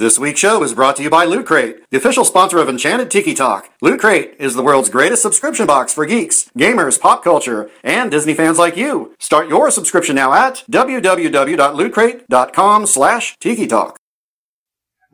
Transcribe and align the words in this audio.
This 0.00 0.18
week's 0.18 0.40
show 0.40 0.62
is 0.62 0.72
brought 0.72 0.96
to 0.96 1.02
you 1.02 1.10
by 1.10 1.26
Loot 1.26 1.44
Crate, 1.44 1.84
the 1.90 1.98
official 1.98 2.24
sponsor 2.24 2.56
of 2.56 2.70
Enchanted 2.70 3.10
Tiki 3.10 3.34
Talk. 3.34 3.68
Loot 3.82 4.00
Crate 4.00 4.34
is 4.38 4.54
the 4.54 4.62
world's 4.62 4.88
greatest 4.88 5.20
subscription 5.20 5.66
box 5.66 5.92
for 5.92 6.06
geeks, 6.06 6.50
gamers, 6.58 6.98
pop 6.98 7.22
culture, 7.22 7.70
and 7.84 8.10
Disney 8.10 8.32
fans 8.32 8.56
like 8.56 8.78
you. 8.78 9.14
Start 9.18 9.50
your 9.50 9.70
subscription 9.70 10.16
now 10.16 10.32
at 10.32 10.64
www.lootcrate.com 10.70 12.86
slash 12.86 13.36
tiki 13.40 13.66
talk. 13.66 13.98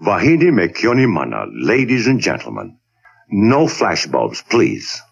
Vahidi 0.00 0.52
Mekyoni 0.52 1.08
Mana, 1.08 1.46
ladies 1.52 2.06
and 2.06 2.20
gentlemen. 2.20 2.78
No 3.28 3.66
flashbulbs, 3.66 4.48
please. 4.48 5.02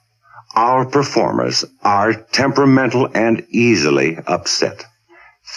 Our 0.54 0.86
performers 0.86 1.64
are 1.82 2.14
temperamental 2.14 3.08
and 3.12 3.44
easily 3.50 4.18
upset. 4.28 4.84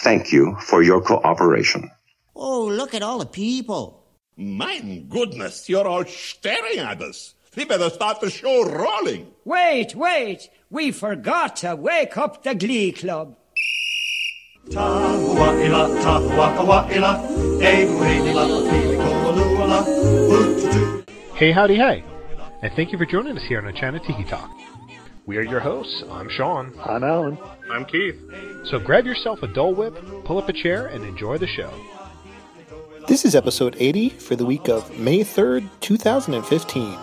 Thank 0.02 0.32
you 0.32 0.56
for 0.60 0.82
your 0.82 1.02
cooperation. 1.02 1.88
Oh, 2.34 2.64
look 2.64 2.94
at 2.94 3.02
all 3.02 3.20
the 3.20 3.26
people. 3.26 3.97
My 4.40 4.78
goodness, 5.08 5.68
you're 5.68 5.88
all 5.88 6.04
staring 6.04 6.78
at 6.78 7.02
us. 7.02 7.34
We 7.56 7.64
better 7.64 7.90
start 7.90 8.20
the 8.20 8.30
show 8.30 8.70
rolling. 8.70 9.32
Wait, 9.44 9.96
wait. 9.96 10.48
We 10.70 10.92
forgot 10.92 11.56
to 11.56 11.74
wake 11.74 12.16
up 12.16 12.44
the 12.44 12.54
Glee 12.54 12.92
Club. 12.92 13.36
Hey, 21.34 21.50
howdy, 21.50 21.74
hey, 21.74 22.04
and 22.62 22.72
thank 22.74 22.92
you 22.92 22.98
for 22.98 23.06
joining 23.06 23.36
us 23.36 23.42
here 23.42 23.58
on 23.58 23.66
Enchanted 23.66 24.04
Tiki 24.04 24.22
Talk. 24.22 24.48
We 25.26 25.36
are 25.36 25.42
your 25.42 25.58
hosts. 25.58 26.04
I'm 26.12 26.28
Sean. 26.30 26.78
I'm 26.84 27.02
Alan. 27.02 27.38
I'm 27.72 27.84
Keith. 27.86 28.14
So 28.66 28.78
grab 28.78 29.04
yourself 29.04 29.42
a 29.42 29.48
Dole 29.48 29.74
Whip, 29.74 29.96
pull 30.24 30.38
up 30.38 30.48
a 30.48 30.52
chair, 30.52 30.86
and 30.86 31.04
enjoy 31.04 31.38
the 31.38 31.48
show. 31.48 31.72
This 33.08 33.24
is 33.24 33.34
episode 33.34 33.74
80 33.78 34.10
for 34.10 34.36
the 34.36 34.44
week 34.44 34.68
of 34.68 34.98
May 34.98 35.20
3rd, 35.20 35.70
2015. 35.80 36.98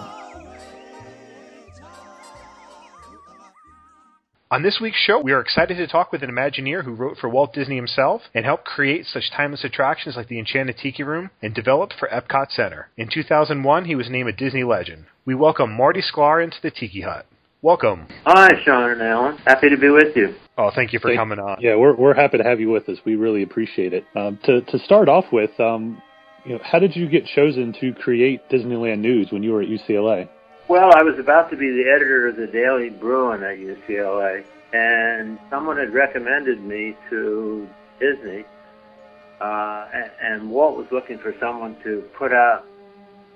On 4.52 4.62
this 4.62 4.78
week's 4.80 5.00
show, 5.00 5.20
we 5.20 5.32
are 5.32 5.42
excited 5.42 5.78
to 5.78 5.88
talk 5.88 6.12
with 6.12 6.22
an 6.22 6.30
Imagineer 6.30 6.84
who 6.84 6.94
wrote 6.94 7.18
for 7.18 7.28
Walt 7.28 7.54
Disney 7.54 7.76
himself 7.76 8.22
and 8.36 8.46
helped 8.46 8.66
create 8.66 9.08
such 9.08 9.32
timeless 9.36 9.64
attractions 9.64 10.16
like 10.16 10.28
the 10.28 10.38
Enchanted 10.38 10.78
Tiki 10.78 11.02
Room 11.02 11.32
and 11.42 11.56
developed 11.56 11.96
for 11.98 12.08
Epcot 12.10 12.52
Center. 12.52 12.90
In 12.96 13.10
2001, 13.12 13.86
he 13.86 13.96
was 13.96 14.08
named 14.08 14.30
a 14.30 14.32
Disney 14.32 14.64
legend. 14.64 15.06
We 15.26 15.34
welcome 15.34 15.76
Marty 15.76 16.04
Sklar 16.04 16.44
into 16.44 16.58
the 16.62 16.70
Tiki 16.70 17.02
Hut. 17.02 17.26
Welcome. 17.64 18.06
Hi, 18.28 18.50
Sean 18.64 18.92
and 18.92 19.02
Alan. 19.02 19.38
Happy 19.38 19.70
to 19.70 19.78
be 19.78 19.90
with 19.90 20.16
you. 20.16 20.36
Oh, 20.58 20.72
thank 20.74 20.94
you 20.94 21.00
for 21.00 21.10
Thank- 21.10 21.20
coming 21.20 21.40
on. 21.40 21.58
Yeah, 21.60 21.76
we're 21.76 21.96
we're 21.96 22.14
happy 22.14 22.38
to 22.38 22.44
have 22.44 22.60
you 22.60 22.70
with 22.70 22.88
us. 22.88 22.98
We 23.06 23.16
really 23.16 23.44
appreciate 23.44 23.94
it. 23.94 24.06
Um, 24.16 24.40
to 24.44 24.62
to 24.62 24.80
start 24.80 25.10
off 25.10 25.26
with, 25.32 25.58
um, 25.60 26.02
you 26.46 26.54
know, 26.54 26.60
how 26.64 26.80
did 26.80 26.96
you 26.96 27.10
get 27.10 27.26
chosen 27.26 27.74
to 27.82 27.94
create 27.94 28.48
Disneyland 28.50 29.00
News 29.00 29.32
when 29.32 29.44
you 29.44 29.52
were 29.52 29.62
at 29.62 29.68
UCLA? 29.68 30.30
Well, 30.68 30.92
I 30.96 31.04
was 31.04 31.20
about 31.20 31.52
to 31.52 31.58
be 31.58 31.70
the 31.70 31.92
editor 31.94 32.28
of 32.28 32.38
the 32.38 32.48
Daily 32.48 32.90
Bruin 32.90 33.44
at 33.44 33.58
UCLA, 33.58 34.46
and 34.74 35.38
someone 35.50 35.78
had 35.78 35.94
recommended 35.94 36.64
me 36.64 36.96
to 37.10 37.68
Disney, 38.00 38.46
uh, 39.42 39.88
and, 39.94 40.12
and 40.22 40.50
Walt 40.50 40.78
was 40.78 40.88
looking 40.92 41.20
for 41.20 41.36
someone 41.40 41.76
to 41.84 42.04
put 42.18 42.34
out, 42.34 42.66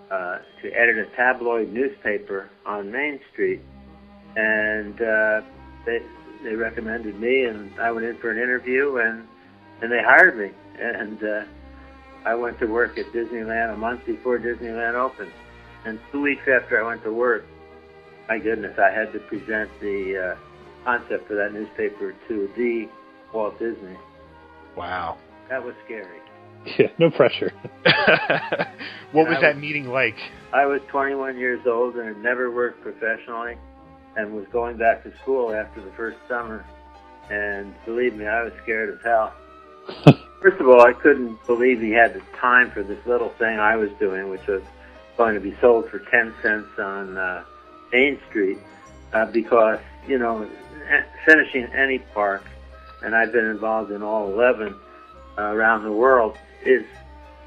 uh, 0.09 0.39
to 0.61 0.71
edit 0.71 0.97
a 0.97 1.05
tabloid 1.15 1.71
newspaper 1.71 2.49
on 2.65 2.91
Main 2.91 3.19
Street, 3.31 3.61
and 4.35 4.99
uh, 5.01 5.41
they 5.85 5.99
they 6.43 6.55
recommended 6.55 7.19
me, 7.19 7.45
and 7.45 7.71
I 7.79 7.91
went 7.91 8.05
in 8.05 8.17
for 8.17 8.31
an 8.31 8.37
interview, 8.37 8.97
and 8.97 9.27
and 9.81 9.91
they 9.91 10.01
hired 10.03 10.37
me, 10.37 10.51
and 10.79 11.23
uh, 11.23 11.43
I 12.25 12.35
went 12.35 12.59
to 12.59 12.65
work 12.65 12.97
at 12.97 13.05
Disneyland 13.13 13.73
a 13.73 13.77
month 13.77 14.05
before 14.05 14.37
Disneyland 14.37 14.95
opened. 14.95 15.31
And 15.85 15.99
two 16.11 16.21
weeks 16.21 16.41
after 16.41 16.83
I 16.83 16.85
went 16.85 17.03
to 17.03 17.13
work, 17.13 17.45
my 18.27 18.39
goodness, 18.39 18.77
I 18.77 18.91
had 18.91 19.13
to 19.13 19.19
present 19.19 19.69
the 19.79 20.35
uh, 20.35 20.83
concept 20.83 21.27
for 21.27 21.35
that 21.35 21.53
newspaper 21.53 22.13
to 22.27 22.49
the 22.57 22.89
Walt 23.33 23.57
Disney. 23.57 23.95
Wow. 24.75 25.17
That 25.49 25.63
was 25.63 25.73
scary. 25.85 26.19
Yeah, 26.77 26.87
no 26.97 27.09
pressure. 27.09 27.53
what 29.13 29.27
was 29.29 29.37
I 29.37 29.41
that 29.41 29.57
meeting 29.57 29.85
like? 29.85 30.17
I 30.53 30.65
was 30.65 30.81
21 30.89 31.37
years 31.37 31.61
old 31.65 31.95
and 31.95 32.05
had 32.05 32.17
never 32.17 32.51
worked 32.51 32.81
professionally 32.81 33.55
and 34.15 34.33
was 34.35 34.45
going 34.51 34.77
back 34.77 35.03
to 35.03 35.15
school 35.19 35.53
after 35.53 35.81
the 35.81 35.91
first 35.91 36.17
summer. 36.27 36.65
And 37.29 37.73
believe 37.85 38.15
me, 38.15 38.25
I 38.25 38.43
was 38.43 38.53
scared 38.63 38.89
as 38.97 39.03
hell. 39.03 39.33
First 40.41 40.59
of 40.61 40.69
all, 40.69 40.81
I 40.81 40.93
couldn't 40.93 41.45
believe 41.45 41.81
he 41.81 41.91
had 41.91 42.13
the 42.13 42.21
time 42.37 42.71
for 42.71 42.81
this 42.81 43.05
little 43.05 43.29
thing 43.37 43.59
I 43.59 43.75
was 43.75 43.89
doing, 43.99 44.29
which 44.29 44.47
was 44.47 44.63
going 45.17 45.35
to 45.35 45.41
be 45.41 45.55
sold 45.59 45.89
for 45.89 45.99
10 45.99 46.33
cents 46.41 46.67
on 46.79 47.17
uh, 47.17 47.43
Main 47.91 48.19
Street, 48.29 48.57
uh, 49.11 49.25
because, 49.25 49.79
you 50.07 50.17
know, 50.17 50.49
finishing 51.25 51.65
any 51.73 51.99
park, 51.99 52.43
and 53.03 53.15
I've 53.15 53.33
been 53.33 53.45
involved 53.45 53.91
in 53.91 54.01
all 54.01 54.31
11 54.31 54.73
uh, 55.37 55.41
around 55.41 55.83
the 55.83 55.91
world, 55.91 56.37
is 56.65 56.85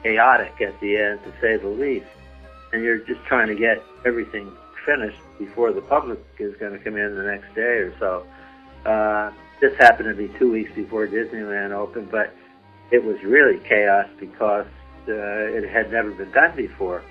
chaotic 0.02 0.60
at 0.60 0.78
the 0.80 0.96
end, 0.96 1.20
to 1.24 1.32
say 1.40 1.56
the 1.56 1.68
least. 1.68 2.06
And 2.72 2.82
you're 2.82 2.98
just 2.98 3.24
trying 3.24 3.48
to 3.48 3.54
get 3.54 3.82
everything 4.04 4.52
finished 4.84 5.20
before 5.38 5.72
the 5.72 5.81
public 5.82 6.19
is 6.38 6.54
going 6.56 6.72
to 6.72 6.78
come 6.78 6.97
in 6.97 7.15
the 7.15 7.22
next 7.22 7.54
day 7.54 7.78
or 7.78 7.94
so. 7.98 8.26
Uh, 8.84 9.32
this 9.60 9.76
happened 9.78 10.09
to 10.09 10.15
be 10.15 10.28
two 10.38 10.50
weeks 10.50 10.72
before 10.75 11.06
Disneyland 11.06 11.70
opened, 11.70 12.10
but 12.10 12.34
it 12.91 13.03
was 13.04 13.22
really 13.22 13.59
chaos 13.60 14.09
because 14.19 14.66
uh, 15.09 15.12
it 15.12 15.69
had 15.69 15.91
never 15.91 16.10
been 16.10 16.31
done 16.32 16.54
before. 16.56 17.03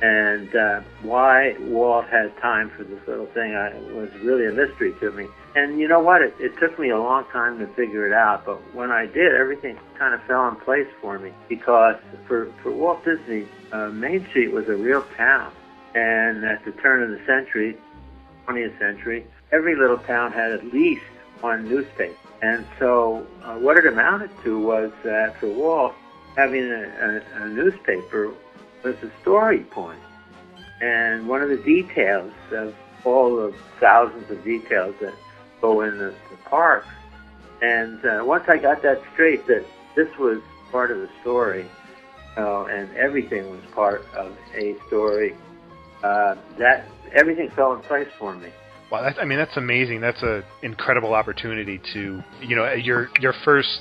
And 0.00 0.54
uh, 0.56 0.80
why 1.02 1.54
Walt 1.60 2.06
had 2.06 2.36
time 2.38 2.70
for 2.70 2.82
this 2.82 2.98
little 3.06 3.26
thing 3.26 3.54
I, 3.54 3.72
was 3.92 4.10
really 4.22 4.46
a 4.46 4.52
mystery 4.52 4.92
to 4.98 5.12
me. 5.12 5.28
And 5.54 5.78
you 5.78 5.86
know 5.86 6.00
what? 6.00 6.22
It, 6.22 6.34
it 6.40 6.58
took 6.58 6.76
me 6.78 6.90
a 6.90 6.98
long 6.98 7.24
time 7.26 7.58
to 7.60 7.68
figure 7.74 8.04
it 8.06 8.12
out, 8.12 8.44
but 8.44 8.56
when 8.74 8.90
I 8.90 9.06
did, 9.06 9.32
everything 9.32 9.78
kind 9.96 10.12
of 10.12 10.20
fell 10.24 10.48
in 10.48 10.56
place 10.56 10.88
for 11.00 11.20
me 11.20 11.32
because 11.48 11.96
for, 12.26 12.52
for 12.62 12.72
Walt 12.72 13.04
Disney, 13.04 13.46
uh, 13.70 13.90
Main 13.90 14.26
Street 14.30 14.50
was 14.50 14.68
a 14.68 14.74
real 14.74 15.02
town. 15.16 15.52
And 15.94 16.44
at 16.44 16.64
the 16.64 16.72
turn 16.72 17.02
of 17.02 17.10
the 17.10 17.24
century, 17.26 17.76
20th 18.46 18.78
century, 18.78 19.26
every 19.50 19.76
little 19.76 19.98
town 19.98 20.32
had 20.32 20.52
at 20.52 20.72
least 20.72 21.04
one 21.40 21.68
newspaper. 21.68 22.16
And 22.40 22.66
so 22.78 23.26
uh, 23.44 23.56
what 23.56 23.76
it 23.76 23.86
amounted 23.86 24.30
to 24.42 24.58
was 24.58 24.90
that 25.04 25.38
for 25.38 25.48
Walt, 25.48 25.94
having 26.36 26.64
a, 26.64 27.22
a, 27.36 27.42
a 27.42 27.48
newspaper 27.48 28.32
was 28.82 28.96
a 29.02 29.10
story 29.20 29.60
point. 29.60 30.00
And 30.80 31.28
one 31.28 31.42
of 31.42 31.48
the 31.48 31.58
details 31.58 32.32
of 32.50 32.74
all 33.04 33.36
the 33.36 33.54
thousands 33.78 34.30
of 34.30 34.42
details 34.42 34.94
that 35.00 35.14
go 35.60 35.82
in 35.82 35.98
the, 35.98 36.14
the 36.30 36.36
parks. 36.44 36.88
And 37.60 38.04
uh, 38.04 38.22
once 38.24 38.48
I 38.48 38.58
got 38.58 38.82
that 38.82 39.00
straight, 39.12 39.46
that 39.46 39.64
this 39.94 40.08
was 40.18 40.40
part 40.72 40.90
of 40.90 40.98
the 40.98 41.08
story, 41.20 41.66
uh, 42.36 42.64
and 42.64 42.94
everything 42.96 43.48
was 43.50 43.60
part 43.72 44.04
of 44.14 44.36
a 44.54 44.76
story, 44.88 45.36
uh, 46.02 46.34
that 46.58 46.86
everything 47.14 47.50
fell 47.50 47.74
in 47.74 47.80
place 47.80 48.08
for 48.18 48.34
me. 48.34 48.48
Wow, 48.90 49.02
that's, 49.02 49.18
I 49.18 49.24
mean 49.24 49.38
that's 49.38 49.56
amazing. 49.56 50.00
That's 50.00 50.22
a 50.22 50.44
incredible 50.62 51.14
opportunity 51.14 51.80
to, 51.94 52.22
you 52.40 52.56
know, 52.56 52.70
your 52.74 53.08
your 53.20 53.32
first 53.44 53.80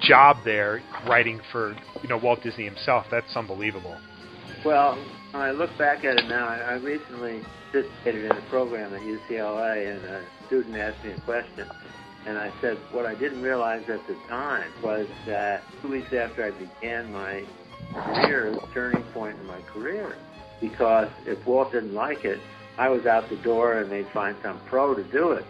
job 0.00 0.36
there, 0.44 0.80
writing 1.08 1.40
for 1.50 1.74
you 2.02 2.08
know 2.08 2.18
Walt 2.18 2.42
Disney 2.42 2.64
himself. 2.64 3.06
That's 3.10 3.34
unbelievable. 3.36 3.98
Well, 4.64 4.96
when 5.30 5.42
I 5.42 5.50
look 5.50 5.76
back 5.78 6.04
at 6.04 6.18
it 6.18 6.28
now, 6.28 6.48
I, 6.48 6.74
recently 6.74 7.42
participated 7.70 8.24
in 8.24 8.32
a 8.32 8.40
program 8.48 8.94
at 8.94 9.02
UCLA, 9.02 9.94
and 9.94 10.04
a 10.04 10.24
student 10.46 10.76
asked 10.76 11.04
me 11.04 11.12
a 11.12 11.20
question, 11.20 11.68
and 12.26 12.38
I 12.38 12.52
said 12.60 12.78
what 12.90 13.06
I 13.06 13.14
didn't 13.14 13.42
realize 13.42 13.88
at 13.88 14.06
the 14.06 14.16
time 14.28 14.70
was 14.82 15.06
that 15.26 15.62
two 15.82 15.88
weeks 15.88 16.12
after 16.12 16.44
I 16.44 16.50
began 16.50 17.12
my 17.12 17.44
career, 17.92 18.56
turning 18.74 19.02
point 19.14 19.38
in 19.38 19.46
my 19.46 19.60
career, 19.62 20.16
because 20.60 21.08
if 21.26 21.44
Walt 21.46 21.72
didn't 21.72 21.94
like 21.94 22.24
it, 22.24 22.40
I 22.78 22.88
was 22.88 23.06
out 23.06 23.28
the 23.28 23.36
door, 23.36 23.78
and 23.78 23.90
they'd 23.90 24.08
find 24.08 24.36
some 24.42 24.60
pro 24.66 24.94
to 24.94 25.02
do 25.04 25.32
it. 25.32 25.44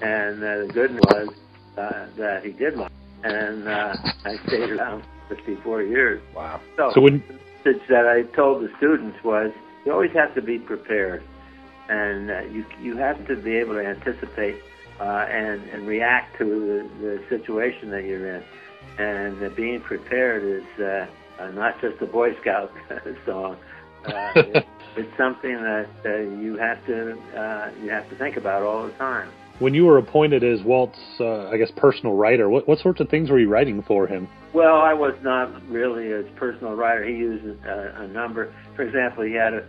And 0.00 0.42
uh, 0.42 0.66
the 0.66 0.70
good 0.72 0.90
news 0.92 1.02
was 1.04 1.28
uh, 1.76 2.06
that 2.16 2.44
he 2.44 2.52
did 2.52 2.76
like 2.76 2.90
it, 2.90 3.30
and 3.30 3.68
uh, 3.68 3.96
I 4.24 4.36
stayed 4.46 4.70
around 4.70 5.04
54 5.28 5.82
years. 5.82 6.22
Wow. 6.34 6.60
So 6.76 7.00
when 7.00 7.22
message 7.64 7.82
that 7.88 8.06
I 8.06 8.22
told 8.34 8.62
the 8.62 8.70
students 8.76 9.22
was 9.22 9.52
you 9.84 9.92
always 9.92 10.12
have 10.12 10.34
to 10.34 10.42
be 10.42 10.58
prepared, 10.58 11.22
and 11.88 12.30
uh, 12.30 12.40
you 12.42 12.64
you 12.80 12.96
have 12.96 13.26
to 13.28 13.36
be 13.36 13.56
able 13.56 13.74
to 13.74 13.84
anticipate 13.84 14.56
uh, 15.00 15.26
and 15.28 15.62
and 15.70 15.86
react 15.86 16.38
to 16.38 16.44
the, 16.44 16.88
the 17.00 17.24
situation 17.28 17.90
that 17.90 18.04
you're 18.04 18.36
in, 18.36 18.42
and 18.98 19.42
uh, 19.42 19.48
being 19.50 19.80
prepared 19.80 20.42
is 20.42 20.80
uh, 20.80 21.06
uh, 21.38 21.50
not 21.50 21.80
just 21.80 22.00
a 22.00 22.06
Boy 22.06 22.34
Scout 22.40 22.72
song. 23.26 23.56
Uh, 24.06 24.32
it, 24.36 24.66
it's 24.96 25.16
something 25.16 25.54
that 25.54 25.88
uh, 26.04 26.18
you 26.40 26.56
have 26.56 26.84
to 26.86 27.12
uh, 27.36 27.70
you 27.82 27.90
have 27.90 28.08
to 28.10 28.16
think 28.16 28.36
about 28.36 28.62
all 28.62 28.86
the 28.86 28.92
time. 28.94 29.30
when 29.58 29.74
you 29.74 29.84
were 29.86 29.98
appointed 29.98 30.42
as 30.42 30.62
Walt's, 30.64 30.98
uh, 31.20 31.48
I 31.48 31.56
guess, 31.56 31.70
personal 31.76 32.14
writer, 32.14 32.48
what, 32.48 32.66
what 32.66 32.78
sorts 32.80 33.00
of 33.00 33.08
things 33.08 33.30
were 33.30 33.38
you 33.38 33.48
writing 33.48 33.82
for 33.82 34.06
him? 34.06 34.28
Well, 34.52 34.76
I 34.80 34.92
was 34.92 35.14
not 35.22 35.66
really 35.68 36.08
his 36.08 36.26
personal 36.36 36.74
writer. 36.74 37.04
He 37.04 37.14
used 37.14 37.64
a, 37.64 38.02
a 38.02 38.08
number. 38.08 38.52
For 38.76 38.82
example, 38.82 39.24
he 39.24 39.32
had 39.32 39.54
a, 39.54 39.64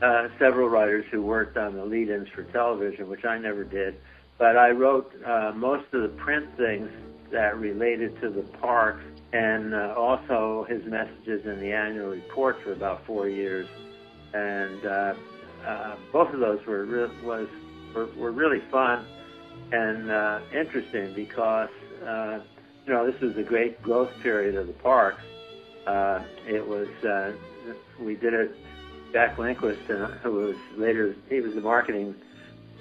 uh, 0.00 0.28
several 0.38 0.68
writers 0.68 1.04
who 1.10 1.22
worked 1.22 1.56
on 1.56 1.74
the 1.76 1.84
lead-ins 1.84 2.28
for 2.34 2.44
television, 2.44 3.08
which 3.08 3.24
I 3.24 3.38
never 3.38 3.64
did. 3.64 3.96
But 4.38 4.56
I 4.56 4.70
wrote 4.70 5.12
uh, 5.24 5.52
most 5.54 5.84
of 5.92 6.02
the 6.02 6.08
print 6.08 6.46
things 6.56 6.88
that 7.30 7.56
related 7.58 8.20
to 8.20 8.30
the 8.30 8.42
parks 8.58 9.04
and 9.32 9.74
uh, 9.74 9.94
also 9.96 10.66
his 10.68 10.84
messages 10.84 11.46
in 11.46 11.60
the 11.60 11.72
annual 11.72 12.08
report 12.08 12.60
for 12.62 12.72
about 12.72 13.04
four 13.06 13.28
years. 13.28 13.66
And 14.34 14.84
uh, 14.84 15.14
uh, 15.66 15.96
both 16.12 16.32
of 16.32 16.40
those 16.40 16.64
were 16.66 16.84
re- 16.84 17.22
was 17.22 17.48
were, 17.94 18.06
were 18.16 18.32
really 18.32 18.60
fun 18.70 19.06
and 19.72 20.10
uh, 20.10 20.40
interesting 20.54 21.14
because 21.14 21.70
uh, 22.06 22.40
you 22.86 22.92
know 22.92 23.10
this 23.10 23.20
was 23.20 23.36
a 23.36 23.42
great 23.42 23.80
growth 23.82 24.10
period 24.22 24.54
of 24.54 24.66
the 24.66 24.72
parks. 24.74 25.22
Uh, 25.86 26.22
it 26.46 26.66
was 26.66 26.88
uh, 27.04 27.32
we 28.00 28.14
did 28.14 28.34
it. 28.34 28.56
Jack 29.12 29.36
Lindquist, 29.36 29.90
uh, 29.90 30.06
who 30.22 30.32
was 30.32 30.56
later 30.76 31.14
he 31.28 31.40
was 31.40 31.54
the 31.54 31.60
marketing 31.60 32.14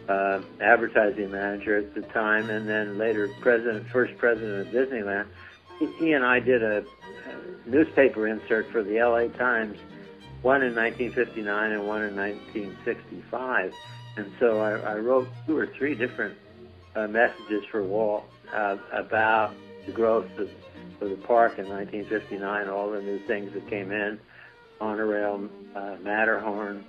uh, 0.07 0.41
advertising 0.61 1.31
manager 1.31 1.77
at 1.77 1.93
the 1.93 2.01
time, 2.01 2.49
and 2.49 2.67
then 2.67 2.97
later 2.97 3.29
president, 3.41 3.87
first 3.89 4.17
president 4.17 4.67
of 4.67 4.73
Disneyland. 4.73 5.27
He, 5.97 6.13
and 6.13 6.25
I 6.25 6.39
did 6.39 6.63
a, 6.63 6.79
a 6.79 7.69
newspaper 7.69 8.27
insert 8.27 8.71
for 8.71 8.83
the 8.83 8.97
L.A. 8.99 9.29
Times, 9.29 9.77
one 10.41 10.63
in 10.63 10.75
1959 10.75 11.71
and 11.71 11.87
one 11.87 12.03
in 12.03 12.15
1965. 12.15 13.73
And 14.17 14.31
so 14.39 14.59
I, 14.59 14.93
I 14.93 14.95
wrote 14.97 15.27
two 15.47 15.57
or 15.57 15.67
three 15.77 15.95
different 15.95 16.37
uh, 16.95 17.07
messages 17.07 17.63
for 17.71 17.83
Walt 17.83 18.25
uh, 18.53 18.77
about 18.93 19.53
the 19.85 19.91
growth 19.91 20.29
of, 20.37 20.49
of 21.01 21.09
the 21.09 21.23
park 21.25 21.57
in 21.57 21.67
1959, 21.67 22.69
all 22.69 22.91
the 22.91 23.01
new 23.01 23.19
things 23.27 23.53
that 23.53 23.67
came 23.69 23.91
in, 23.91 24.19
monorail, 24.79 25.47
uh, 25.75 25.95
Matterhorn, 26.03 26.83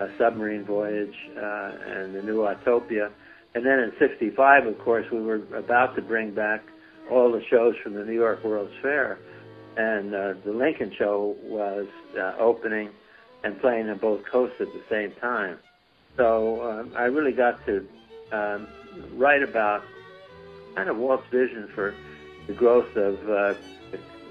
a 0.00 0.08
submarine 0.18 0.64
voyage, 0.64 1.14
uh, 1.36 1.72
and 1.86 2.14
the 2.14 2.22
new 2.22 2.38
Autopia. 2.38 3.10
And 3.54 3.64
then 3.64 3.78
in 3.78 3.92
65, 4.00 4.66
of 4.66 4.78
course, 4.80 5.06
we 5.12 5.22
were 5.22 5.42
about 5.56 5.94
to 5.94 6.02
bring 6.02 6.34
back 6.34 6.64
all 7.10 7.32
the 7.32 7.42
shows 7.50 7.74
from 7.82 7.94
the 7.94 8.04
New 8.04 8.14
York 8.14 8.42
World's 8.44 8.72
Fair. 8.82 9.18
And 9.76 10.14
uh, 10.14 10.34
the 10.44 10.52
Lincoln 10.52 10.92
show 10.96 11.36
was 11.42 11.86
uh, 12.16 12.34
opening 12.38 12.90
and 13.42 13.60
playing 13.60 13.88
on 13.90 13.98
both 13.98 14.22
coasts 14.30 14.56
at 14.60 14.68
the 14.68 14.82
same 14.88 15.12
time. 15.20 15.58
So 16.16 16.60
uh, 16.60 16.96
I 16.96 17.04
really 17.04 17.32
got 17.32 17.64
to 17.66 17.86
um, 18.32 18.68
write 19.14 19.42
about 19.42 19.82
kind 20.76 20.88
of 20.88 20.96
Walt's 20.96 21.26
vision 21.30 21.68
for 21.74 21.94
the 22.46 22.52
growth 22.52 22.96
of, 22.96 23.14
uh, 23.28 23.54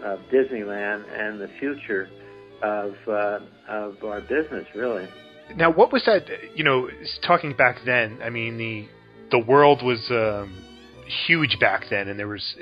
of 0.04 0.20
Disneyland 0.32 1.04
and 1.18 1.42
the 1.42 1.50
future 1.60 2.10
of 2.62 2.96
uh, 3.08 3.40
of 3.68 4.02
our 4.04 4.22
business, 4.22 4.66
really. 4.74 5.08
Now, 5.56 5.72
what 5.72 5.92
was 5.92 6.04
that? 6.06 6.28
You 6.56 6.64
know, 6.64 6.90
talking 7.22 7.54
back 7.54 7.80
then, 7.86 8.20
I 8.24 8.30
mean 8.30 8.58
the 8.58 8.88
the 9.32 9.40
world 9.40 9.84
was 9.84 10.00
um, 10.10 10.56
huge 11.28 11.60
back 11.60 11.86
then, 11.90 12.08
and 12.08 12.20
there 12.20 12.28
was 12.28 12.56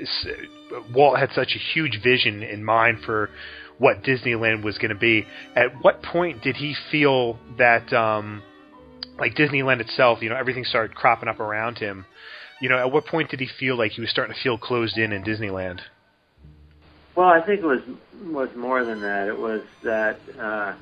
Walt 0.92 1.18
had 1.18 1.30
such 1.34 1.54
a 1.54 1.58
huge 1.58 2.02
vision 2.02 2.42
in 2.42 2.64
mind 2.64 2.98
for 3.04 3.30
what 3.78 4.02
Disneyland 4.02 4.62
was 4.62 4.78
going 4.78 4.90
to 4.90 4.98
be. 4.98 5.26
At 5.56 5.82
what 5.82 6.02
point 6.02 6.42
did 6.42 6.56
he 6.56 6.74
feel 6.90 7.38
that? 7.58 7.92
Um, 7.92 8.42
like 9.18 9.34
Disneyland 9.34 9.80
itself, 9.80 10.22
you 10.22 10.28
know, 10.28 10.36
everything 10.36 10.64
started 10.64 10.96
cropping 10.96 11.28
up 11.28 11.40
around 11.40 11.78
him. 11.78 12.06
You 12.60 12.68
know, 12.68 12.78
at 12.78 12.92
what 12.92 13.06
point 13.06 13.30
did 13.30 13.40
he 13.40 13.48
feel 13.58 13.76
like 13.76 13.92
he 13.92 14.00
was 14.00 14.10
starting 14.10 14.34
to 14.34 14.40
feel 14.40 14.56
closed 14.56 14.96
in 14.96 15.12
in 15.12 15.22
Disneyland? 15.22 15.80
Well, 17.14 17.28
I 17.28 17.40
think 17.44 17.60
it 17.60 17.66
was 17.66 17.80
was 18.24 18.48
more 18.56 18.84
than 18.84 19.00
that. 19.02 19.28
It 19.28 19.38
was 19.38 19.62
that 19.82 20.18
uh, 20.38 20.74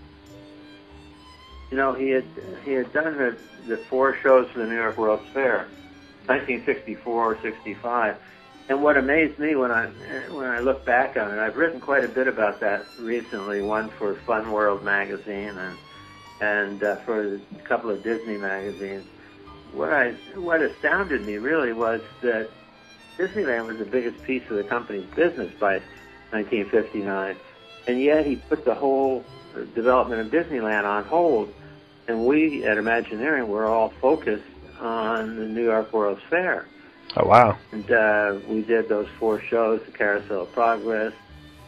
you 1.71 1.77
know 1.77 1.95
he 1.95 2.11
had 2.11 2.25
he 2.65 2.73
had 2.73 2.93
done 2.93 3.17
the 3.17 3.37
the 3.67 3.79
four 3.89 4.17
shows 4.23 4.49
for 4.51 4.61
the 4.61 4.67
New 4.67 4.77
York 4.77 4.97
World's 4.97 5.29
Fair, 5.33 5.69
1964 6.31 7.43
65, 7.43 8.17
and 8.69 8.81
what 8.81 8.97
amazed 8.97 9.41
me 9.41 9.57
when 9.57 9.73
I 9.73 9.87
when 10.31 10.47
I 10.47 10.61
look 10.61 10.85
back 10.85 11.17
on 11.17 11.33
it, 11.33 11.41
I've 11.41 11.57
written 11.57 11.81
quite 11.81 12.05
a 12.05 12.09
bit 12.09 12.29
about 12.29 12.61
that 12.61 12.87
recently. 13.01 13.63
One 13.63 13.89
for 13.89 14.15
Fun 14.15 14.53
World 14.53 14.85
magazine 14.85 15.59
and 15.59 15.77
and 16.41 16.85
uh, 16.85 16.97
for 16.99 17.35
a 17.35 17.41
couple 17.65 17.91
of 17.91 18.05
Disney 18.05 18.37
magazines. 18.37 19.05
What 19.73 19.93
I 19.93 20.13
what 20.37 20.63
astounded 20.63 21.27
me 21.27 21.39
really 21.39 21.73
was 21.73 22.01
that 22.21 22.49
Disneyland 23.19 23.67
was 23.67 23.79
the 23.79 23.85
biggest 23.85 24.23
piece 24.23 24.49
of 24.51 24.57
the 24.57 24.63
company's 24.65 25.11
business 25.17 25.53
by 25.59 25.81
1959, 26.31 27.35
and 27.89 28.01
yet 28.01 28.25
he 28.25 28.37
put 28.37 28.65
the 28.65 28.75
whole 28.77 29.25
development 29.75 30.21
of 30.21 30.31
Disneyland 30.31 30.85
on 30.85 31.03
hold, 31.03 31.53
and 32.07 32.25
we 32.25 32.65
at 32.65 32.79
Imagineering 32.79 33.49
were 33.49 33.67
all 33.67 33.89
focused 34.01 34.45
on 34.81 35.37
the 35.37 35.47
New 35.47 35.65
York 35.65 35.93
World's 35.93 36.23
Fair. 36.29 36.67
Oh 37.17 37.27
wow! 37.27 37.59
And 37.73 37.91
uh, 37.91 38.39
we 38.49 38.63
did 38.63 38.89
those 38.89 39.09
four 39.19 39.41
shows: 39.41 39.81
the 39.85 39.93
Carousel 39.93 40.43
of 40.43 40.53
Progress 40.53 41.13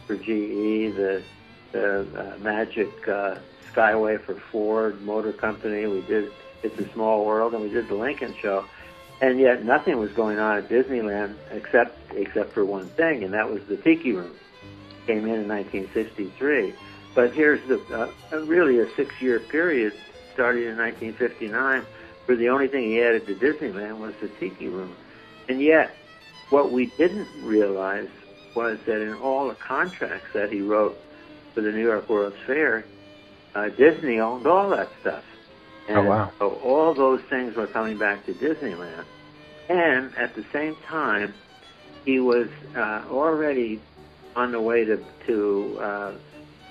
for 0.07 0.15
GE, 0.15 0.95
the 0.95 1.23
the 1.71 2.07
uh, 2.17 2.37
Magic 2.39 2.89
uh, 3.07 3.35
Skyway 3.73 4.23
for 4.23 4.35
Ford 4.51 5.01
Motor 5.01 5.33
Company. 5.33 5.85
We 5.87 6.01
did 6.01 6.31
It's 6.61 6.77
a 6.79 6.91
Small 6.93 7.25
World, 7.25 7.53
and 7.53 7.61
we 7.61 7.69
did 7.69 7.87
the 7.87 7.95
Lincoln 7.95 8.33
Show. 8.41 8.65
And 9.21 9.39
yet 9.39 9.63
nothing 9.63 9.99
was 9.99 10.11
going 10.11 10.39
on 10.39 10.57
at 10.57 10.69
Disneyland 10.69 11.35
except 11.51 11.97
except 12.13 12.53
for 12.53 12.65
one 12.65 12.87
thing, 12.89 13.23
and 13.23 13.33
that 13.33 13.49
was 13.49 13.63
the 13.65 13.77
Tiki 13.77 14.11
Room. 14.13 14.31
Came 15.07 15.25
in 15.25 15.41
in 15.41 15.47
1963. 15.47 16.73
But 17.15 17.33
here's 17.33 17.65
the 17.67 17.79
uh, 17.93 18.37
really 18.45 18.79
a 18.79 18.89
six-year 18.95 19.39
period 19.39 19.93
starting 20.33 20.63
in 20.63 20.77
1959 20.77 21.85
where 22.25 22.37
the 22.37 22.49
only 22.49 22.67
thing 22.67 22.83
he 22.83 23.01
added 23.01 23.25
to 23.27 23.35
Disneyland 23.35 23.99
was 23.99 24.13
the 24.21 24.27
Tiki 24.39 24.67
Room. 24.67 24.95
And 25.49 25.61
yet, 25.61 25.95
what 26.49 26.71
we 26.71 26.87
didn't 26.97 27.27
realize 27.43 28.09
was 28.55 28.79
that 28.85 29.01
in 29.01 29.13
all 29.15 29.47
the 29.47 29.55
contracts 29.55 30.27
that 30.33 30.51
he 30.51 30.61
wrote 30.61 30.97
for 31.53 31.61
the 31.61 31.71
New 31.71 31.83
York 31.83 32.07
World's 32.09 32.37
Fair, 32.45 32.85
uh, 33.55 33.69
Disney 33.69 34.19
owned 34.19 34.47
all 34.47 34.69
that 34.69 34.89
stuff. 35.01 35.23
And 35.87 35.97
oh 35.97 36.03
wow! 36.03 36.31
So 36.39 36.49
all 36.63 36.93
those 36.93 37.21
things 37.29 37.55
were 37.55 37.67
coming 37.67 37.97
back 37.97 38.25
to 38.27 38.33
Disneyland, 38.33 39.03
and 39.67 40.15
at 40.15 40.33
the 40.33 40.45
same 40.53 40.77
time, 40.87 41.33
he 42.05 42.19
was 42.21 42.47
uh, 42.75 43.03
already 43.09 43.81
on 44.35 44.53
the 44.53 44.61
way 44.61 44.85
to 44.85 45.03
to 45.27 45.77
uh, 45.81 46.13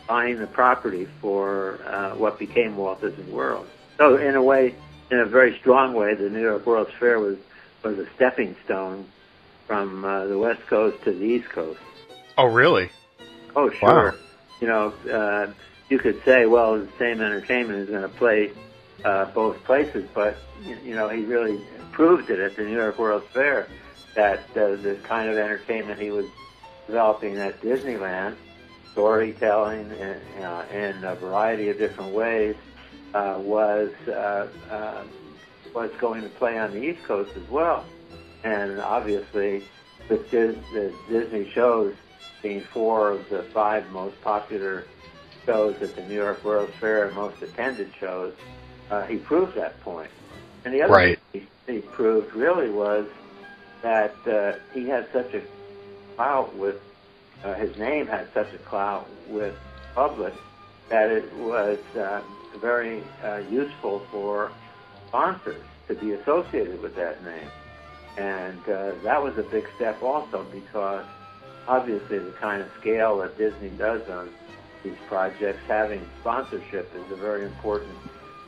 buying 0.07 0.39
the 0.39 0.47
property 0.47 1.07
for 1.21 1.79
uh, 1.87 2.15
what 2.17 2.39
became 2.39 2.77
Walt 2.77 3.03
Disney 3.03 3.31
World. 3.31 3.67
So 3.99 4.17
in 4.17 4.35
a 4.35 4.43
way, 4.43 4.75
in 5.13 5.21
a 5.21 5.27
very 5.27 5.57
strong 5.59 5.95
way, 5.95 6.15
the 6.15 6.31
New 6.31 6.41
York 6.41 6.67
World's 6.67 6.93
Fair 6.99 7.21
was 7.21 7.37
was 7.85 7.99
a 7.99 8.07
stepping 8.15 8.57
stone 8.65 9.07
from 9.67 10.05
uh, 10.05 10.27
the 10.27 10.39
West 10.39 10.67
Coast 10.67 11.03
to 11.05 11.13
the 11.13 11.25
East 11.25 11.49
Coast. 11.51 11.81
Oh 12.37 12.47
really? 12.47 12.91
Oh 13.55 13.71
sure. 13.71 14.13
Wow. 14.13 14.19
You 14.61 14.67
know. 14.67 14.93
Uh, 15.11 15.53
you 15.93 15.99
could 15.99 16.25
say, 16.25 16.47
well, 16.47 16.79
the 16.79 16.89
same 16.99 17.21
entertainment 17.21 17.81
is 17.81 17.91
going 17.91 18.01
to 18.01 18.09
play 18.09 18.51
uh, 19.05 19.27
both 19.27 19.63
places, 19.65 20.09
but 20.15 20.39
you 20.65 20.95
know 20.95 21.11
he 21.11 21.23
really 21.25 21.61
proved 21.93 22.31
it 22.31 22.41
at 22.41 22.57
the 22.57 22.63
New 22.63 22.75
York 22.75 22.99
World's 22.99 23.27
Fair 23.27 23.69
that 24.15 24.41
uh, 24.57 24.77
the 24.77 24.99
kind 25.03 25.29
of 25.29 25.37
entertainment 25.37 26.01
he 26.01 26.11
was 26.11 26.25
developing 26.87 27.37
at 27.37 27.61
Disneyland, 27.61 28.37
storytelling 28.93 29.91
in, 29.91 30.43
uh, 30.43 30.65
in 30.73 31.05
a 31.05 31.15
variety 31.15 31.69
of 31.69 31.77
different 31.77 32.15
ways, 32.15 32.57
uh, 33.15 33.39
was 33.39 33.91
uh, 34.09 34.49
uh, 34.71 35.05
was 35.75 35.91
going 36.01 36.23
to 36.23 36.29
play 36.29 36.59
on 36.59 36.73
the 36.73 36.83
East 36.83 37.03
Coast 37.05 37.31
as 37.37 37.49
well, 37.51 37.85
and 38.45 38.81
obviously 38.81 39.63
with 40.09 40.31
Dis- 40.31 40.57
the 40.73 40.93
Disney 41.09 41.51
shows 41.51 41.95
being 42.43 42.63
four 42.73 43.11
of 43.11 43.29
the 43.29 43.43
five 43.55 43.91
most 43.93 44.21
popular 44.23 44.85
shows 45.47 45.81
at 45.81 45.95
the 45.97 46.03
New 46.03 46.15
York 46.15 46.45
World's 46.45 46.75
Fair 46.81 47.07
and 47.07 47.17
most 47.17 47.41
attended 47.43 47.93
shows, 47.99 48.35
uh, 48.91 49.03
he 49.07 49.17
proved 49.17 49.57
that 49.57 49.81
point. 49.83 50.11
And 50.65 50.75
the 50.75 50.83
other 50.83 50.93
right. 50.93 51.19
thing 51.33 51.49
he, 51.67 51.73
he 51.73 51.81
proved 51.81 52.35
really 52.35 52.71
was 52.71 53.07
that 53.83 54.15
uh, 54.27 54.59
he 54.73 54.89
had 54.89 55.09
such 55.13 55.35
a 55.35 55.43
clout 56.17 56.55
with 56.57 56.81
uh, 57.45 57.55
his 57.55 57.77
name 57.77 58.07
had 58.07 58.29
such 58.33 58.53
a 58.55 58.59
clout 58.59 59.09
with 59.29 59.55
public 59.95 60.35
that 60.89 61.11
it 61.11 61.33
was 61.35 61.79
uh, 61.97 62.21
very 62.59 63.03
uh, 63.25 63.39
useful 63.51 64.03
for 64.11 64.53
sponsors 65.09 65.63
to 65.89 65.95
be 65.95 66.13
associated 66.13 66.81
with 66.81 66.95
that 66.97 67.25
name. 67.25 67.49
And 68.17 68.61
uh, 68.69 68.93
that 69.03 69.23
was 69.23 69.37
a 69.39 69.43
big 69.43 69.65
step 69.77 70.03
also 70.03 70.45
because 70.53 71.05
obviously 71.67 72.19
the 72.19 72.33
kind 72.41 72.63
of 72.63 72.69
scale 72.81 73.19
that 73.19 73.39
Disney 73.39 73.71
does 73.71 74.03
on 74.09 74.29
these 74.83 74.97
projects, 75.09 75.61
having 75.69 76.05
sponsorship 76.21 76.91
is 76.95 77.13
a 77.13 77.17
very 77.17 77.45
important 77.45 77.97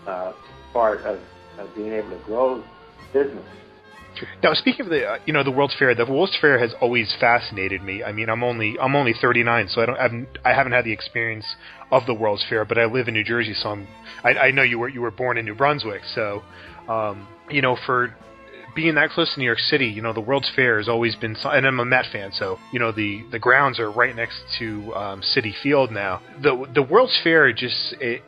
uh, 0.07 0.33
part 0.73 1.05
of, 1.05 1.21
of 1.59 1.75
being 1.75 1.93
able 1.93 2.11
to 2.11 2.25
grow 2.25 2.63
business. 3.13 3.45
Now, 4.43 4.55
speaking 4.55 4.87
of 4.87 4.91
the, 4.91 5.07
uh, 5.07 5.19
you 5.27 5.33
know, 5.33 5.43
the 5.43 5.51
World's 5.51 5.75
Fair, 5.79 5.95
the 5.95 6.07
World's 6.07 6.37
Fair 6.41 6.59
has 6.59 6.75
always 6.81 7.15
fascinated 7.19 7.83
me. 7.83 8.03
I 8.03 8.13
mean, 8.13 8.29
I'm 8.29 8.43
only 8.43 8.77
I'm 8.81 8.97
only 8.97 9.15
39, 9.21 9.69
so 9.69 9.83
I 9.83 9.87
don't 9.87 9.99
I've, 9.99 10.27
I 10.45 10.55
haven't 10.55 10.73
had 10.73 10.85
the 10.85 10.93
experience 10.93 11.47
of 11.91 12.07
the 12.07 12.15
World's 12.15 12.45
Fair, 12.49 12.65
but 12.65 12.79
I 12.79 12.85
live 12.85 13.09
in 13.09 13.15
New 13.15 13.25
Jersey, 13.25 13.55
so 13.55 13.71
I'm 13.71 13.89
I, 14.23 14.35
I 14.35 14.51
know 14.51 14.63
you 14.63 14.79
were 14.79 14.89
you 14.89 15.01
were 15.01 15.11
born 15.11 15.39
in 15.39 15.45
New 15.45 15.55
Brunswick, 15.55 16.03
so 16.15 16.43
um, 16.89 17.27
you 17.51 17.63
know, 17.63 17.77
for 17.87 18.15
being 18.75 18.97
that 18.97 19.11
close 19.11 19.33
to 19.35 19.41
New 19.41 19.47
York 19.47 19.59
City, 19.59 19.87
you 19.87 20.03
know, 20.03 20.13
the 20.13 20.21
World's 20.21 20.51
Fair 20.55 20.79
has 20.79 20.89
always 20.89 21.15
been, 21.17 21.37
and 21.45 21.67
I'm 21.67 21.81
a 21.81 21.85
Met 21.85 22.07
fan, 22.13 22.33
so 22.33 22.59
you 22.73 22.79
know 22.79 22.93
the 22.93 23.25
the 23.31 23.39
grounds 23.39 23.79
are 23.79 23.91
right 23.91 24.15
next 24.15 24.43
to 24.59 24.95
um, 24.95 25.23
Citi 25.23 25.53
Field 25.63 25.91
now. 25.91 26.21
The 26.43 26.67
the 26.75 26.83
World's 26.83 27.19
Fair 27.23 27.53
just 27.53 27.95
it, 28.01 28.23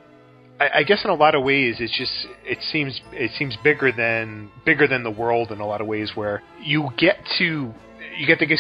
I, 0.58 0.78
I 0.78 0.82
guess 0.82 1.04
in 1.04 1.10
a 1.10 1.14
lot 1.14 1.34
of 1.34 1.44
ways 1.44 1.76
it's 1.80 1.96
just 1.96 2.12
it 2.44 2.58
seems 2.72 3.00
it 3.12 3.30
seems 3.38 3.56
bigger 3.62 3.92
than 3.92 4.50
bigger 4.64 4.86
than 4.86 5.02
the 5.02 5.10
world 5.10 5.50
in 5.50 5.60
a 5.60 5.66
lot 5.66 5.80
of 5.80 5.86
ways 5.86 6.12
where 6.14 6.42
you 6.62 6.90
get 6.96 7.18
to 7.38 7.72
you 8.18 8.26
get 8.26 8.38
get 8.38 8.58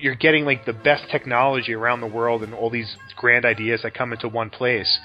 you're 0.00 0.14
getting 0.14 0.44
like 0.44 0.64
the 0.64 0.72
best 0.72 1.04
technology 1.10 1.74
around 1.74 2.00
the 2.00 2.06
world 2.06 2.42
and 2.42 2.54
all 2.54 2.70
these 2.70 2.96
grand 3.16 3.44
ideas 3.44 3.82
that 3.82 3.94
come 3.94 4.12
into 4.12 4.28
one 4.28 4.50
place 4.50 4.98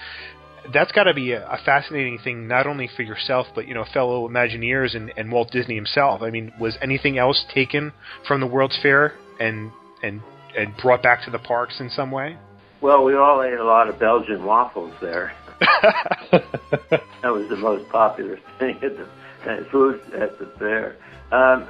that's 0.74 0.92
got 0.92 1.04
to 1.04 1.14
be 1.14 1.32
a, 1.32 1.46
a, 1.48 1.58
fascinating 1.66 2.20
thing, 2.20 2.48
not 2.48 2.68
only 2.68 2.90
for 2.96 3.02
yourself, 3.02 3.48
but 3.56 3.68
you 3.68 3.74
know, 3.74 3.86
fellow 3.94 4.28
Imagineers 4.28 4.96
and, 4.96 5.12
and 5.18 5.32
Walt 5.32 5.52
Disney 5.52 5.76
himself. 5.76 6.22
I 6.22 6.30
mean, 6.30 6.52
was 6.60 6.78
anything 6.82 7.18
else 7.18 7.46
taken 7.54 7.92
from 8.28 8.42
the 8.42 8.48
World's 8.48 8.78
Fair 8.82 9.14
and 9.40 9.72
and 10.04 10.22
and 10.58 10.76
brought 10.78 11.02
back 11.02 11.24
to 11.26 11.32
the 11.32 11.40
parks 11.40 11.80
in 11.80 11.90
some 11.90 12.12
way? 12.12 12.38
Well, 12.82 13.04
we 13.04 13.16
all 13.16 13.44
ate 13.44 13.60
a 13.60 13.64
lot 13.64 13.90
of 13.90 14.00
Belgian 14.00 14.46
waffles 14.46 14.94
there. 15.02 15.34
that 16.32 17.24
was 17.24 17.48
the 17.50 17.58
most 17.58 17.88
popular 17.90 18.40
thing 18.58 18.76
at 18.82 18.98
the 18.98 19.08
at 19.46 19.70
food 19.70 20.02
at 20.14 20.38
the 20.40 20.46
fair. 20.58 20.96
Um, 21.32 21.68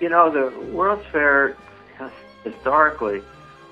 you 0.00 0.08
know, 0.08 0.30
the 0.30 0.66
World's 0.72 1.06
Fair 1.10 1.56
historically 2.44 3.22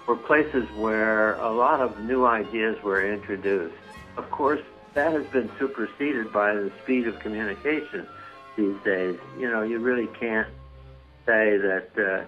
were 0.06 0.16
places 0.16 0.68
where 0.76 1.34
a 1.34 1.50
lot 1.50 1.80
of 1.80 2.00
new 2.00 2.26
ideas 2.26 2.82
were 2.82 3.04
introduced 3.10 3.74
of 4.16 4.30
course, 4.30 4.62
that 4.94 5.12
has 5.12 5.26
been 5.26 5.50
superseded 5.58 6.32
by 6.32 6.54
the 6.54 6.72
speed 6.82 7.06
of 7.06 7.18
communication 7.20 8.06
these 8.56 8.76
days. 8.84 9.18
You 9.38 9.50
know, 9.50 9.62
you 9.62 9.78
really 9.78 10.08
can't 10.18 10.48
say 11.26 11.58
that 11.58 11.90
uh, 11.96 12.24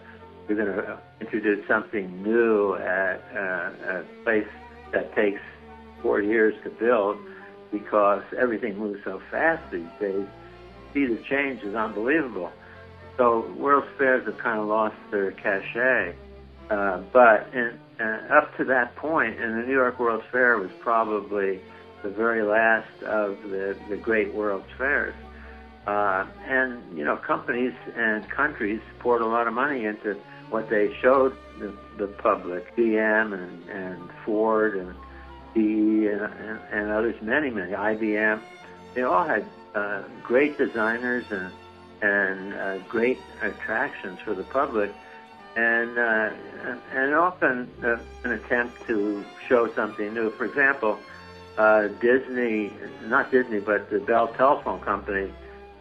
you're 0.48 0.64
going 0.64 0.74
to 0.74 0.98
introduce 1.20 1.66
something 1.66 2.22
new 2.22 2.74
at 2.74 3.22
uh, 3.34 4.00
a 4.00 4.04
place 4.24 4.48
that 4.92 5.14
takes 5.14 5.40
four 6.02 6.20
years 6.20 6.54
to 6.64 6.70
build 6.70 7.18
because 7.70 8.22
everything 8.38 8.78
moves 8.78 9.00
so 9.04 9.20
fast 9.30 9.70
these 9.70 9.88
days. 10.00 10.26
Speed 10.90 11.10
of 11.10 11.24
change 11.24 11.62
is 11.62 11.74
unbelievable. 11.74 12.50
So 13.16 13.50
World's 13.56 13.88
Fairs 13.98 14.24
have 14.26 14.38
kind 14.38 14.60
of 14.60 14.68
lost 14.68 14.96
their 15.10 15.32
cachet. 15.32 16.14
Uh, 16.70 17.02
but 17.12 17.48
in, 17.52 17.78
uh, 17.98 18.20
up 18.30 18.56
to 18.58 18.64
that 18.64 18.94
point, 18.96 19.40
and 19.40 19.58
the 19.58 19.66
New 19.66 19.72
York 19.72 19.98
World's 19.98 20.24
Fair 20.30 20.58
was 20.58 20.70
probably 20.80 21.60
the 22.02 22.10
very 22.10 22.42
last 22.42 23.02
of 23.02 23.42
the, 23.42 23.76
the 23.88 23.96
great 23.96 24.32
world's 24.34 24.70
fairs. 24.76 25.14
Uh, 25.86 26.26
and, 26.46 26.96
you 26.96 27.04
know, 27.04 27.16
companies 27.16 27.72
and 27.96 28.28
countries 28.30 28.80
poured 28.98 29.22
a 29.22 29.26
lot 29.26 29.46
of 29.46 29.54
money 29.54 29.86
into 29.86 30.14
what 30.50 30.68
they 30.68 30.94
showed 31.00 31.34
the, 31.58 31.74
the 31.96 32.06
public, 32.06 32.76
GM 32.76 33.32
and, 33.32 33.68
and 33.68 34.10
Ford 34.24 34.76
and 34.76 34.94
GE 35.54 35.58
and, 35.58 36.22
and, 36.22 36.60
and 36.70 36.90
others, 36.90 37.20
many, 37.22 37.50
many, 37.50 37.72
IBM. 37.72 38.40
They 38.94 39.02
all 39.02 39.24
had 39.24 39.44
uh, 39.74 40.02
great 40.22 40.58
designers 40.58 41.24
and, 41.30 41.52
and 42.02 42.54
uh, 42.54 42.78
great 42.88 43.18
attractions 43.42 44.18
for 44.20 44.34
the 44.34 44.44
public 44.44 44.92
and, 45.56 45.98
uh, 45.98 46.30
and 46.92 47.14
often 47.14 47.70
uh, 47.82 47.96
an 48.24 48.32
attempt 48.32 48.86
to 48.86 49.24
show 49.48 49.72
something 49.74 50.14
new. 50.14 50.30
For 50.30 50.44
example, 50.44 50.98
uh, 51.56 51.88
Disney, 52.00 52.72
not 53.06 53.30
Disney, 53.32 53.58
but 53.58 53.90
the 53.90 53.98
Bell 53.98 54.28
Telephone 54.28 54.80
Company 54.80 55.32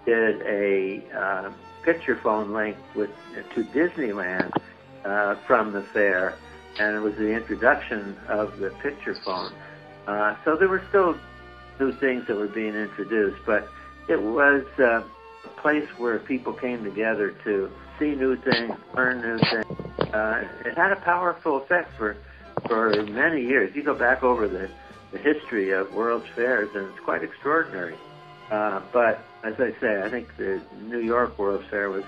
did 0.05 0.41
a 0.41 1.03
uh, 1.15 1.51
picture 1.83 2.15
phone 2.15 2.53
link 2.53 2.75
with 2.95 3.11
to 3.53 3.63
Disneyland 3.65 4.51
uh, 5.05 5.35
from 5.45 5.73
the 5.73 5.83
fair, 5.83 6.33
and 6.79 6.95
it 6.95 6.99
was 6.99 7.15
the 7.15 7.31
introduction 7.31 8.15
of 8.27 8.57
the 8.59 8.69
picture 8.81 9.15
phone. 9.25 9.51
Uh, 10.07 10.35
so 10.45 10.55
there 10.55 10.67
were 10.67 10.83
still 10.89 11.15
new 11.79 11.91
things 11.93 12.25
that 12.27 12.35
were 12.35 12.47
being 12.47 12.75
introduced, 12.75 13.37
but 13.45 13.67
it 14.07 14.21
was 14.21 14.63
uh, 14.79 15.03
a 15.45 15.61
place 15.61 15.87
where 15.97 16.19
people 16.19 16.53
came 16.53 16.83
together 16.83 17.35
to 17.43 17.69
see 17.99 18.15
new 18.15 18.35
things, 18.37 18.73
learn 18.95 19.21
new 19.21 19.37
things. 19.37 20.13
Uh, 20.13 20.43
it 20.65 20.75
had 20.75 20.91
a 20.91 21.01
powerful 21.01 21.57
effect 21.57 21.91
for 21.97 22.15
for 22.67 23.03
many 23.03 23.41
years. 23.41 23.75
You 23.75 23.83
go 23.83 23.93
back 23.93 24.23
over 24.23 24.47
the 24.47 24.69
the 25.11 25.17
history 25.17 25.71
of 25.71 25.93
World's 25.93 26.27
Fairs, 26.35 26.69
and 26.75 26.87
it's 26.87 26.99
quite 26.99 27.23
extraordinary. 27.23 27.95
Uh, 28.51 28.81
but 28.91 29.23
as 29.43 29.53
I 29.59 29.71
say, 29.79 30.01
I 30.03 30.09
think 30.09 30.35
the 30.37 30.61
New 30.81 30.99
York 30.99 31.37
World's 31.37 31.67
Fair 31.69 31.89
was 31.89 32.03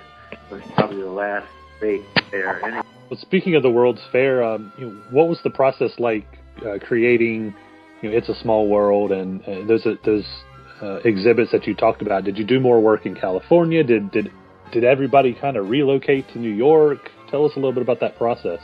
was 0.52 0.62
probably 0.76 1.02
the 1.02 1.10
last 1.10 1.48
big 1.82 2.02
fair. 2.30 2.64
Anyway. 2.66 2.89
Well, 3.10 3.20
speaking 3.20 3.56
of 3.56 3.64
the 3.64 3.72
World's 3.72 4.02
Fair, 4.12 4.44
um, 4.44 4.72
you 4.78 4.88
know, 4.88 5.02
what 5.10 5.28
was 5.28 5.40
the 5.44 5.50
process 5.50 5.92
like 5.98 6.26
uh, 6.66 6.78
creating? 6.80 7.56
You 8.02 8.12
know, 8.12 8.18
it's 8.18 8.30
a 8.30 8.36
small 8.36 8.68
world, 8.68 9.12
and 9.12 9.42
uh, 9.44 9.66
those 9.68 9.88
those 10.06 10.26
uh, 10.82 11.00
exhibits 11.06 11.52
that 11.52 11.66
you 11.66 11.74
talked 11.74 12.02
about. 12.02 12.24
Did 12.24 12.38
you 12.38 12.46
do 12.46 12.60
more 12.60 12.80
work 12.80 13.06
in 13.06 13.16
California? 13.16 13.84
Did 13.84 14.12
did 14.12 14.32
did 14.72 14.84
everybody 14.84 15.34
kind 15.34 15.58
of 15.58 15.70
relocate 15.70 16.26
to 16.34 16.40
New 16.40 16.54
York? 16.54 17.00
Tell 17.32 17.46
us 17.46 17.52
a 17.56 17.56
little 17.56 17.74
bit 17.74 17.82
about 17.82 18.00
that 18.02 18.18
process. 18.18 18.60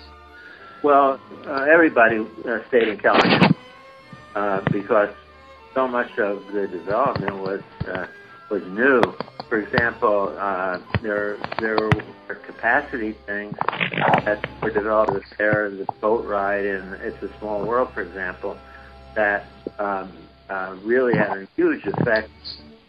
Well, 0.84 1.20
uh, 1.48 1.66
everybody 1.74 2.20
uh, 2.48 2.60
stayed 2.68 2.88
in 2.88 2.98
California. 3.00 3.50
Uh, 4.36 4.62
because 4.70 5.10
so 5.74 5.88
much 5.88 6.12
of 6.20 6.46
the 6.54 6.68
development 6.68 7.38
was 7.38 7.62
uh, 7.88 8.06
was 8.52 8.62
new. 8.68 9.02
For 9.50 9.60
example, 9.60 10.36
uh, 10.40 10.80
there 11.02 11.38
there 11.60 11.78
were 11.78 12.36
capacity 12.36 13.16
things 13.26 13.56
that 14.26 14.44
were 14.62 14.72
developed 14.72 15.38
part 15.38 15.72
of 15.72 15.78
the 15.78 15.86
boat 16.02 16.26
ride 16.26 16.66
in 16.66 16.82
It's 17.02 17.22
a 17.22 17.30
Small 17.40 17.66
World, 17.66 17.90
for 17.94 18.02
example, 18.02 18.58
that 19.16 19.46
um, 19.78 20.12
uh, 20.50 20.76
really 20.84 21.16
had 21.16 21.38
a 21.38 21.48
huge 21.56 21.86
effect 21.86 22.30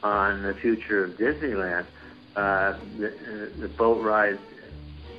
on 0.03 0.43
the 0.43 0.55
future 0.55 1.05
of 1.05 1.13
Disneyland. 1.13 1.87
Uh, 2.35 2.79
the, 2.99 3.53
the 3.59 3.69
boat 3.69 4.03
ride 4.03 4.39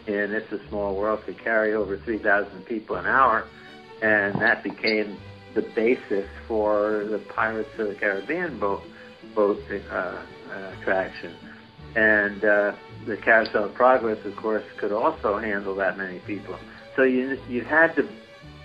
in 0.08 0.34
It's 0.34 0.52
a 0.52 0.68
Small 0.70 0.96
World 0.96 1.24
could 1.26 1.38
carry 1.40 1.74
over 1.74 1.98
3,000 1.98 2.66
people 2.66 2.96
an 2.96 3.06
hour, 3.06 3.46
and 4.02 4.40
that 4.42 4.64
became 4.64 5.18
the 5.54 5.62
basis 5.76 6.28
for 6.48 7.06
the 7.10 7.20
Pirates 7.30 7.70
of 7.78 7.90
the 7.90 7.96
Caribbean 7.96 8.60
boat 8.60 8.82
boat 9.36 9.60
uh, 9.92 10.22
attraction. 10.50 11.36
And 11.96 12.44
uh, 12.44 12.76
the 13.06 13.18
Carousel 13.18 13.66
of 13.66 13.74
Progress, 13.74 14.24
of 14.26 14.36
course, 14.36 14.64
could 14.80 14.92
also 14.92 15.38
handle 15.38 15.76
that 15.76 15.98
many 15.98 16.20
people. 16.20 16.58
So 16.96 17.04
you 17.04 17.38
you 17.48 17.64
had 17.64 17.96
to 17.96 18.08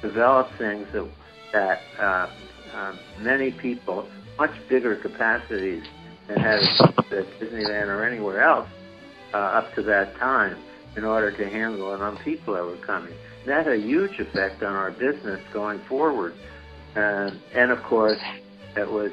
develop 0.03 0.49
things 0.59 0.87
that 0.93 1.09
that 1.53 1.81
uh, 1.99 2.31
uh, 2.75 2.97
many 3.21 3.53
people, 3.53 4.09
much 4.39 4.51
bigger 4.69 4.97
capacities 4.97 5.85
than 6.29 6.39
had 6.39 6.61
at 6.61 7.27
Disneyland 7.41 7.89
or 7.89 8.05
anywhere 8.05 8.43
else 8.43 8.69
uh, 9.35 9.37
up 9.37 9.75
to 9.75 9.83
that 9.83 10.17
time, 10.17 10.57
in 10.97 11.05
order 11.05 11.31
to 11.31 11.49
handle 11.49 11.91
the 11.91 11.95
amount 11.97 12.19
of 12.19 12.25
people 12.25 12.55
that 12.55 12.65
were 12.65 12.77
coming. 12.79 13.15
That 13.47 13.67
had 13.67 13.75
a 13.75 13.79
huge 13.79 14.19
effect 14.19 14.63
on 14.63 14.75
our 14.75 14.91
business 14.91 15.41
going 15.53 15.81
forward. 15.89 16.35
And, 16.95 17.41
and 17.55 17.71
of 17.71 17.83
course, 17.83 18.21
it 18.77 18.91
was 18.91 19.13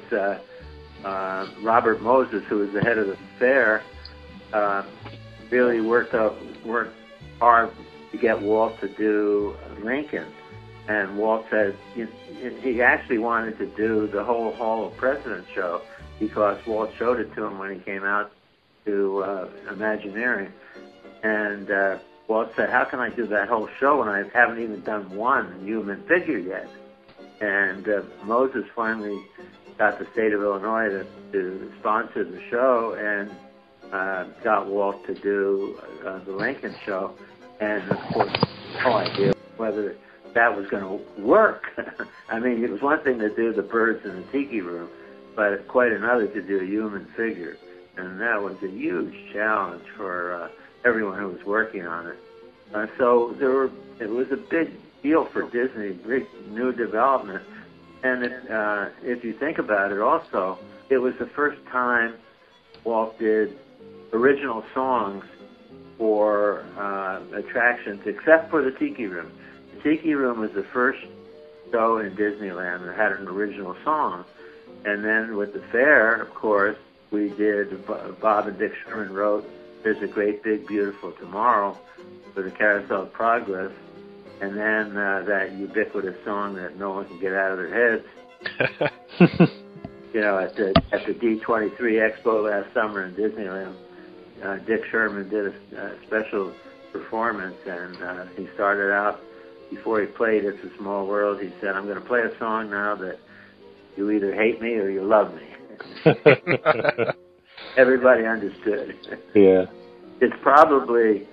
uh, 1.04 1.48
Robert 1.62 2.02
Moses, 2.02 2.44
who 2.46 2.60
was 2.60 2.72
the 2.72 2.82
head 2.82 2.98
of 2.98 3.08
the 3.08 3.18
fair, 3.38 3.84
uh, 4.54 4.84
really 5.50 5.82
worked 5.82 6.14
out, 6.14 6.38
worked 6.66 6.96
hard 7.40 7.72
to 8.12 8.18
get 8.18 8.42
Walt 8.42 8.80
to 8.82 8.88
do 8.88 9.56
Lincoln. 9.84 10.26
And 10.88 11.18
Walt 11.18 11.46
said 11.52 11.76
he 11.94 12.82
actually 12.82 13.20
wanted 13.20 13.58
to 13.60 13.68
do 13.68 14.08
the 14.08 14.24
whole 14.24 14.52
Hall 14.54 14.88
of 14.88 14.98
Presidents 14.98 15.48
show 15.54 15.82
because 16.20 16.66
Walt 16.66 16.92
showed 16.98 17.20
it 17.20 17.34
to 17.36 17.46
him 17.46 17.60
when 17.60 17.78
he 17.78 17.80
came 17.80 18.04
out 18.04 18.32
to 18.86 19.24
uh, 19.24 19.50
Imagineering. 19.72 20.52
And 21.22 21.70
uh, 21.70 22.00
Walt 22.28 22.52
said, 22.56 22.70
"How 22.70 22.86
can 22.86 23.00
I 23.00 23.10
do 23.10 23.28
that 23.28 23.50
whole 23.50 23.70
show 23.80 24.00
when 24.00 24.08
I 24.08 24.24
haven't 24.34 24.62
even 24.62 24.82
done 24.82 25.10
one 25.16 25.64
human 25.64 26.02
figure 26.08 26.40
yet?" 26.40 26.68
And 27.40 27.88
uh, 27.88 28.02
Moses 28.24 28.66
finally 28.76 29.22
got 29.80 29.98
the 29.98 30.06
state 30.12 30.34
of 30.34 30.42
Illinois 30.42 30.90
to, 30.90 31.08
to 31.32 31.72
sponsor 31.80 32.26
the 32.26 32.42
show 32.50 32.96
and 33.00 33.32
uh, 33.94 34.26
got 34.44 34.68
Walt 34.68 35.04
to 35.08 35.16
do 35.16 35.80
uh, 36.06 36.20
the 36.26 36.34
Lincoln 36.34 36.76
show. 36.86 37.16
And 37.62 37.90
of 37.90 37.98
course, 38.14 38.32
no 38.84 38.94
idea 38.94 39.34
whether 39.58 39.96
that 40.34 40.56
was 40.56 40.68
going 40.68 40.84
to 40.84 41.22
work. 41.22 41.64
I 42.30 42.40
mean, 42.40 42.64
it 42.64 42.70
was 42.70 42.82
one 42.82 43.02
thing 43.04 43.20
to 43.20 43.34
do 43.34 43.54
the 43.54 43.64
birds 43.64 44.06
in 44.06 44.18
the 44.18 44.24
tiki 44.32 44.62
room, 44.62 44.90
but 45.36 45.68
quite 45.68 45.94
another 45.94 46.28
to 46.28 46.42
do 46.42 46.60
a 46.60 46.66
human 46.66 47.06
figure. 47.16 47.58
And 47.96 48.20
that 48.20 48.42
was 48.42 48.56
a 48.62 48.70
huge 48.70 49.14
challenge 49.34 49.84
for 49.96 50.34
uh, 50.34 50.50
everyone 50.86 51.18
who 51.18 51.30
was 51.30 51.44
working 51.46 51.88
on 51.88 52.08
it. 52.08 52.18
Uh, 52.74 52.86
so 52.98 53.36
there 53.40 53.50
were, 53.50 53.72
it 54.00 54.10
was 54.10 54.28
a 54.32 54.38
big 54.38 54.72
deal 55.02 55.26
for 55.26 55.50
Disney, 55.50 55.94
big 55.94 56.28
new 56.50 56.72
development. 56.74 57.44
And 58.04 58.24
if, 58.24 58.52
uh, 58.52 58.90
if 59.04 59.24
you 59.24 59.34
think 59.34 59.58
about 59.58 59.92
it 59.92 60.00
also, 60.00 60.58
it 60.90 60.98
was 60.98 61.14
the 61.20 61.28
first 61.28 61.64
time 61.68 62.16
Walt 62.84 63.18
did 63.20 63.58
original 64.14 64.64
songs 64.74 65.24
for 65.98 66.66
uh, 66.78 67.22
attractions, 67.36 68.02
except 68.06 68.50
for 68.50 68.64
the 68.64 68.72
Tiki 68.72 69.06
Room. 69.06 69.32
The 69.76 69.82
Tiki 69.82 70.14
Room 70.14 70.40
was 70.40 70.52
the 70.52 70.64
first 70.64 71.00
show 71.72 71.98
in 71.98 72.16
Disneyland 72.16 72.86
that 72.86 72.96
had 72.96 73.12
an 73.12 73.28
original 73.28 73.76
song. 73.84 74.26
And 74.86 75.04
then 75.04 75.36
with 75.36 75.54
the 75.54 75.62
fair, 75.72 76.16
of 76.16 76.34
course, 76.34 76.78
we 77.12 77.30
did, 77.30 77.86
Bob 78.22 78.48
and 78.48 78.58
Dick 78.58 78.74
Sherman 78.84 79.14
wrote, 79.14 79.50
There's 79.84 80.02
a 80.02 80.08
Great 80.08 80.42
Big 80.42 80.68
Beautiful 80.68 81.12
Tomorrow 81.12 81.78
for 82.34 82.44
the 82.44 82.52
Carousel 82.52 83.04
of 83.04 83.14
Progress. 83.14 83.72
And 84.42 84.58
then 84.58 84.98
uh, 84.98 85.24
that 85.28 85.52
ubiquitous 85.58 86.16
song 86.24 86.56
that 86.56 86.78
no 86.78 86.92
one 86.92 87.08
can 87.08 87.20
get 87.20 87.34
out 87.34 87.52
of 87.52 87.58
their 87.58 88.00
heads. 88.00 88.06
you 90.14 90.22
know, 90.22 90.40
at 90.40 90.56
the 90.56 90.74
at 90.92 91.06
the 91.06 91.14
D23 91.14 91.78
Expo 91.78 92.50
last 92.50 92.74
summer 92.74 93.06
in 93.06 93.16
Disneyland, 93.16 93.76
uh, 94.44 94.58
Dick 94.66 94.82
Sherman 94.90 95.30
did 95.30 95.48
a, 95.48 95.54
a 95.78 95.96
special 96.08 96.54
performance, 96.94 97.58
and 97.68 98.02
uh, 98.02 98.26
he 98.38 98.48
started 98.56 98.94
out 98.94 99.20
before 99.70 100.00
he 100.00 100.08
played 100.08 100.46
"It's 100.46 100.64
a 100.64 100.78
Small 100.78 101.06
World." 101.06 101.42
He 101.42 101.52
said, 101.60 101.76
"I'm 101.76 101.84
going 101.84 102.00
to 102.00 102.06
play 102.06 102.22
a 102.22 102.38
song 102.40 102.70
now 102.70 102.96
that 102.96 103.20
you 103.98 104.10
either 104.12 104.34
hate 104.34 104.62
me 104.62 104.76
or 104.76 104.90
you 104.90 105.04
love 105.04 105.34
me." 105.34 105.44
Everybody 107.78 108.26
understood. 108.26 108.96
Yeah. 109.36 109.66
It's 110.22 110.36
probably 110.42 111.28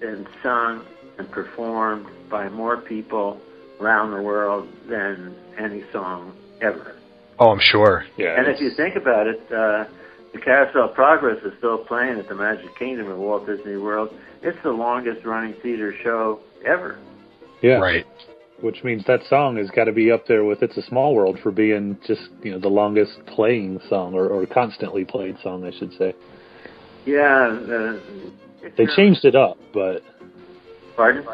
been 0.00 0.26
sung 0.42 0.84
and 1.18 1.30
performed 1.30 2.06
by 2.30 2.48
more 2.48 2.76
people 2.78 3.40
around 3.80 4.10
the 4.12 4.22
world 4.22 4.68
than 4.88 5.36
any 5.58 5.84
song 5.92 6.36
ever. 6.60 6.96
Oh, 7.38 7.50
I'm 7.50 7.60
sure. 7.60 8.04
Yeah. 8.16 8.38
And 8.38 8.48
if 8.48 8.60
you 8.60 8.70
think 8.76 8.96
about 8.96 9.26
it, 9.26 9.40
uh, 9.52 9.84
the 10.32 10.40
Carousel 10.44 10.90
of 10.90 10.94
Progress 10.94 11.42
is 11.44 11.52
still 11.58 11.78
playing 11.78 12.18
at 12.18 12.28
the 12.28 12.34
Magic 12.34 12.76
Kingdom 12.78 13.10
at 13.10 13.16
Walt 13.16 13.46
Disney 13.46 13.76
World. 13.76 14.10
It's 14.42 14.58
the 14.62 14.70
longest 14.70 15.24
running 15.24 15.54
theater 15.62 15.94
show 16.02 16.40
ever. 16.66 16.98
Yeah. 17.62 17.78
Right. 17.78 18.06
Which 18.60 18.82
means 18.82 19.04
that 19.06 19.20
song 19.28 19.56
has 19.56 19.70
got 19.70 19.84
to 19.84 19.92
be 19.92 20.10
up 20.10 20.26
there 20.26 20.44
with 20.44 20.62
"It's 20.62 20.76
a 20.76 20.82
Small 20.82 21.14
World" 21.14 21.38
for 21.44 21.52
being 21.52 21.96
just 22.08 22.22
you 22.42 22.50
know 22.50 22.58
the 22.58 22.68
longest 22.68 23.12
playing 23.26 23.80
song 23.88 24.14
or, 24.14 24.28
or 24.28 24.46
constantly 24.46 25.04
played 25.04 25.36
song, 25.44 25.64
I 25.64 25.70
should 25.78 25.92
say. 25.96 26.12
Yeah. 27.06 27.56
Uh, 27.56 28.00
They 28.76 28.86
changed 28.96 29.24
it 29.24 29.36
up, 29.36 29.56
but 29.72 30.02
Pardon? 30.98 31.24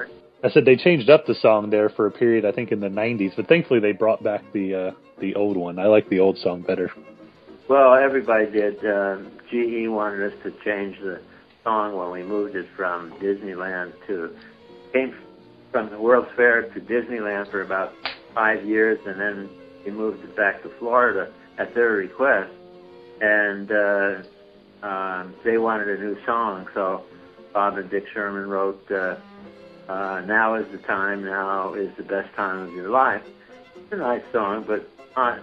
I 0.44 0.50
said 0.50 0.66
they 0.66 0.76
changed 0.76 1.08
up 1.08 1.24
the 1.24 1.34
song 1.34 1.70
there 1.70 1.88
for 1.88 2.06
a 2.06 2.10
period, 2.10 2.44
I 2.44 2.52
think 2.52 2.70
in 2.70 2.80
the 2.80 2.88
'90s. 2.88 3.34
But 3.34 3.48
thankfully, 3.48 3.80
they 3.80 3.92
brought 3.92 4.22
back 4.22 4.44
the 4.52 4.74
uh, 4.74 4.90
the 5.18 5.34
old 5.34 5.56
one. 5.56 5.78
I 5.78 5.86
like 5.86 6.10
the 6.10 6.20
old 6.20 6.36
song 6.36 6.60
better. 6.60 6.92
Well, 7.66 7.94
everybody 7.94 8.50
did. 8.50 8.84
Uh, 8.84 9.16
GE 9.50 9.88
wanted 9.88 10.30
us 10.30 10.38
to 10.42 10.50
change 10.62 10.98
the 11.00 11.22
song 11.64 11.96
when 11.96 12.10
we 12.10 12.22
moved 12.22 12.56
it 12.56 12.66
from 12.76 13.12
Disneyland 13.12 13.94
to 14.06 14.36
came 14.92 15.16
from 15.72 15.88
the 15.88 15.98
World's 15.98 16.28
Fair 16.36 16.62
to 16.62 16.80
Disneyland 16.80 17.50
for 17.50 17.62
about 17.62 17.94
five 18.34 18.66
years, 18.66 18.98
and 19.06 19.18
then 19.18 19.48
we 19.86 19.92
moved 19.92 20.22
it 20.24 20.36
back 20.36 20.62
to 20.62 20.70
Florida 20.78 21.32
at 21.56 21.74
their 21.74 21.92
request, 21.92 22.52
and 23.22 23.72
uh, 23.72 24.86
um, 24.86 25.34
they 25.42 25.56
wanted 25.56 25.88
a 25.88 26.02
new 26.02 26.22
song, 26.26 26.68
so 26.74 27.04
Bob 27.54 27.78
and 27.78 27.88
Dick 27.88 28.04
Sherman 28.12 28.46
wrote. 28.50 28.92
Uh, 28.92 29.16
uh, 29.88 30.22
now 30.26 30.54
is 30.54 30.66
the 30.72 30.78
time, 30.78 31.24
now 31.24 31.74
is 31.74 31.94
the 31.96 32.02
best 32.02 32.32
time 32.34 32.58
of 32.68 32.72
your 32.72 32.90
life. 32.90 33.22
It's 33.76 33.92
a 33.92 33.96
nice 33.96 34.22
song, 34.32 34.64
but 34.66 34.88
not 35.16 35.40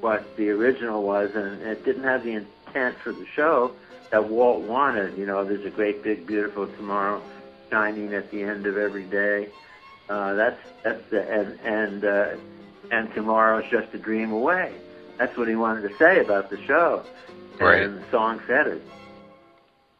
what 0.00 0.36
the 0.36 0.50
original 0.50 1.02
was, 1.02 1.30
and 1.34 1.62
it 1.62 1.84
didn't 1.84 2.04
have 2.04 2.24
the 2.24 2.32
intent 2.32 2.96
for 2.98 3.12
the 3.12 3.26
show 3.34 3.72
that 4.10 4.28
Walt 4.28 4.62
wanted. 4.62 5.16
You 5.16 5.26
know, 5.26 5.44
there's 5.44 5.64
a 5.64 5.70
great 5.70 6.02
big 6.02 6.26
beautiful 6.26 6.66
tomorrow 6.66 7.22
shining 7.70 8.12
at 8.14 8.30
the 8.30 8.42
end 8.42 8.66
of 8.66 8.76
every 8.76 9.04
day. 9.04 9.48
Uh, 10.08 10.34
that's 10.34 10.60
that's 10.82 11.02
the 11.10 11.22
and 11.30 11.58
and 11.60 12.04
uh, 12.04 12.34
and 12.90 13.12
tomorrow's 13.14 13.64
just 13.70 13.94
a 13.94 13.98
dream 13.98 14.32
away. 14.32 14.72
That's 15.18 15.36
what 15.36 15.48
he 15.48 15.54
wanted 15.54 15.88
to 15.88 15.96
say 15.98 16.20
about 16.20 16.50
the 16.50 16.60
show, 16.64 17.04
Right. 17.60 17.82
and 17.82 17.98
the 17.98 18.10
song 18.10 18.40
said 18.46 18.66
it. 18.66 18.82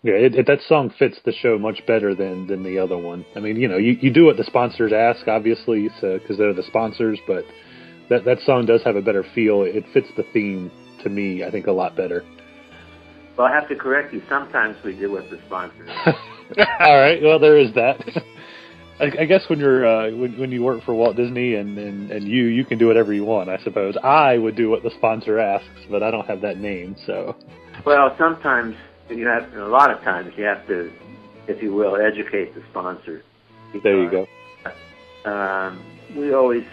Yeah, 0.02 0.14
it, 0.14 0.34
it, 0.34 0.46
that 0.48 0.58
song 0.66 0.92
fits 0.98 1.18
the 1.24 1.32
show 1.32 1.58
much 1.58 1.86
better 1.86 2.14
than 2.14 2.48
than 2.48 2.64
the 2.64 2.78
other 2.78 2.98
one. 2.98 3.24
I 3.36 3.40
mean, 3.40 3.56
you 3.56 3.68
know, 3.68 3.76
you, 3.76 3.96
you 4.00 4.12
do 4.12 4.24
what 4.24 4.36
the 4.36 4.44
sponsors 4.44 4.92
ask, 4.92 5.28
obviously, 5.28 5.88
because 6.00 6.36
they're 6.38 6.52
the 6.52 6.64
sponsors, 6.64 7.20
but 7.26 7.44
that 8.10 8.24
that 8.24 8.40
song 8.40 8.66
does 8.66 8.82
have 8.82 8.96
a 8.96 9.02
better 9.02 9.24
feel. 9.34 9.62
It 9.62 9.84
fits 9.92 10.08
the 10.16 10.24
theme 10.32 10.72
to 11.04 11.08
me, 11.08 11.44
I 11.44 11.50
think, 11.50 11.68
a 11.68 11.72
lot 11.72 11.96
better. 11.96 12.24
Well, 13.38 13.46
I 13.46 13.52
have 13.52 13.68
to 13.68 13.76
correct 13.76 14.12
you. 14.12 14.22
Sometimes 14.28 14.76
we 14.84 14.96
do 14.96 15.10
what 15.12 15.30
the 15.30 15.38
sponsors. 15.46 15.88
All 16.06 16.98
right, 16.98 17.22
well, 17.22 17.38
there 17.38 17.56
is 17.56 17.72
that. 17.74 17.96
I, 19.00 19.04
I 19.20 19.24
guess 19.24 19.42
when 19.48 19.60
you're 19.60 19.86
uh, 19.86 20.10
when 20.10 20.36
when 20.36 20.50
you 20.50 20.64
work 20.64 20.82
for 20.82 20.94
Walt 20.94 21.14
Disney 21.14 21.54
and, 21.54 21.78
and 21.78 22.10
and 22.10 22.26
you 22.26 22.46
you 22.46 22.64
can 22.64 22.76
do 22.76 22.88
whatever 22.88 23.12
you 23.12 23.24
want. 23.24 23.48
I 23.48 23.58
suppose 23.62 23.96
I 24.02 24.36
would 24.36 24.56
do 24.56 24.68
what 24.68 24.82
the 24.82 24.90
sponsor 24.98 25.38
asks, 25.38 25.86
but 25.88 26.02
I 26.02 26.10
don't 26.10 26.26
have 26.26 26.40
that 26.40 26.58
name, 26.58 26.96
so 27.06 27.36
Well, 27.86 28.14
sometimes 28.18 28.74
you 29.08 29.26
have, 29.26 29.52
a 29.54 29.68
lot 29.68 29.90
of 29.90 30.02
times 30.02 30.32
you 30.36 30.44
have 30.44 30.66
to, 30.66 30.92
if 31.46 31.62
you 31.62 31.72
will, 31.74 31.96
educate 31.96 32.54
the 32.54 32.62
sponsor. 32.70 33.22
there 33.82 34.02
you 34.02 34.10
go. 34.10 34.26
Um, 35.24 35.82
we 36.16 36.32
always, 36.32 36.64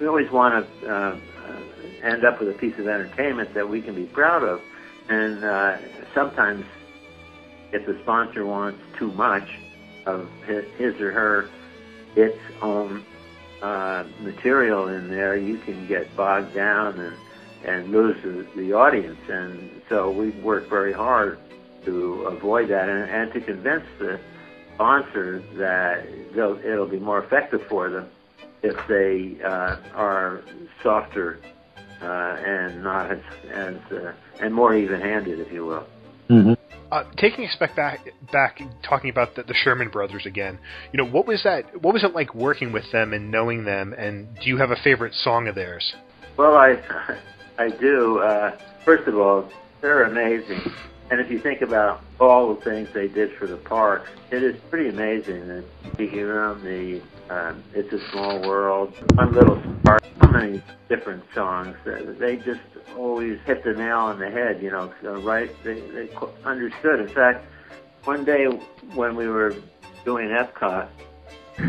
we 0.00 0.06
always 0.06 0.30
want 0.30 0.66
to 0.80 0.88
uh, 0.88 0.92
uh, 0.92 1.60
end 2.02 2.24
up 2.24 2.38
with 2.40 2.50
a 2.50 2.58
piece 2.58 2.78
of 2.78 2.86
entertainment 2.86 3.54
that 3.54 3.68
we 3.68 3.80
can 3.80 3.94
be 3.94 4.04
proud 4.04 4.42
of, 4.42 4.60
and 5.08 5.44
uh, 5.44 5.78
sometimes, 6.14 6.64
if 7.72 7.86
the 7.86 7.98
sponsor 8.02 8.44
wants 8.44 8.80
too 8.98 9.10
much 9.12 9.58
of 10.04 10.28
his, 10.46 10.64
his 10.76 11.00
or 11.00 11.12
her 11.12 11.48
its 12.14 12.38
own 12.62 13.04
uh, 13.62 14.04
material 14.20 14.88
in 14.88 15.08
there, 15.08 15.36
you 15.36 15.58
can 15.58 15.86
get 15.86 16.14
bogged 16.16 16.54
down 16.54 16.98
and 17.00 17.16
and 17.64 17.90
lose 17.90 18.16
the, 18.22 18.46
the 18.60 18.72
audience. 18.72 19.18
And 19.28 19.82
so 19.88 20.10
we 20.10 20.30
work 20.42 20.68
very 20.68 20.92
hard 20.92 21.38
to 21.84 22.24
avoid 22.24 22.68
that 22.70 22.88
and, 22.88 23.08
and 23.10 23.32
to 23.32 23.40
convince 23.40 23.84
the 23.98 24.20
sponsor 24.74 25.42
that 25.56 26.06
it'll 26.36 26.88
be 26.88 26.98
more 26.98 27.24
effective 27.24 27.62
for 27.68 27.88
them 27.88 28.08
if 28.62 28.76
they 28.88 29.42
uh, 29.44 29.76
are 29.94 30.42
softer 30.82 31.38
uh, 32.02 32.06
and 32.06 32.82
not 32.82 33.10
as, 33.10 33.18
as 33.52 33.76
uh, 33.92 34.12
and 34.40 34.54
more 34.54 34.74
even-handed, 34.74 35.40
if 35.40 35.52
you 35.52 35.64
will. 35.64 35.86
Mm-hmm. 36.28 36.52
Uh, 36.90 37.04
taking 37.16 37.44
a 37.44 37.50
step 37.50 37.74
back, 37.74 38.06
back 38.32 38.60
talking 38.88 39.10
about 39.10 39.34
the, 39.34 39.42
the 39.42 39.54
Sherman 39.54 39.88
brothers 39.88 40.24
again. 40.24 40.58
You 40.92 41.02
know, 41.02 41.10
what 41.10 41.26
was 41.26 41.42
that? 41.42 41.82
What 41.82 41.94
was 41.94 42.04
it 42.04 42.14
like 42.14 42.34
working 42.34 42.72
with 42.72 42.84
them 42.92 43.12
and 43.12 43.30
knowing 43.30 43.64
them? 43.64 43.92
And 43.92 44.28
do 44.36 44.48
you 44.48 44.56
have 44.58 44.70
a 44.70 44.76
favorite 44.84 45.14
song 45.14 45.48
of 45.48 45.54
theirs? 45.54 45.94
Well, 46.36 46.54
I 46.54 46.76
I 47.58 47.68
do. 47.70 48.18
Uh, 48.18 48.56
first 48.84 49.08
of 49.08 49.18
all, 49.18 49.48
they're 49.80 50.04
amazing. 50.04 50.60
And 51.10 51.20
if 51.20 51.30
you 51.30 51.38
think 51.38 51.62
about 51.62 52.02
all 52.18 52.54
the 52.54 52.60
things 52.62 52.88
they 52.92 53.08
did 53.08 53.32
for 53.32 53.46
the 53.46 53.56
park, 53.56 54.06
it 54.30 54.42
is 54.42 54.60
pretty 54.70 54.88
amazing. 54.88 55.46
The 55.46 55.64
Tiki 55.96 56.20
Room, 56.20 56.62
the 56.64 57.00
um, 57.30 57.62
It's 57.74 57.92
a 57.92 58.10
Small 58.10 58.40
World, 58.40 58.92
One 59.14 59.32
Little 59.32 59.62
Spark, 59.80 60.02
so 60.20 60.28
many 60.28 60.60
different 60.88 61.22
songs. 61.32 61.76
They 61.84 62.36
just 62.36 62.60
always 62.96 63.38
hit 63.46 63.62
the 63.62 63.72
nail 63.72 63.98
on 63.98 64.18
the 64.18 64.30
head, 64.30 64.60
you 64.62 64.70
know, 64.70 64.92
right? 65.20 65.50
They, 65.62 65.80
they 65.80 66.10
understood. 66.44 67.00
In 67.00 67.08
fact, 67.08 67.44
one 68.04 68.24
day 68.24 68.46
when 68.94 69.16
we 69.16 69.28
were 69.28 69.54
doing 70.04 70.28
Epcot, 70.28 70.88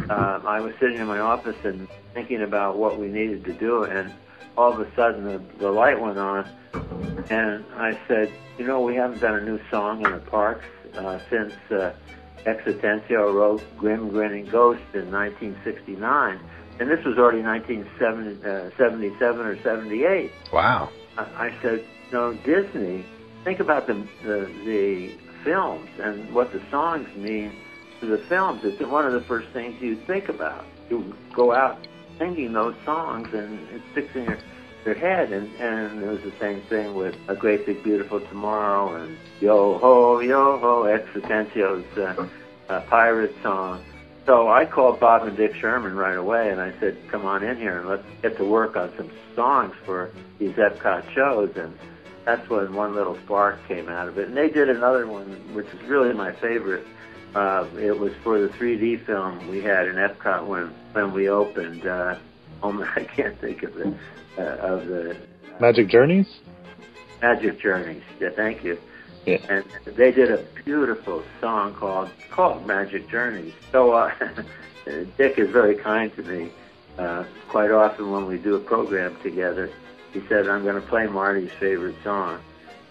um, 0.10 0.48
I 0.48 0.60
was 0.60 0.74
sitting 0.80 0.98
in 0.98 1.08
my 1.08 1.20
office 1.20 1.58
and 1.64 1.88
thinking 2.14 2.42
about 2.42 2.78
what 2.78 3.00
we 3.00 3.08
needed 3.08 3.46
to 3.46 3.54
do, 3.54 3.84
and 3.84 4.12
all 4.58 4.74
of 4.74 4.80
a 4.80 4.94
sudden 4.96 5.24
the, 5.24 5.42
the 5.60 5.72
light 5.72 6.00
went 6.00 6.18
on, 6.18 6.50
and 7.30 7.64
I 7.76 7.98
said, 8.08 8.32
you 8.58 8.66
know, 8.66 8.82
we 8.82 8.96
haven't 8.96 9.20
done 9.20 9.36
a 9.36 9.42
new 9.42 9.60
song 9.70 10.04
in 10.04 10.12
the 10.12 10.18
parks 10.18 10.66
uh, 10.96 11.20
since 11.30 11.54
uh, 11.72 11.94
X 12.46 12.64
Atencio 12.64 13.34
wrote 13.34 13.64
Grim 13.78 14.10
Grinning 14.10 14.46
Ghost 14.46 14.82
in 14.94 15.12
1969, 15.12 16.40
and 16.80 16.90
this 16.90 17.04
was 17.06 17.18
already 17.18 17.42
1977 17.42 19.46
or 19.46 19.62
78. 19.62 20.32
Wow. 20.52 20.90
I 21.18 21.48
I 21.48 21.54
said, 21.62 21.86
no, 22.12 22.34
Disney, 22.34 23.06
think 23.44 23.60
about 23.60 23.88
the, 23.88 23.94
the 24.24 24.50
the 24.66 25.14
films 25.44 25.90
and 26.00 26.34
what 26.34 26.52
the 26.52 26.62
songs 26.72 27.08
mean 27.16 27.52
to 28.00 28.06
the 28.06 28.18
films. 28.18 28.64
It's 28.64 28.82
one 28.82 29.06
of 29.06 29.14
the 29.14 29.22
first 29.22 29.50
things 29.50 29.82
you 29.82 29.96
think 29.96 30.30
about. 30.30 30.66
You 30.90 31.16
go 31.34 31.54
out 31.54 31.88
singing 32.18 32.54
those 32.54 32.76
songs 32.86 33.34
and 33.34 33.60
it 33.70 33.82
sticks 33.92 34.16
in 34.16 34.26
your 34.26 34.38
their 34.88 34.96
head. 34.96 35.34
And, 35.34 35.54
and 35.56 36.02
it 36.02 36.08
was 36.08 36.22
the 36.22 36.34
same 36.40 36.62
thing 36.62 36.96
with 36.96 37.16
A 37.28 37.36
Great 37.36 37.66
Big 37.66 37.84
Beautiful 37.84 38.22
Tomorrow 38.22 38.96
and 38.96 39.18
Yo 39.42 39.78
Ho, 39.78 40.20
Yo 40.20 40.58
Ho, 40.60 40.84
X 40.84 41.08
Atencio's 41.14 41.98
uh, 41.98 42.28
uh, 42.70 42.82
pirate 42.82 43.36
song. 43.44 43.84
So 44.26 44.50
I 44.50 44.66
called 44.66 45.00
Bob 45.00 45.24
and 45.24 45.38
Dick 45.38 45.56
Sherman 45.56 45.96
right 45.96 46.18
away, 46.18 46.50
and 46.50 46.60
I 46.60 46.78
said, 46.80 46.98
"Come 47.10 47.26
on 47.26 47.44
in 47.44 47.58
here 47.58 47.80
and 47.80 47.88
let's 47.88 48.04
get 48.22 48.38
to 48.38 48.44
work 48.44 48.76
on 48.76 48.92
some 48.98 49.10
songs 49.36 49.74
for 49.86 50.12
these 50.38 50.52
Epcot 50.52 51.10
shows." 51.14 51.56
And 51.56 51.78
that's 52.26 52.50
when 52.50 52.74
one 52.74 52.94
little 52.94 53.18
spark 53.24 53.66
came 53.68 53.88
out 53.88 54.10
of 54.10 54.18
it. 54.18 54.28
And 54.28 54.36
they 54.36 54.50
did 54.50 54.70
another 54.70 55.08
one, 55.08 55.30
which 55.54 55.68
is 55.68 55.82
really 55.84 56.14
my 56.14 56.34
favorite. 56.34 56.86
Uh, 57.36 57.68
it 57.78 57.98
was 57.98 58.14
for 58.24 58.40
the 58.40 58.48
3D 58.48 59.06
film 59.06 59.48
we 59.50 59.62
had 59.62 59.88
in 59.88 59.96
Epcot 59.96 60.48
when 60.48 60.74
when 60.94 61.14
we 61.14 61.30
opened. 61.30 61.86
Uh, 61.86 62.18
oh, 62.64 62.84
I 62.96 63.04
can't 63.04 63.40
think 63.40 63.64
of 63.64 63.78
it 63.78 63.94
uh, 64.38 64.42
of 64.42 64.88
the 64.88 65.18
Magic 65.60 65.88
Journeys. 65.90 66.28
Magic 67.22 67.60
Journeys. 67.60 68.04
Yeah, 68.20 68.30
thank 68.36 68.64
you. 68.64 68.78
Yeah. 69.26 69.38
And 69.50 69.66
they 69.86 70.12
did 70.12 70.32
a 70.32 70.46
beautiful 70.64 71.24
song 71.42 71.74
called 71.74 72.10
called 72.32 72.66
Magic 72.66 73.10
Journeys. 73.10 73.54
So 73.72 73.92
uh, 73.92 74.12
Dick 75.18 75.38
is 75.38 75.50
very 75.50 75.76
kind 75.76 76.16
to 76.16 76.24
me. 76.24 76.52
Uh, 76.98 77.26
quite 77.50 77.72
often 77.72 78.12
when 78.12 78.26
we 78.26 78.38
do 78.38 78.56
a 78.56 78.60
program 78.60 79.18
together, 79.22 79.70
he 80.14 80.22
said, 80.28 80.48
"I'm 80.48 80.64
going 80.64 80.82
to 80.82 80.88
play 80.88 81.08
Marty's 81.08 81.52
favorite 81.60 81.96
song," 82.04 82.40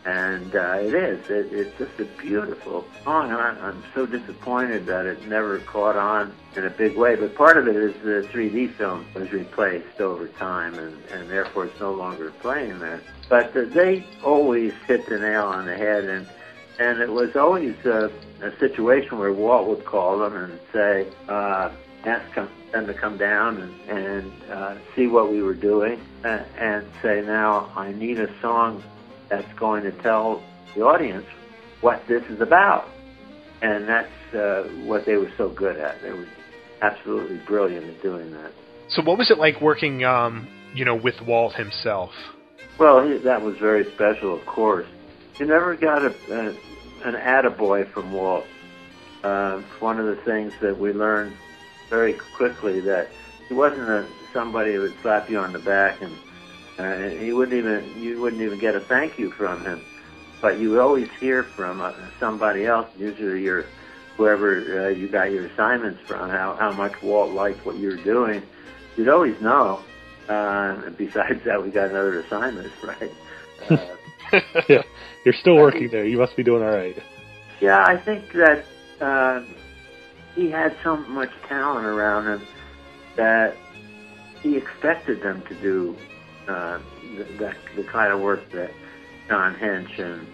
and 0.06 0.54
uh, 0.54 0.78
it 0.80 0.94
is. 0.94 1.28
It, 1.28 1.52
it's 1.52 1.76
just 1.78 1.98
a 1.98 2.04
beautiful 2.04 2.86
song, 3.02 3.32
and 3.32 3.40
I, 3.40 3.48
I'm 3.60 3.82
so 3.92 4.06
disappointed 4.06 4.86
that 4.86 5.04
it 5.04 5.26
never 5.26 5.58
caught 5.58 5.96
on 5.96 6.32
in 6.54 6.64
a 6.64 6.70
big 6.70 6.96
way. 6.96 7.16
But 7.16 7.34
part 7.34 7.56
of 7.58 7.66
it 7.66 7.74
is 7.74 7.92
the 8.04 8.26
3D 8.32 8.74
film 8.74 9.04
was 9.14 9.32
replaced 9.32 10.00
over 10.00 10.28
time, 10.28 10.74
and, 10.78 10.96
and 11.12 11.28
therefore 11.28 11.66
it's 11.66 11.80
no 11.80 11.92
longer 11.92 12.30
playing 12.40 12.78
there. 12.78 13.02
But 13.28 13.56
uh, 13.56 13.64
they 13.64 14.06
always 14.22 14.72
hit 14.86 15.06
the 15.08 15.18
nail 15.18 15.46
on 15.46 15.66
the 15.66 15.76
head, 15.76 16.04
and 16.04 16.28
and 16.78 17.00
it 17.00 17.10
was 17.10 17.34
always 17.34 17.74
a, 17.84 18.10
a 18.42 18.56
situation 18.58 19.18
where 19.18 19.32
Walt 19.32 19.66
would 19.66 19.84
call 19.84 20.18
them 20.18 20.36
and 20.36 20.60
say, 20.72 21.06
uh, 21.26 21.70
ask 22.04 22.34
them 22.34 22.86
to 22.86 22.94
come 22.94 23.16
down 23.16 23.56
and, 23.56 23.98
and 23.98 24.32
uh, 24.50 24.76
see 24.94 25.06
what 25.06 25.32
we 25.32 25.42
were 25.42 25.54
doing, 25.54 25.98
uh, 26.22 26.44
and 26.58 26.86
say, 27.00 27.22
now 27.22 27.72
I 27.74 27.92
need 27.92 28.20
a 28.20 28.30
song 28.40 28.84
that's 29.28 29.52
going 29.58 29.82
to 29.84 29.92
tell 30.02 30.42
the 30.74 30.82
audience 30.82 31.26
what 31.80 32.02
this 32.08 32.22
is 32.30 32.40
about. 32.40 32.88
And 33.62 33.88
that's 33.88 34.34
uh, 34.34 34.64
what 34.84 35.06
they 35.06 35.16
were 35.16 35.32
so 35.36 35.48
good 35.48 35.76
at. 35.76 36.02
They 36.02 36.12
were 36.12 36.26
absolutely 36.82 37.38
brilliant 37.46 37.86
at 37.86 38.02
doing 38.02 38.32
that. 38.32 38.52
So, 38.88 39.02
what 39.02 39.18
was 39.18 39.30
it 39.30 39.38
like 39.38 39.60
working, 39.60 40.04
um, 40.04 40.46
you 40.74 40.84
know, 40.84 40.94
with 40.94 41.20
Walt 41.22 41.54
himself? 41.54 42.10
Well, 42.78 43.06
he, 43.06 43.18
that 43.18 43.42
was 43.42 43.56
very 43.56 43.90
special, 43.94 44.38
of 44.38 44.44
course. 44.46 44.86
You 45.38 45.46
never 45.46 45.74
got 45.74 46.02
a, 46.02 46.14
a 46.30 46.56
an 47.04 47.14
attaboy 47.14 47.90
from 47.92 48.12
Walt. 48.12 48.44
Uh, 49.22 49.62
one 49.80 49.98
of 49.98 50.06
the 50.06 50.16
things 50.22 50.52
that 50.60 50.78
we 50.78 50.92
learned 50.92 51.34
very 51.88 52.14
quickly 52.36 52.80
that 52.80 53.08
he 53.48 53.54
wasn't 53.54 53.88
a, 53.88 54.06
somebody 54.32 54.74
who 54.74 54.80
would 54.80 54.94
slap 55.02 55.30
you 55.30 55.38
on 55.38 55.52
the 55.52 55.58
back 55.58 56.00
and 56.02 56.16
uh, 56.78 57.08
he 57.08 57.32
wouldn't 57.32 57.56
even 57.56 58.02
you 58.02 58.20
wouldn't 58.20 58.42
even 58.42 58.58
get 58.58 58.74
a 58.74 58.80
thank 58.80 59.18
you 59.18 59.30
from 59.30 59.64
him. 59.64 59.80
But 60.42 60.58
you 60.58 60.80
always 60.80 61.08
hear 61.18 61.42
from 61.42 61.80
uh, 61.80 61.92
somebody 62.20 62.66
else, 62.66 62.88
usually 62.98 63.42
your 63.42 63.64
whoever 64.16 64.86
uh, 64.86 64.88
you 64.88 65.08
got 65.08 65.30
your 65.30 65.46
assignments 65.46 66.00
from, 66.06 66.28
how 66.28 66.56
how 66.58 66.72
much 66.72 67.00
Walt 67.02 67.32
liked 67.32 67.64
what 67.64 67.76
you 67.76 67.88
were 67.88 68.04
doing. 68.04 68.42
You'd 68.96 69.08
always 69.08 69.40
know. 69.40 69.80
Uh, 70.28 70.90
besides 70.98 71.42
that, 71.44 71.62
we 71.62 71.70
got 71.70 71.90
another 71.90 72.20
assignment, 72.20 72.72
right? 72.82 73.12
Uh, 73.70 74.40
yeah, 74.68 74.82
you're 75.24 75.34
still 75.34 75.56
working 75.56 75.88
there. 75.88 76.04
You 76.04 76.18
must 76.18 76.36
be 76.36 76.42
doing 76.42 76.62
all 76.62 76.74
right. 76.74 77.00
Yeah, 77.60 77.82
I 77.86 77.96
think 77.96 78.32
that 78.32 78.64
uh, 79.00 79.44
he 80.34 80.50
had 80.50 80.76
so 80.82 80.96
much 80.96 81.30
talent 81.48 81.86
around 81.86 82.26
him 82.26 82.46
that 83.16 83.56
he 84.42 84.56
expected 84.56 85.22
them 85.22 85.42
to 85.48 85.54
do 85.54 85.96
uh, 86.48 86.78
the, 87.16 87.24
the, 87.24 87.54
the 87.76 87.84
kind 87.84 88.12
of 88.12 88.20
work 88.20 88.50
that 88.52 88.72
John 89.28 89.54
Hench 89.54 89.98
and 89.98 90.26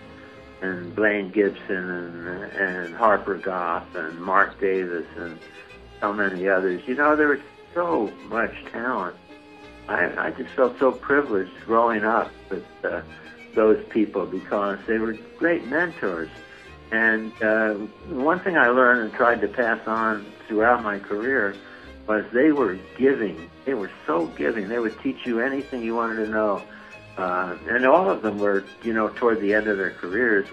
and 0.60 0.94
Blaine 0.94 1.30
Gibson 1.30 1.90
and 1.90 2.28
and 2.52 2.94
Harper 2.94 3.34
Goff 3.36 3.94
and 3.94 4.20
Marc 4.20 4.60
Davis 4.60 5.06
and 5.16 5.38
so 6.00 6.12
many 6.12 6.48
others. 6.48 6.82
You 6.86 6.94
know, 6.94 7.16
there 7.16 7.28
was 7.28 7.40
so 7.74 8.12
much 8.28 8.52
talent. 8.70 9.16
I, 9.88 10.28
I 10.28 10.30
just 10.30 10.50
felt 10.50 10.78
so 10.78 10.92
privileged 10.92 11.52
growing 11.66 12.04
up 12.04 12.30
with 12.50 12.64
uh, 12.84 13.02
those 13.54 13.84
people 13.88 14.26
because 14.26 14.78
they 14.86 14.98
were 14.98 15.14
great 15.38 15.66
mentors. 15.66 16.30
And 16.92 17.32
uh, 17.42 17.74
one 18.08 18.38
thing 18.40 18.56
I 18.56 18.68
learned 18.68 19.00
and 19.00 19.12
tried 19.12 19.40
to 19.40 19.48
pass 19.48 19.80
on 19.86 20.26
throughout 20.46 20.82
my 20.82 20.98
career 20.98 21.56
was 22.12 22.24
they 22.32 22.52
were 22.52 22.78
giving. 22.98 23.50
They 23.64 23.74
were 23.74 23.90
so 24.06 24.26
giving. 24.26 24.68
They 24.68 24.78
would 24.78 24.98
teach 25.00 25.24
you 25.24 25.40
anything 25.40 25.82
you 25.82 25.94
wanted 25.94 26.26
to 26.26 26.30
know. 26.30 26.62
Uh, 27.16 27.56
and 27.68 27.86
all 27.86 28.10
of 28.10 28.22
them 28.22 28.38
were, 28.38 28.64
you 28.82 28.92
know, 28.92 29.08
toward 29.08 29.40
the 29.40 29.54
end 29.54 29.66
of 29.66 29.78
their 29.78 29.90
careers. 29.90 30.46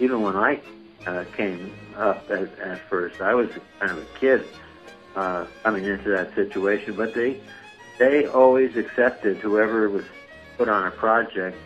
Even 0.00 0.22
when 0.22 0.36
I 0.36 0.60
uh, 1.06 1.24
came 1.36 1.72
up 1.96 2.30
at, 2.30 2.58
at 2.58 2.78
first, 2.88 3.20
I 3.20 3.34
was 3.34 3.50
kind 3.78 3.92
of 3.92 3.98
a 3.98 4.18
kid 4.18 4.44
uh, 5.14 5.46
coming 5.62 5.84
into 5.84 6.08
that 6.10 6.34
situation. 6.34 6.96
But 6.96 7.14
they 7.14 7.40
they 7.98 8.26
always 8.26 8.76
accepted 8.76 9.38
whoever 9.38 9.88
was 9.88 10.04
put 10.56 10.68
on 10.68 10.86
a 10.86 10.90
project 10.90 11.56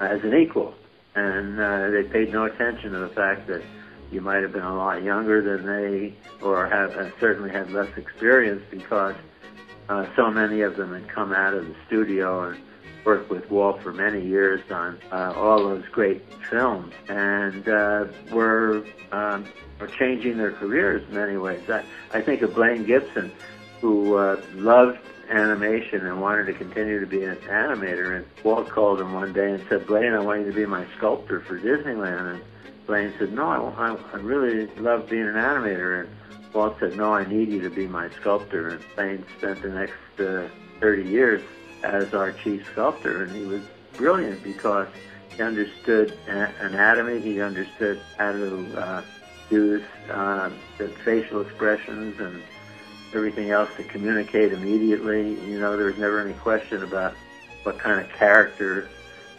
as 0.00 0.22
an 0.24 0.34
equal, 0.34 0.74
and 1.14 1.60
uh, 1.60 1.90
they 1.90 2.04
paid 2.04 2.32
no 2.32 2.44
attention 2.44 2.92
to 2.92 2.98
the 2.98 3.08
fact 3.08 3.46
that 3.48 3.62
you 4.10 4.20
might 4.20 4.42
have 4.42 4.52
been 4.52 4.62
a 4.62 4.74
lot 4.74 5.02
younger 5.02 5.40
than 5.42 5.66
they, 5.66 6.14
or 6.42 6.66
have 6.66 6.96
uh, 6.96 7.10
certainly 7.20 7.50
had 7.50 7.70
less 7.70 7.96
experience 7.96 8.62
because 8.70 9.14
uh, 9.88 10.06
so 10.16 10.30
many 10.30 10.62
of 10.62 10.76
them 10.76 10.92
had 10.92 11.08
come 11.08 11.32
out 11.32 11.54
of 11.54 11.66
the 11.66 11.74
studio 11.86 12.48
and 12.48 12.60
worked 13.04 13.30
with 13.30 13.50
Walt 13.50 13.82
for 13.82 13.92
many 13.92 14.24
years 14.24 14.60
on 14.70 14.98
uh, 15.10 15.32
all 15.36 15.58
those 15.58 15.84
great 15.90 16.22
films, 16.50 16.92
and 17.08 17.68
uh, 17.68 18.06
were 18.30 18.84
um, 19.12 19.46
were 19.80 19.88
changing 19.88 20.36
their 20.36 20.52
careers 20.52 21.02
in 21.08 21.14
many 21.14 21.36
ways. 21.36 21.68
I, 21.70 21.84
I 22.12 22.20
think 22.20 22.42
of 22.42 22.54
Blaine 22.54 22.84
Gibson, 22.84 23.32
who 23.80 24.16
uh, 24.16 24.40
loved 24.54 24.98
animation 25.30 26.06
and 26.06 26.20
wanted 26.20 26.46
to 26.46 26.52
continue 26.52 27.00
to 27.00 27.06
be 27.06 27.24
an 27.24 27.36
animator. 27.36 28.16
And 28.16 28.26
Walt 28.44 28.68
called 28.68 29.00
him 29.00 29.12
one 29.12 29.32
day 29.32 29.52
and 29.52 29.62
said, 29.68 29.86
Blaine, 29.86 30.12
I 30.12 30.20
want 30.20 30.40
you 30.40 30.46
to 30.46 30.52
be 30.52 30.66
my 30.66 30.84
sculptor 30.96 31.40
for 31.40 31.58
Disneyland. 31.58 32.34
And 32.34 32.42
Blaine 32.90 33.14
said, 33.20 33.32
no, 33.32 33.72
I, 33.78 33.94
I 34.12 34.16
really 34.16 34.66
love 34.80 35.08
being 35.08 35.22
an 35.22 35.34
animator. 35.34 36.00
And 36.00 36.08
Walt 36.52 36.76
said, 36.80 36.96
no, 36.96 37.14
I 37.14 37.24
need 37.24 37.48
you 37.48 37.60
to 37.60 37.70
be 37.70 37.86
my 37.86 38.10
sculptor. 38.10 38.70
And 38.70 38.84
Blaine 38.96 39.24
spent 39.38 39.62
the 39.62 39.68
next 39.68 40.18
uh, 40.18 40.48
30 40.80 41.08
years 41.08 41.40
as 41.84 42.12
our 42.14 42.32
chief 42.32 42.66
sculptor. 42.66 43.22
And 43.22 43.36
he 43.36 43.44
was 43.44 43.62
brilliant 43.92 44.42
because 44.42 44.88
he 45.36 45.40
understood 45.40 46.18
anatomy. 46.26 47.20
He 47.20 47.40
understood 47.40 48.00
how 48.18 48.32
to 48.32 48.76
uh, 48.76 49.02
use 49.50 49.84
uh, 50.10 50.50
the 50.76 50.88
facial 50.88 51.42
expressions 51.42 52.18
and 52.18 52.42
everything 53.14 53.50
else 53.50 53.70
to 53.76 53.84
communicate 53.84 54.52
immediately. 54.52 55.40
You 55.48 55.60
know, 55.60 55.76
there 55.76 55.86
was 55.86 55.96
never 55.98 56.20
any 56.20 56.34
question 56.34 56.82
about 56.82 57.14
what 57.62 57.78
kind 57.78 58.00
of 58.00 58.10
character 58.14 58.88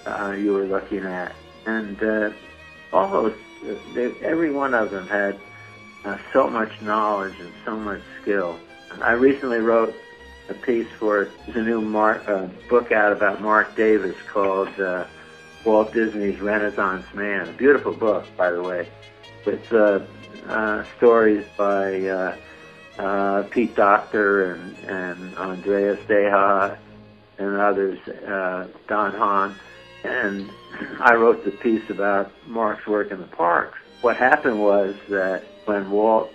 uh, 0.06 0.38
you 0.40 0.54
were 0.54 0.64
looking 0.64 1.04
at. 1.04 1.36
And 1.66 2.02
uh, 2.02 2.32
all 2.94 3.10
those, 3.10 3.38
they, 3.94 4.12
every 4.22 4.52
one 4.52 4.74
of 4.74 4.92
them 4.92 5.08
had 5.08 5.40
uh, 6.06 6.18
so 6.34 6.50
much 6.50 6.82
knowledge 6.82 7.40
and 7.40 7.52
so 7.66 7.76
much 7.76 8.02
skill. 8.22 8.58
I 9.02 9.14
recently 9.14 9.60
wrote 9.60 9.96
a 10.50 10.54
piece 10.54 10.88
for 11.00 11.30
a 11.48 11.62
new 11.62 11.82
Marc, 11.82 12.28
uh, 12.28 12.48
book 12.70 12.92
out 12.92 13.12
about 13.12 13.42
Marc 13.42 13.76
Davis 13.76 14.16
called 14.28 14.68
uh, 14.80 15.06
Walt 15.64 15.94
Disney's 15.94 16.40
Renaissance 16.42 17.06
Man. 17.14 17.48
A 17.48 17.54
beautiful 17.54 17.94
book, 17.94 18.26
by 18.36 18.52
the 18.52 18.62
way, 18.62 18.88
with 19.46 19.72
uh, 19.72 20.00
uh, 20.48 20.84
stories 20.98 21.46
by 21.56 22.08
uh, 22.08 22.36
uh, 22.98 23.44
Pete 23.44 23.76
Docter 23.76 24.54
and, 24.54 24.78
and 24.90 25.38
Andreas 25.38 26.00
Deja 26.08 26.78
and 27.38 27.56
others, 27.56 28.00
uh, 28.08 28.68
Don 28.88 29.12
Hahn. 29.14 29.56
And 30.04 30.50
I 31.00 31.16
wrote 31.16 31.44
the 31.46 31.52
piece 31.52 31.90
about 31.90 32.32
Marc's 32.48 32.86
work 32.88 33.12
in 33.12 33.20
the 33.20 33.28
parks. 33.28 33.78
What 34.02 34.18
happened 34.18 34.60
was 34.60 34.96
that 35.10 35.44
when 35.66 35.92
Walt 35.92 36.30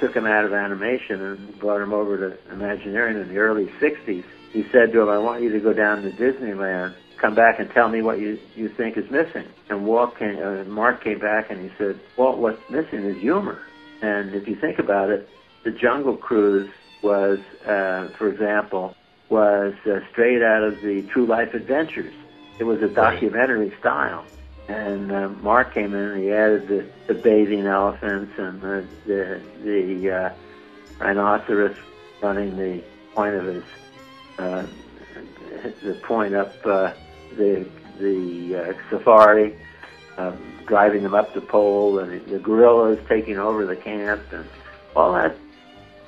took 0.00 0.14
him 0.14 0.26
out 0.26 0.44
of 0.44 0.52
animation 0.52 1.20
and 1.20 1.58
brought 1.58 1.80
him 1.80 1.92
over 1.92 2.16
to 2.18 2.52
Imagineering 2.52 3.18
in 3.20 3.28
the 3.28 3.38
early 3.38 3.66
60s, 3.80 4.24
he 4.52 4.64
said 4.70 4.92
to 4.92 5.02
him, 5.02 5.08
I 5.08 5.18
want 5.18 5.42
you 5.42 5.50
to 5.52 5.60
go 5.60 5.72
down 5.72 6.02
to 6.02 6.10
Disneyland, 6.10 6.94
come 7.18 7.34
back 7.34 7.58
and 7.58 7.70
tell 7.70 7.88
me 7.88 8.02
what 8.02 8.18
you, 8.18 8.38
you 8.54 8.68
think 8.68 8.96
is 8.96 9.10
missing. 9.10 9.46
And 9.68 9.86
Walt 9.86 10.18
came, 10.18 10.38
uh, 10.38 10.64
Marc 10.64 11.02
came 11.02 11.18
back 11.18 11.50
and 11.50 11.60
he 11.60 11.70
said, 11.78 11.98
Walt, 12.16 12.38
what's 12.38 12.60
missing 12.70 13.00
is 13.00 13.16
humor. 13.18 13.60
And 14.02 14.34
if 14.34 14.46
you 14.46 14.56
think 14.56 14.78
about 14.78 15.10
it, 15.10 15.28
the 15.64 15.70
Jungle 15.70 16.16
Cruise 16.16 16.70
was, 17.02 17.38
uh, 17.66 18.08
for 18.16 18.28
example, 18.28 18.94
was 19.28 19.74
uh, 19.86 20.00
straight 20.12 20.42
out 20.42 20.62
of 20.62 20.80
the 20.82 21.02
True 21.12 21.26
Life 21.26 21.54
Adventures. 21.54 22.14
It 22.58 22.64
was 22.64 22.82
a 22.82 22.88
documentary 22.88 23.72
style. 23.78 24.24
And 24.68 25.12
uh, 25.12 25.28
Marc 25.42 25.74
came 25.74 25.94
in 25.94 26.00
and 26.00 26.22
he 26.22 26.32
added 26.32 26.66
the, 26.66 26.86
the 27.06 27.14
bathing 27.14 27.66
elephants 27.66 28.32
and 28.36 28.60
the 28.60 28.84
the, 29.06 29.40
the 29.62 30.10
uh, 30.10 30.34
rhinoceros 30.98 31.76
running 32.20 32.56
the 32.56 32.82
point 33.14 33.34
of 33.36 33.44
his 33.46 33.64
uh, 34.38 34.66
the 35.82 35.94
point 36.02 36.34
up 36.34 36.54
uh, 36.66 36.92
the 37.36 37.68
the 37.98 38.56
uh, 38.56 38.72
safari, 38.90 39.56
uh, 40.18 40.32
driving 40.66 41.02
them 41.02 41.14
up 41.14 41.32
the 41.32 41.40
pole, 41.40 41.98
and 42.00 42.26
the 42.26 42.38
gorillas 42.38 42.98
taking 43.08 43.38
over 43.38 43.64
the 43.64 43.76
camp, 43.76 44.22
and 44.32 44.46
all 44.94 45.12
that 45.12 45.36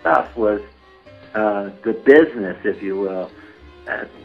stuff 0.00 0.36
was 0.36 0.60
uh, 1.34 1.70
the 1.82 1.92
business, 1.92 2.58
if 2.64 2.82
you 2.82 2.98
will, 2.98 3.30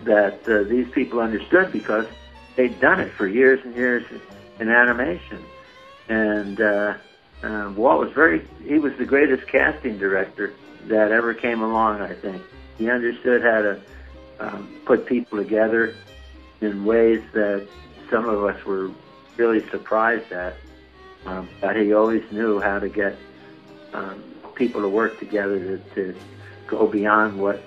that, 0.04 0.47
uh, 0.47 0.63
these 0.63 0.89
people 0.91 1.19
understood 1.19 1.71
because 1.71 2.06
they'd 2.56 2.80
done 2.80 2.99
it 2.99 3.12
for 3.12 3.28
years 3.28 3.60
and 3.63 3.76
years 3.76 4.06
in 4.60 4.69
animation. 4.69 5.43
And 6.10 6.60
uh, 6.60 6.95
uh, 7.41 7.73
Walt 7.76 7.99
was 7.99 8.12
very, 8.13 8.45
he 8.63 8.80
was 8.80 8.93
the 8.97 9.06
greatest 9.06 9.47
casting 9.47 9.97
director 9.97 10.54
that 10.88 11.12
ever 11.12 11.34
came 11.34 11.62
along, 11.62 12.02
I 12.02 12.13
think. 12.13 12.41
He 12.78 12.89
understood 12.89 13.41
how 13.41 13.62
to 13.62 13.82
um, 14.39 14.80
put 14.86 15.06
people 15.06 15.38
together 15.38 15.95
in 16.62 16.86
ways 16.86 17.21
that 17.34 17.67
some 18.10 18.28
of 18.28 18.43
us 18.43 18.63
were 18.65 18.91
really 19.38 19.67
surprised 19.69 20.32
at. 20.32 20.56
Um, 21.26 21.47
but 21.62 21.78
he 21.78 21.93
always 21.93 22.23
knew 22.32 22.60
how 22.60 22.80
to 22.80 22.89
get 22.89 23.15
um, 23.93 24.21
people 24.56 24.82
to 24.82 24.89
work 24.89 25.19
together 25.19 25.60
to, 25.60 25.78
to 25.95 26.19
go 26.67 26.88
beyond 26.88 27.39
what 27.39 27.63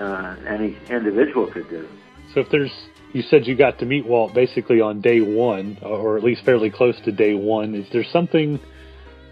uh, 0.00 0.36
any 0.48 0.76
individual 0.88 1.46
could 1.52 1.68
do. 1.68 1.86
So 2.34 2.40
if 2.40 2.48
there's, 2.50 2.72
you 3.12 3.22
said 3.22 3.46
you 3.46 3.56
got 3.56 3.78
to 3.80 3.86
meet 3.86 4.06
Walt 4.06 4.34
basically 4.34 4.80
on 4.80 5.00
day 5.00 5.20
one, 5.20 5.78
or 5.82 6.16
at 6.16 6.24
least 6.24 6.44
fairly 6.44 6.70
close 6.70 6.98
to 7.04 7.12
day 7.12 7.34
one. 7.34 7.74
Is 7.74 7.86
there 7.92 8.04
something 8.04 8.58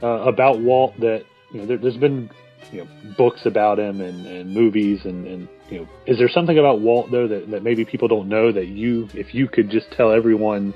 uh, 0.03 0.07
about 0.07 0.61
Walt 0.61 0.95
that 1.01 1.25
you 1.53 1.61
know? 1.61 1.67
There, 1.67 1.79
has 1.79 1.97
been 1.97 2.31
you 2.73 2.85
know 2.85 3.15
books 3.17 3.47
about 3.47 3.79
him 3.79 4.01
and, 4.01 4.27
and 4.27 4.53
movies 4.53 5.01
and, 5.05 5.27
and 5.27 5.49
you 5.71 5.79
know 5.79 5.89
is 6.07 6.19
there 6.19 6.29
something 6.29 6.59
about 6.59 6.81
Walt 6.81 7.11
though 7.11 7.29
that, 7.29 7.51
that 7.51 7.63
maybe 7.63 7.85
people 7.85 8.09
don't 8.09 8.29
know 8.29 8.53
that 8.53 8.67
you 8.67 9.09
if 9.15 9.35
you 9.35 9.49
could 9.49 9.71
just 9.71 9.91
tell 9.93 10.13
everyone 10.13 10.75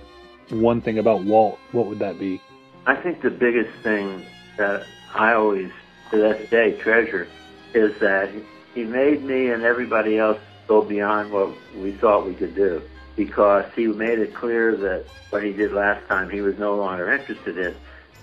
one 0.50 0.80
thing 0.80 0.98
about 0.98 1.24
Walt 1.24 1.58
what 1.72 1.86
would 1.86 1.98
that 1.98 2.18
be 2.18 2.40
I 2.86 2.96
think 2.96 3.20
the 3.20 3.30
biggest 3.30 3.70
thing 3.82 4.24
that 4.56 4.84
I 5.14 5.34
always 5.34 5.70
to 6.12 6.16
this 6.16 6.48
day 6.50 6.78
treasure 6.78 7.26
is 7.74 7.98
that 8.00 8.30
he 8.74 8.84
made 8.84 9.22
me 9.22 9.50
and 9.50 9.62
everybody 9.62 10.18
else 10.18 10.38
go 10.66 10.82
beyond 10.82 11.32
what 11.32 11.50
we 11.76 11.92
thought 11.92 12.26
we 12.26 12.34
could 12.34 12.54
do 12.54 12.82
because 13.16 13.64
he 13.76 13.86
made 13.86 14.18
it 14.18 14.34
clear 14.34 14.74
that 14.76 15.04
what 15.30 15.42
he 15.42 15.52
did 15.52 15.72
last 15.72 16.06
time 16.08 16.30
he 16.30 16.40
was 16.40 16.58
no 16.58 16.76
longer 16.76 17.12
interested 17.12 17.58
in 17.58 17.74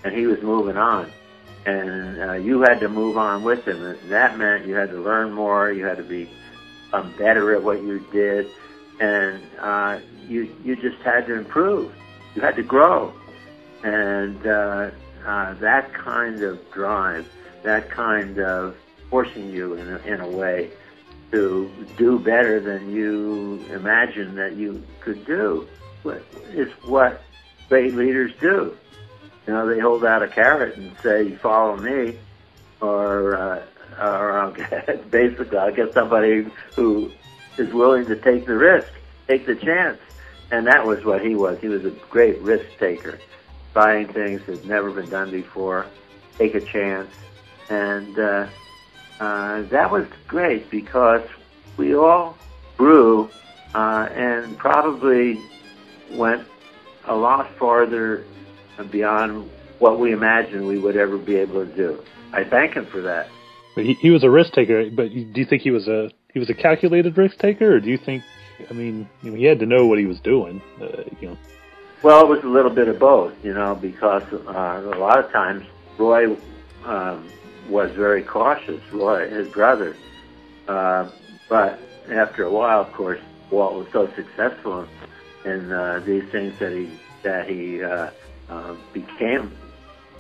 and 0.04 0.14
he 0.14 0.26
was 0.26 0.42
moving 0.42 0.78
on 0.78 1.12
and 1.66 2.22
uh, 2.22 2.34
you 2.34 2.62
had 2.62 2.80
to 2.80 2.90
move 2.90 3.18
on 3.18 3.44
with 3.44 3.68
him. 3.68 3.84
And 3.84 4.00
that 4.10 4.38
meant 4.38 4.66
you 4.66 4.76
had 4.76 4.90
to 4.92 5.02
learn 5.02 5.32
more. 5.32 5.72
You 5.72 5.86
had 5.86 5.98
to 5.98 6.04
be 6.04 6.30
um, 6.94 7.14
better 7.18 7.54
at 7.56 7.64
what 7.64 7.82
you 7.82 8.06
did, 8.12 8.48
and 9.00 9.42
uh, 9.60 10.00
you 10.28 10.54
you 10.64 10.76
just 10.76 11.02
had 11.04 11.28
to 11.28 11.36
improve. 11.36 11.94
You 12.36 12.42
had 12.42 12.56
to 12.56 12.64
grow, 12.64 13.14
and 13.84 14.46
uh, 14.46 14.92
uh, 15.26 15.54
that 15.56 15.94
kind 15.94 16.42
of 16.42 16.60
drive, 16.72 17.28
that 17.64 17.90
kind 17.90 18.40
of 18.40 18.76
forcing 19.10 19.50
you 19.50 19.74
in 19.76 19.94
a, 19.94 19.98
in 20.00 20.22
a 20.22 20.30
way 20.30 20.72
to 21.32 21.72
do 21.98 22.20
better 22.20 22.60
than 22.60 22.92
you 22.92 23.64
imagined 23.70 24.38
that 24.38 24.56
you 24.56 24.84
could 25.00 25.26
do, 25.26 25.68
is 26.54 26.72
what 26.84 27.22
great 27.68 27.94
leaders 27.94 28.32
do. 28.40 28.76
You 29.46 29.54
know, 29.54 29.68
they 29.68 29.80
hold 29.80 30.06
out 30.06 30.24
a 30.24 30.28
carrot 30.28 30.78
and 30.78 30.96
say, 31.02 31.36
"Follow 31.36 31.78
me," 31.78 32.18
or 32.82 33.36
uh, 33.36 33.62
or 34.00 34.32
I'll 34.40 34.52
get, 34.52 35.10
basically 35.12 35.58
I'll 35.58 35.74
get 35.74 35.94
somebody 35.94 36.48
who 36.76 37.12
is 37.58 37.74
willing 37.74 38.06
to 38.06 38.16
take 38.16 38.46
the 38.46 38.56
risk, 38.56 38.90
take 39.28 39.46
the 39.46 39.56
chance, 39.56 40.00
and 40.52 40.68
that 40.68 40.86
was 40.86 41.04
what 41.06 41.24
he 41.24 41.36
was. 41.36 41.60
He 41.60 41.68
was 41.68 41.86
a 41.86 41.92
great 42.10 42.40
risk 42.40 42.66
taker, 42.78 43.20
trying 43.74 44.08
things 44.08 44.46
that 44.46 44.60
had 44.60 44.66
never 44.66 44.92
been 44.92 45.10
done 45.10 45.32
before, 45.32 45.86
take 46.38 46.56
a 46.56 46.62
chance, 46.62 47.12
and 47.70 48.18
uh, 48.18 48.48
uh, 49.20 49.64
that 49.64 49.92
was 49.92 50.08
great 50.28 50.70
because 50.70 51.24
we 51.78 51.96
all 51.96 52.38
grew 52.78 53.30
uh, 53.74 54.08
and 54.14 54.58
probably 54.58 55.40
went 56.12 56.46
a 57.06 57.16
lot 57.16 57.50
farther 57.58 58.24
beyond 58.92 59.50
what 59.80 60.00
we 60.00 60.14
imagined 60.14 60.66
we 60.66 60.78
would 60.78 60.96
ever 60.96 61.18
be 61.18 61.36
able 61.36 61.66
to 61.66 61.76
do. 61.76 62.04
I 62.32 62.44
thank 62.44 62.74
him 62.74 62.86
for 62.86 63.02
that. 63.02 63.30
But 63.76 63.86
he, 63.86 63.94
he 63.96 64.10
was 64.10 64.24
a 64.24 64.30
risk 64.30 64.54
taker. 64.54 64.90
But 64.90 65.10
do 65.10 65.34
you 65.36 65.46
think 65.46 65.62
he 65.62 65.72
was 65.72 65.88
a 65.88 66.12
he 66.34 66.40
was 66.40 66.50
a 66.50 66.54
calculated 66.54 67.18
risk 67.18 67.38
taker, 67.40 67.76
or 67.76 67.80
do 67.80 67.90
you 67.90 67.98
think? 67.98 68.24
I 68.70 68.74
mean, 68.74 69.10
you 69.22 69.32
know, 69.32 69.38
he 69.38 69.46
had 69.46 69.60
to 69.60 69.66
know 69.66 69.88
what 69.88 70.00
he 70.00 70.06
was 70.06 70.20
doing. 70.20 70.62
Uh, 70.82 71.04
you 71.20 71.30
know. 71.30 71.38
Well, 72.02 72.22
it 72.22 72.28
was 72.28 72.44
a 72.44 72.48
little 72.48 72.72
bit 72.72 72.88
of 72.88 73.00
both, 73.00 73.34
you 73.44 73.54
know, 73.54 73.76
because 73.76 74.24
uh, 74.32 74.92
a 74.94 75.00
lot 75.00 75.20
of 75.20 75.32
times 75.32 75.66
Roy 75.98 76.36
um, 76.86 77.30
was 77.70 77.92
very 77.92 78.24
cautious. 78.24 78.82
Roy, 78.92 79.30
his 79.30 79.48
brother, 79.50 79.96
uh, 80.68 81.10
but 81.48 81.80
after 82.10 82.44
a 82.44 82.52
while, 82.52 82.82
of 82.82 82.92
course, 82.94 83.20
Walt 83.52 83.74
was 83.74 83.88
so 83.92 84.12
successful 84.16 84.88
in 85.46 85.72
uh, 85.72 86.02
these 86.06 86.24
things 86.32 86.58
that 86.60 86.72
he 86.72 86.90
that 87.24 87.50
he 87.50 87.84
uh, 87.84 88.10
uh, 88.50 88.76
became 88.94 89.52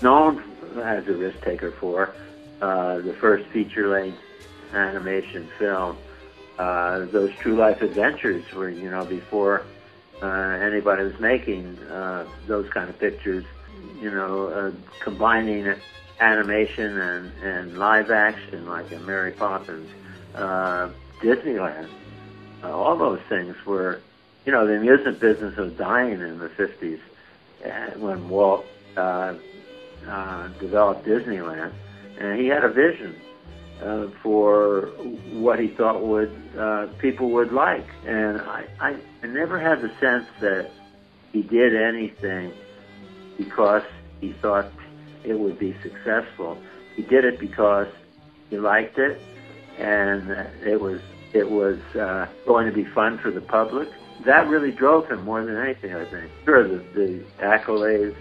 known 0.01 0.43
as 0.81 1.07
a 1.07 1.13
risk 1.13 1.41
taker 1.41 1.71
for 1.71 2.13
uh, 2.61 2.99
the 2.99 3.13
first 3.13 3.45
feature-length 3.49 4.17
animation 4.73 5.47
film. 5.57 5.97
Uh, 6.57 7.05
those 7.05 7.33
true 7.35 7.55
life 7.55 7.81
adventures 7.81 8.43
were, 8.53 8.69
you 8.69 8.89
know, 8.89 9.05
before 9.05 9.63
uh, 10.21 10.25
anybody 10.25 11.03
was 11.03 11.17
making 11.19 11.77
uh, 11.89 12.25
those 12.47 12.69
kind 12.69 12.89
of 12.89 12.99
pictures, 12.99 13.45
you 14.01 14.11
know, 14.11 14.47
uh, 14.47 14.71
combining 14.99 15.73
animation 16.19 16.97
and, 16.99 17.31
and 17.41 17.77
live 17.77 18.11
action 18.11 18.67
like 18.67 18.91
in 18.91 19.05
Mary 19.05 19.31
Poppins, 19.31 19.89
uh, 20.35 20.89
Disneyland, 21.21 21.89
uh, 22.63 22.71
all 22.71 22.97
those 22.97 23.21
things 23.29 23.55
were, 23.65 24.01
you 24.45 24.51
know, 24.51 24.67
the 24.67 24.73
amusement 24.73 25.19
business 25.19 25.55
was 25.55 25.73
dying 25.73 26.19
in 26.19 26.39
the 26.39 26.49
50s 26.49 26.99
when 27.97 28.29
Walt 28.29 28.65
uh, 28.95 29.35
uh, 30.07 30.47
developed 30.59 31.05
Disneyland, 31.05 31.71
and 32.19 32.39
he 32.39 32.47
had 32.47 32.63
a 32.63 32.69
vision 32.69 33.15
uh, 33.81 34.07
for 34.21 34.87
what 35.31 35.59
he 35.59 35.67
thought 35.67 36.01
would 36.01 36.35
uh, 36.57 36.87
people 36.99 37.29
would 37.31 37.51
like, 37.51 37.87
and 38.05 38.41
I, 38.41 38.65
I, 38.79 38.95
I 39.23 39.27
never 39.27 39.59
had 39.59 39.81
the 39.81 39.91
sense 39.99 40.27
that 40.41 40.71
he 41.31 41.41
did 41.43 41.75
anything 41.75 42.53
because 43.37 43.83
he 44.19 44.33
thought 44.33 44.71
it 45.23 45.37
would 45.37 45.59
be 45.59 45.75
successful. 45.81 46.57
He 46.95 47.03
did 47.03 47.25
it 47.25 47.39
because 47.39 47.87
he 48.49 48.57
liked 48.57 48.97
it, 48.97 49.21
and 49.77 50.29
it 50.65 50.79
was 50.79 51.01
it 51.33 51.49
was 51.49 51.79
uh, 51.95 52.27
going 52.45 52.65
to 52.65 52.73
be 52.73 52.85
fun 52.85 53.19
for 53.19 53.31
the 53.31 53.41
public, 53.41 53.87
that 54.25 54.47
really 54.47 54.71
drove 54.71 55.07
him 55.09 55.23
more 55.23 55.43
than 55.43 55.55
anything, 55.57 55.93
I 55.93 56.05
think. 56.05 56.31
Sure, 56.43 56.67
the, 56.67 56.83
the 56.93 57.23
accolades, 57.39 58.15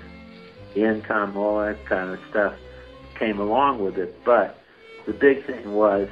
the 0.75 0.85
income, 0.85 1.37
all 1.37 1.61
that 1.61 1.85
kind 1.87 2.11
of 2.11 2.21
stuff 2.31 2.55
came 3.19 3.41
along 3.41 3.83
with 3.83 3.97
it, 3.97 4.15
but 4.25 4.59
the 5.07 5.13
big 5.13 5.45
thing 5.47 5.73
was, 5.73 6.09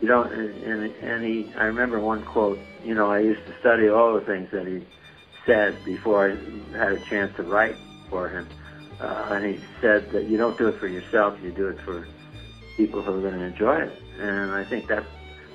you 0.00 0.08
know, 0.08 0.24
and, 0.24 0.92
and 0.96 1.24
he, 1.24 1.52
I 1.56 1.64
remember 1.64 2.00
one 2.00 2.24
quote, 2.24 2.58
you 2.84 2.94
know, 2.94 3.10
I 3.10 3.20
used 3.20 3.46
to 3.46 3.54
study 3.60 3.88
all 3.88 4.14
the 4.14 4.26
things 4.26 4.50
that 4.52 4.66
he 4.66 4.84
said 5.46 5.76
before 5.84 6.30
I 6.30 6.76
had 6.76 6.92
a 6.92 7.00
chance 7.04 7.34
to 7.36 7.44
write 7.44 7.76
for 8.10 8.28
him. 8.28 8.48
Uh, 9.02 9.34
and 9.34 9.44
he 9.44 9.60
said 9.80 10.08
that 10.12 10.28
you 10.28 10.38
don't 10.38 10.56
do 10.56 10.68
it 10.68 10.78
for 10.78 10.86
yourself, 10.86 11.36
you 11.42 11.50
do 11.50 11.66
it 11.66 11.78
for 11.84 12.06
people 12.76 13.02
who 13.02 13.18
are 13.18 13.20
going 13.20 13.34
to 13.34 13.44
enjoy 13.44 13.76
it. 13.80 13.92
And 14.20 14.52
I 14.52 14.64
think 14.68 14.86
that's 14.86 15.06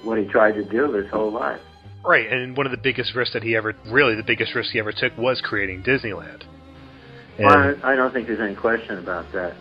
what 0.03 0.17
he 0.17 0.25
tried 0.25 0.53
to 0.53 0.65
do 0.65 0.91
his 0.91 1.09
whole 1.09 1.31
life. 1.31 1.61
Right, 2.03 2.29
and 2.29 2.57
one 2.57 2.65
of 2.65 2.71
the 2.71 2.77
biggest 2.77 3.15
risks 3.15 3.33
that 3.33 3.43
he 3.43 3.55
ever, 3.55 3.73
really 3.87 4.15
the 4.15 4.23
biggest 4.23 4.53
risk 4.53 4.71
he 4.71 4.79
ever 4.79 4.91
took 4.91 5.17
was 5.17 5.39
creating 5.41 5.83
Disneyland. 5.83 6.43
And 7.37 7.45
well, 7.45 7.75
I, 7.83 7.93
I 7.93 7.95
don't 7.95 8.13
think 8.13 8.27
there's 8.27 8.39
any 8.39 8.55
question 8.55 8.97
about 8.97 9.31
that. 9.31 9.55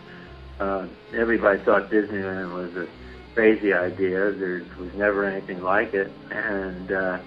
Uh, 0.59 0.87
everybody 1.13 1.63
thought 1.63 1.89
Disneyland 1.89 2.53
was 2.53 2.75
a 2.75 2.87
crazy 3.35 3.73
idea. 3.73 4.31
There 4.31 4.63
was 4.79 4.93
never 4.95 5.25
anything 5.25 5.61
like 5.61 5.93
it, 5.93 6.11
and 6.29 6.91
uh, 6.91 7.19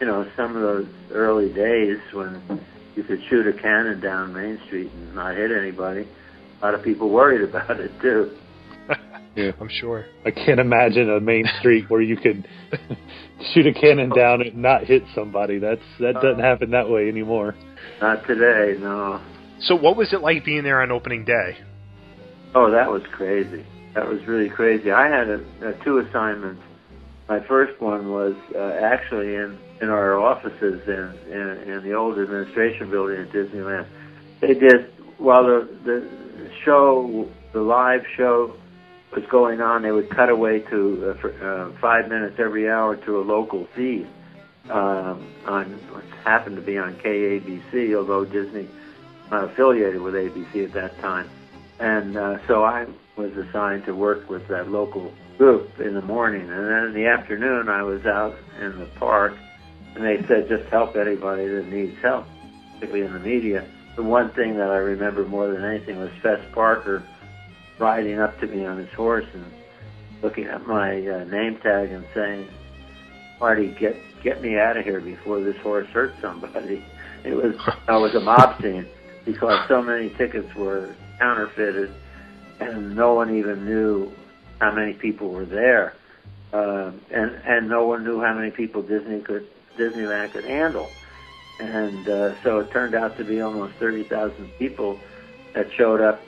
you 0.00 0.06
know, 0.06 0.30
some 0.36 0.54
of 0.54 0.62
those 0.62 0.88
early 1.10 1.52
days 1.52 1.98
when 2.12 2.60
you 3.00 3.06
could 3.06 3.24
shoot 3.30 3.46
a 3.46 3.52
cannon 3.52 3.98
down 4.00 4.34
Main 4.34 4.60
Street 4.66 4.90
and 4.92 5.14
not 5.14 5.34
hit 5.34 5.50
anybody, 5.50 6.06
a 6.60 6.64
lot 6.64 6.74
of 6.74 6.82
people 6.82 7.08
worried 7.08 7.48
about 7.48 7.80
it 7.80 7.90
too. 8.00 8.36
Yeah. 9.36 9.52
I'm 9.60 9.68
sure. 9.68 10.06
I 10.26 10.32
can't 10.32 10.58
imagine 10.58 11.08
a 11.08 11.20
main 11.20 11.44
street 11.60 11.88
where 11.88 12.00
you 12.00 12.16
could 12.16 12.48
shoot 13.54 13.64
a 13.64 13.72
cannon 13.72 14.10
down 14.10 14.42
and 14.42 14.56
not 14.56 14.84
hit 14.84 15.04
somebody. 15.14 15.60
That's 15.60 15.80
that 16.00 16.14
doesn't 16.14 16.40
happen 16.40 16.72
that 16.72 16.90
way 16.90 17.08
anymore. 17.08 17.54
Not 18.02 18.26
today, 18.26 18.76
no. 18.80 19.20
So, 19.60 19.76
what 19.76 19.96
was 19.96 20.12
it 20.12 20.20
like 20.20 20.44
being 20.44 20.64
there 20.64 20.82
on 20.82 20.90
opening 20.90 21.24
day? 21.24 21.58
Oh, 22.56 22.72
that 22.72 22.90
was 22.90 23.02
crazy. 23.12 23.64
That 23.94 24.08
was 24.08 24.18
really 24.26 24.50
crazy. 24.50 24.90
I 24.90 25.06
had 25.06 25.28
a, 25.28 25.40
a 25.62 25.84
two 25.84 25.98
assignments. 25.98 26.62
My 27.28 27.38
first 27.46 27.80
one 27.80 28.10
was 28.10 28.34
uh, 28.56 28.80
actually 28.82 29.36
in 29.36 29.56
in 29.80 29.88
our 29.88 30.18
offices 30.18 30.82
in, 30.86 31.32
in 31.32 31.70
in 31.70 31.82
the 31.82 31.94
old 31.94 32.18
administration 32.18 32.90
building 32.90 33.20
at 33.20 33.30
Disneyland. 33.30 33.86
They 34.40 34.54
did 34.54 34.92
while 35.18 35.44
the 35.44 35.68
the 35.84 36.20
show, 36.64 37.28
the 37.52 37.60
live 37.60 38.02
show 38.16 38.54
was 39.14 39.24
going 39.30 39.60
on. 39.60 39.82
They 39.82 39.92
would 39.92 40.10
cut 40.10 40.30
away 40.30 40.60
to 40.60 41.10
uh, 41.10 41.20
for, 41.20 41.32
uh, 41.42 41.80
five 41.80 42.08
minutes 42.08 42.36
every 42.38 42.70
hour 42.70 42.96
to 42.96 43.18
a 43.18 43.22
local 43.22 43.66
feed 43.74 44.06
um, 44.70 45.32
on 45.46 45.72
what 45.92 46.04
happened 46.24 46.56
to 46.56 46.62
be 46.62 46.78
on 46.78 46.94
KABC, 46.96 47.96
although 47.96 48.24
Disney 48.24 48.68
not 49.30 49.44
affiliated 49.44 50.00
with 50.00 50.14
ABC 50.14 50.64
at 50.64 50.72
that 50.72 50.98
time. 51.00 51.28
And 51.78 52.16
uh, 52.16 52.38
so 52.46 52.64
I 52.64 52.86
was 53.16 53.32
assigned 53.36 53.84
to 53.86 53.94
work 53.94 54.28
with 54.28 54.46
that 54.48 54.68
local 54.68 55.12
group 55.38 55.80
in 55.80 55.94
the 55.94 56.02
morning, 56.02 56.42
and 56.42 56.50
then 56.50 56.84
in 56.86 56.94
the 56.94 57.06
afternoon 57.06 57.68
I 57.68 57.82
was 57.82 58.04
out 58.04 58.36
in 58.60 58.78
the 58.78 58.86
park, 58.98 59.34
and 59.94 60.04
they 60.04 60.26
said 60.28 60.48
just 60.48 60.68
help 60.70 60.96
anybody 60.96 61.46
that 61.46 61.68
needs 61.68 61.96
help, 62.02 62.26
particularly 62.74 63.06
in 63.06 63.12
the 63.12 63.20
media. 63.20 63.66
The 63.96 64.02
one 64.02 64.30
thing 64.30 64.56
that 64.56 64.70
I 64.70 64.76
remember 64.76 65.26
more 65.26 65.52
than 65.52 65.64
anything 65.64 65.98
was 65.98 66.10
Fess 66.22 66.40
Parker 66.52 67.02
riding 67.78 68.20
up 68.20 68.38
to 68.40 68.46
me 68.46 68.64
on 68.64 68.78
his 68.78 68.92
horse 68.92 69.26
and 69.32 69.44
looking 70.22 70.44
at 70.44 70.66
my 70.66 71.06
uh, 71.06 71.24
name 71.24 71.58
tag 71.62 71.90
and 71.90 72.04
saying, 72.14 72.48
"Marty, 73.40 73.74
get 73.78 73.96
get 74.22 74.40
me 74.42 74.58
out 74.58 74.76
of 74.76 74.84
here 74.84 75.00
before 75.00 75.40
this 75.40 75.56
horse 75.58 75.88
hurts 75.88 76.20
somebody." 76.20 76.84
It 77.22 77.34
was 77.34 77.54
I 77.86 77.98
was 77.98 78.14
a 78.14 78.20
mob 78.20 78.62
scene 78.62 78.86
because 79.26 79.68
so 79.68 79.82
many 79.82 80.08
tickets 80.08 80.54
were 80.54 80.94
counterfeited, 81.18 81.92
and 82.60 82.96
no 82.96 83.12
one 83.12 83.36
even 83.36 83.66
knew 83.66 84.10
how 84.58 84.72
many 84.72 84.94
people 84.94 85.28
were 85.28 85.44
there, 85.44 85.92
um, 86.54 86.98
and 87.10 87.38
and 87.44 87.68
no 87.68 87.86
one 87.86 88.04
knew 88.04 88.22
how 88.22 88.32
many 88.32 88.50
people 88.50 88.80
Disney 88.80 89.20
could 89.20 89.46
Disneyland 89.76 90.32
could 90.32 90.44
handle, 90.44 90.90
and 91.58 92.08
uh, 92.08 92.42
so 92.42 92.60
it 92.60 92.70
turned 92.70 92.94
out 92.94 93.16
to 93.18 93.24
be 93.24 93.40
almost 93.40 93.74
thirty 93.74 94.04
thousand 94.04 94.50
people 94.58 94.98
that 95.54 95.72
showed 95.72 96.00
up 96.00 96.20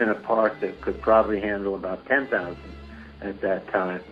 in 0.00 0.08
a 0.08 0.14
park 0.14 0.60
that 0.60 0.80
could 0.80 1.00
probably 1.00 1.40
handle 1.40 1.74
about 1.74 2.06
ten 2.06 2.26
thousand 2.26 2.72
at 3.20 3.40
that 3.40 3.68
time. 3.68 4.02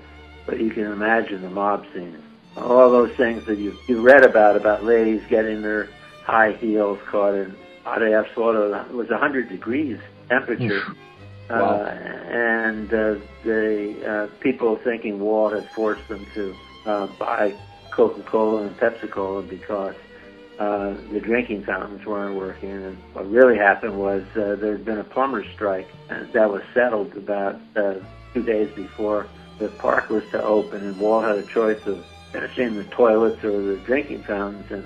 But 0.47 0.61
you 0.61 0.71
can 0.71 0.85
imagine 0.85 1.43
the 1.43 1.51
mob 1.51 1.87
scene, 1.93 2.23
all 2.57 2.91
those 2.91 3.15
things 3.17 3.45
that 3.47 3.59
you 3.59 3.77
you 3.87 4.01
read 4.01 4.25
about 4.25 4.57
about 4.57 4.85
ladies 4.85 5.23
getting 5.29 5.63
their 5.63 5.89
high 6.25 6.53
heels 6.53 6.99
caught 7.07 7.35
in 7.35 7.57
hot 7.85 8.03
air 8.03 8.25
photo. 8.35 8.81
It 8.83 8.93
was 8.93 9.09
100 9.09 9.49
degrees 9.49 9.99
temperature. 10.29 10.83
Wow. 11.49 11.81
Uh, 11.81 11.89
and 12.31 12.95
uh, 12.95 13.17
the 13.43 14.07
uh, 14.09 14.41
people 14.41 14.77
thinking 14.77 15.19
Walt 15.19 15.53
had 15.53 15.69
forced 15.71 16.07
them 16.09 16.25
to 16.35 16.55
uh, 16.87 17.07
buy 17.19 17.55
Coca-Cola 18.01 18.63
and 18.63 18.77
Pepsi-Cola 18.79 19.43
because 19.43 19.95
uh, 20.59 20.95
the 21.13 21.21
drinking 21.21 21.65
fountains 21.65 22.07
weren't 22.07 22.35
working. 22.35 22.71
And 22.71 22.97
what 23.13 23.31
really 23.31 23.59
happened 23.59 23.99
was 23.99 24.23
uh, 24.37 24.57
there 24.57 24.73
had 24.73 24.87
been 24.87 24.97
a 24.97 25.05
plumber's 25.05 25.47
strike, 25.53 25.87
that 26.09 26.51
was 26.51 26.63
settled 26.73 27.15
about 27.15 27.61
uh, 27.77 27.97
two 28.33 28.43
days 28.43 28.75
before 28.75 29.27
the 29.59 29.69
park 29.69 30.09
was 30.09 30.23
to 30.31 30.43
open. 30.43 30.83
And 30.83 30.99
Walt 30.99 31.27
had 31.27 31.37
a 31.37 31.43
choice 31.43 31.87
of 31.87 32.03
finishing 32.33 32.77
the 32.77 32.85
toilets 32.85 33.45
or 33.45 33.61
the 33.61 33.77
drinking 33.85 34.23
fountains, 34.23 34.71
and 34.71 34.83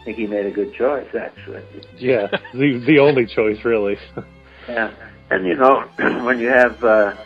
I 0.00 0.04
think 0.04 0.18
he 0.18 0.28
made 0.28 0.46
a 0.46 0.52
good 0.52 0.72
choice, 0.72 1.12
actually. 1.18 1.64
Yeah, 1.98 2.28
the 2.54 2.78
the 2.86 3.00
only 3.00 3.26
choice 3.26 3.64
really. 3.64 3.98
Yeah, 4.68 4.94
and 5.30 5.44
you 5.44 5.56
know 5.56 5.80
when 6.24 6.38
you 6.38 6.46
have 6.46 6.84
uh, 6.84 7.16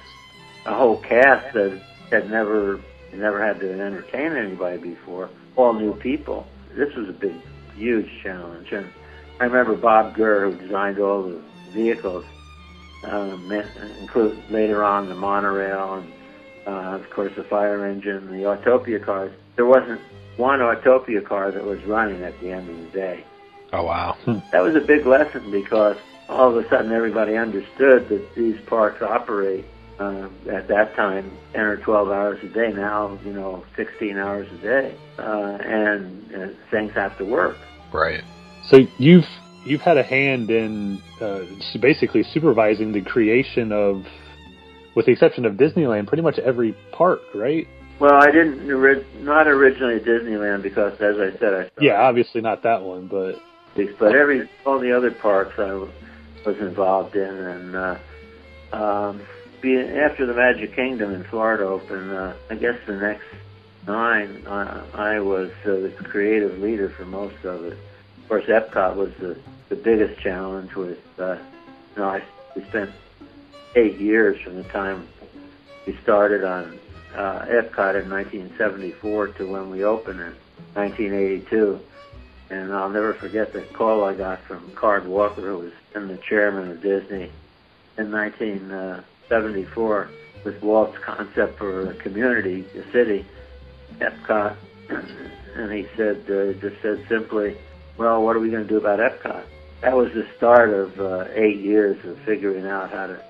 a 0.64 0.74
whole 0.74 0.96
cast 0.96 1.52
that 1.52 1.78
had 2.10 2.30
never 2.30 2.80
never 3.18 3.44
had 3.44 3.60
to 3.60 3.72
entertain 3.72 4.32
anybody 4.32 4.78
before, 4.78 5.30
all 5.56 5.72
new 5.72 5.94
people. 5.94 6.46
This 6.74 6.94
was 6.94 7.08
a 7.08 7.12
big, 7.12 7.34
huge 7.74 8.08
challenge, 8.22 8.72
and 8.72 8.86
I 9.40 9.44
remember 9.44 9.74
Bob 9.74 10.14
Gurr, 10.14 10.50
who 10.50 10.56
designed 10.56 10.98
all 10.98 11.22
the 11.22 11.40
vehicles, 11.72 12.24
um, 13.04 13.52
include 14.00 14.42
later 14.50 14.82
on 14.82 15.08
the 15.08 15.14
monorail 15.14 15.94
and 15.94 16.12
uh, 16.66 16.96
of 16.96 17.08
course 17.10 17.32
the 17.36 17.44
fire 17.44 17.86
engine, 17.86 18.26
the 18.26 18.44
Autopia 18.44 19.02
cars. 19.02 19.32
There 19.54 19.66
wasn't 19.66 20.00
one 20.36 20.60
Autopia 20.60 21.24
car 21.24 21.50
that 21.50 21.64
was 21.64 21.82
running 21.84 22.22
at 22.22 22.38
the 22.40 22.50
end 22.50 22.68
of 22.68 22.76
the 22.78 22.98
day. 22.98 23.24
Oh 23.72 23.84
wow. 23.84 24.16
That 24.52 24.62
was 24.62 24.74
a 24.74 24.80
big 24.80 25.06
lesson 25.06 25.50
because 25.50 25.96
all 26.28 26.50
of 26.50 26.64
a 26.64 26.68
sudden 26.68 26.92
everybody 26.92 27.36
understood 27.36 28.08
that 28.08 28.34
these 28.34 28.60
parks 28.62 29.02
operate 29.02 29.64
um, 29.98 30.34
at 30.50 30.68
that 30.68 30.94
time 30.94 31.30
10 31.52 31.60
or 31.60 31.76
12 31.78 32.08
hours 32.08 32.38
a 32.42 32.48
day. 32.48 32.72
Now, 32.72 33.18
you 33.24 33.32
know, 33.32 33.64
16 33.76 34.16
hours 34.16 34.48
a 34.52 34.56
day, 34.58 34.98
uh, 35.18 35.58
and 35.62 36.34
uh, 36.34 36.48
things 36.70 36.92
have 36.94 37.16
to 37.18 37.24
work. 37.24 37.56
Right. 37.92 38.22
So 38.68 38.80
you've 38.98 39.26
you've 39.64 39.80
had 39.80 39.98
a 39.98 40.02
hand 40.02 40.50
in 40.50 41.02
uh, 41.20 41.40
basically 41.80 42.22
supervising 42.22 42.92
the 42.92 43.02
creation 43.02 43.72
of, 43.72 44.04
with 44.94 45.06
the 45.06 45.12
exception 45.12 45.44
of 45.44 45.54
Disneyland, 45.54 46.06
pretty 46.06 46.22
much 46.22 46.38
every 46.38 46.76
park, 46.92 47.20
right? 47.34 47.66
Well, 47.98 48.14
I 48.14 48.26
didn't 48.26 48.70
ori- 48.70 49.06
not 49.20 49.48
originally 49.48 50.00
Disneyland 50.00 50.62
because, 50.62 50.94
as 51.00 51.16
I 51.18 51.38
said, 51.38 51.54
I 51.54 51.70
Yeah, 51.80 51.94
obviously 52.00 52.42
not 52.42 52.62
that 52.62 52.82
one, 52.82 53.08
but 53.08 53.36
but 53.98 54.14
every 54.14 54.48
all 54.64 54.78
the 54.78 54.96
other 54.96 55.10
parks 55.10 55.54
I 55.58 55.72
was 55.72 56.56
involved 56.60 57.16
in, 57.16 57.22
and 57.22 57.76
uh, 57.76 57.98
um, 58.72 59.22
being 59.60 59.90
after 59.90 60.26
the 60.26 60.34
Magic 60.34 60.74
Kingdom 60.74 61.12
in 61.12 61.24
Florida 61.24 61.64
opened, 61.64 62.12
uh, 62.12 62.34
I 62.50 62.54
guess 62.54 62.78
the 62.86 62.96
next 62.96 63.26
nine, 63.86 64.44
I, 64.46 64.82
I 64.94 65.20
was 65.20 65.50
uh, 65.64 65.70
the 65.70 65.92
creative 66.04 66.58
leader 66.58 66.88
for 66.88 67.04
most 67.04 67.44
of 67.44 67.64
it. 67.64 67.78
Of 68.18 68.28
course, 68.28 68.44
Epcot 68.44 68.96
was 68.96 69.12
the 69.20 69.38
the 69.68 69.76
biggest 69.76 70.20
challenge. 70.20 70.74
With 70.74 70.98
uh, 71.18 71.38
you 71.94 72.02
know, 72.02 72.08
I 72.08 72.22
we 72.54 72.64
spent 72.64 72.90
eight 73.74 73.98
years 73.98 74.40
from 74.40 74.56
the 74.56 74.64
time 74.64 75.06
we 75.86 75.96
started 76.02 76.44
on 76.44 76.78
uh, 77.14 77.46
Epcot 77.46 78.02
in 78.02 78.10
1974 78.10 79.28
to 79.28 79.46
when 79.46 79.70
we 79.70 79.84
opened 79.84 80.20
in 80.20 80.34
1982. 80.74 81.80
And 82.48 82.72
I'll 82.72 82.90
never 82.90 83.12
forget 83.14 83.52
the 83.52 83.62
call 83.62 84.04
I 84.04 84.14
got 84.14 84.40
from 84.42 84.70
Card 84.72 85.06
Walker, 85.06 85.40
who 85.40 85.58
was 85.58 85.72
then 85.92 86.08
the 86.08 86.16
chairman 86.16 86.70
of 86.70 86.80
Disney 86.80 87.30
in 87.98 88.12
1974, 89.28 90.10
with 90.44 90.62
Walt's 90.62 90.98
concept 90.98 91.58
for 91.58 91.90
a 91.90 91.94
community, 91.94 92.64
a 92.74 92.92
city, 92.92 93.26
Epcot. 93.98 94.56
And 95.56 95.72
he 95.72 95.86
said, 95.96 96.30
uh, 96.30 96.52
just 96.60 96.82
said 96.82 97.02
simply, 97.08 97.56
well, 97.96 98.22
what 98.22 98.36
are 98.36 98.40
we 98.40 98.50
going 98.50 98.64
to 98.64 98.68
do 98.68 98.76
about 98.76 98.98
Epcot? 98.98 99.42
That 99.80 99.96
was 99.96 100.12
the 100.12 100.28
start 100.36 100.68
of 100.68 101.00
uh, 101.00 101.24
eight 101.32 101.60
years 101.60 101.96
of 102.04 102.18
figuring 102.26 102.66
out 102.66 102.90
how 102.90 103.06
to 103.06 103.24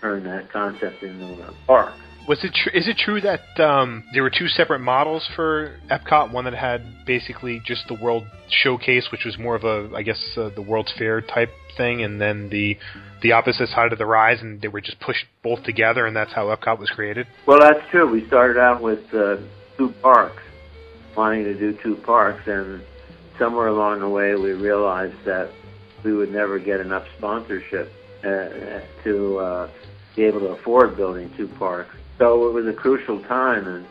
turn 0.00 0.24
that 0.24 0.50
concept 0.50 1.02
into 1.02 1.42
a 1.42 1.52
park. 1.66 1.92
Was 2.28 2.44
it 2.44 2.52
tr- 2.54 2.70
is 2.70 2.86
it 2.86 2.96
true 2.96 3.20
that 3.22 3.60
um, 3.60 4.04
there 4.12 4.22
were 4.22 4.30
two 4.30 4.46
separate 4.48 4.80
models 4.80 5.28
for 5.34 5.78
Epcot? 5.90 6.32
One 6.32 6.44
that 6.44 6.54
had 6.54 7.04
basically 7.06 7.60
just 7.64 7.88
the 7.88 7.94
World 7.94 8.24
Showcase, 8.48 9.08
which 9.10 9.24
was 9.24 9.38
more 9.38 9.56
of 9.56 9.64
a, 9.64 9.90
I 9.96 10.02
guess, 10.02 10.22
uh, 10.36 10.50
the 10.54 10.62
World's 10.62 10.92
Fair 10.96 11.20
type 11.20 11.50
thing, 11.76 12.02
and 12.02 12.20
then 12.20 12.48
the 12.50 12.76
the 13.22 13.32
opposite 13.32 13.68
side 13.70 13.92
of 13.92 13.98
the 13.98 14.06
rise, 14.06 14.40
and 14.40 14.60
they 14.60 14.68
were 14.68 14.80
just 14.80 15.00
pushed 15.00 15.24
both 15.42 15.62
together, 15.64 16.06
and 16.06 16.16
that's 16.16 16.32
how 16.32 16.54
Epcot 16.54 16.78
was 16.78 16.90
created. 16.90 17.26
Well, 17.46 17.58
that's 17.60 17.80
true. 17.90 18.10
We 18.10 18.26
started 18.26 18.58
out 18.58 18.82
with 18.82 19.02
uh, 19.12 19.36
two 19.76 19.92
parks, 20.02 20.42
wanting 21.16 21.44
to 21.44 21.54
do 21.58 21.76
two 21.82 21.96
parks, 21.96 22.46
and 22.46 22.82
somewhere 23.38 23.68
along 23.68 24.00
the 24.00 24.08
way 24.08 24.34
we 24.34 24.52
realized 24.52 25.16
that 25.24 25.50
we 26.04 26.12
would 26.12 26.30
never 26.30 26.58
get 26.58 26.80
enough 26.80 27.04
sponsorship 27.18 27.90
uh, 28.24 28.80
to 29.04 29.38
uh, 29.38 29.70
be 30.16 30.24
able 30.24 30.40
to 30.40 30.48
afford 30.48 30.96
building 30.96 31.30
two 31.36 31.48
parks. 31.58 31.94
So 32.20 32.46
it 32.46 32.52
was 32.52 32.66
a 32.66 32.74
crucial 32.74 33.22
time, 33.22 33.66
and 33.66 33.86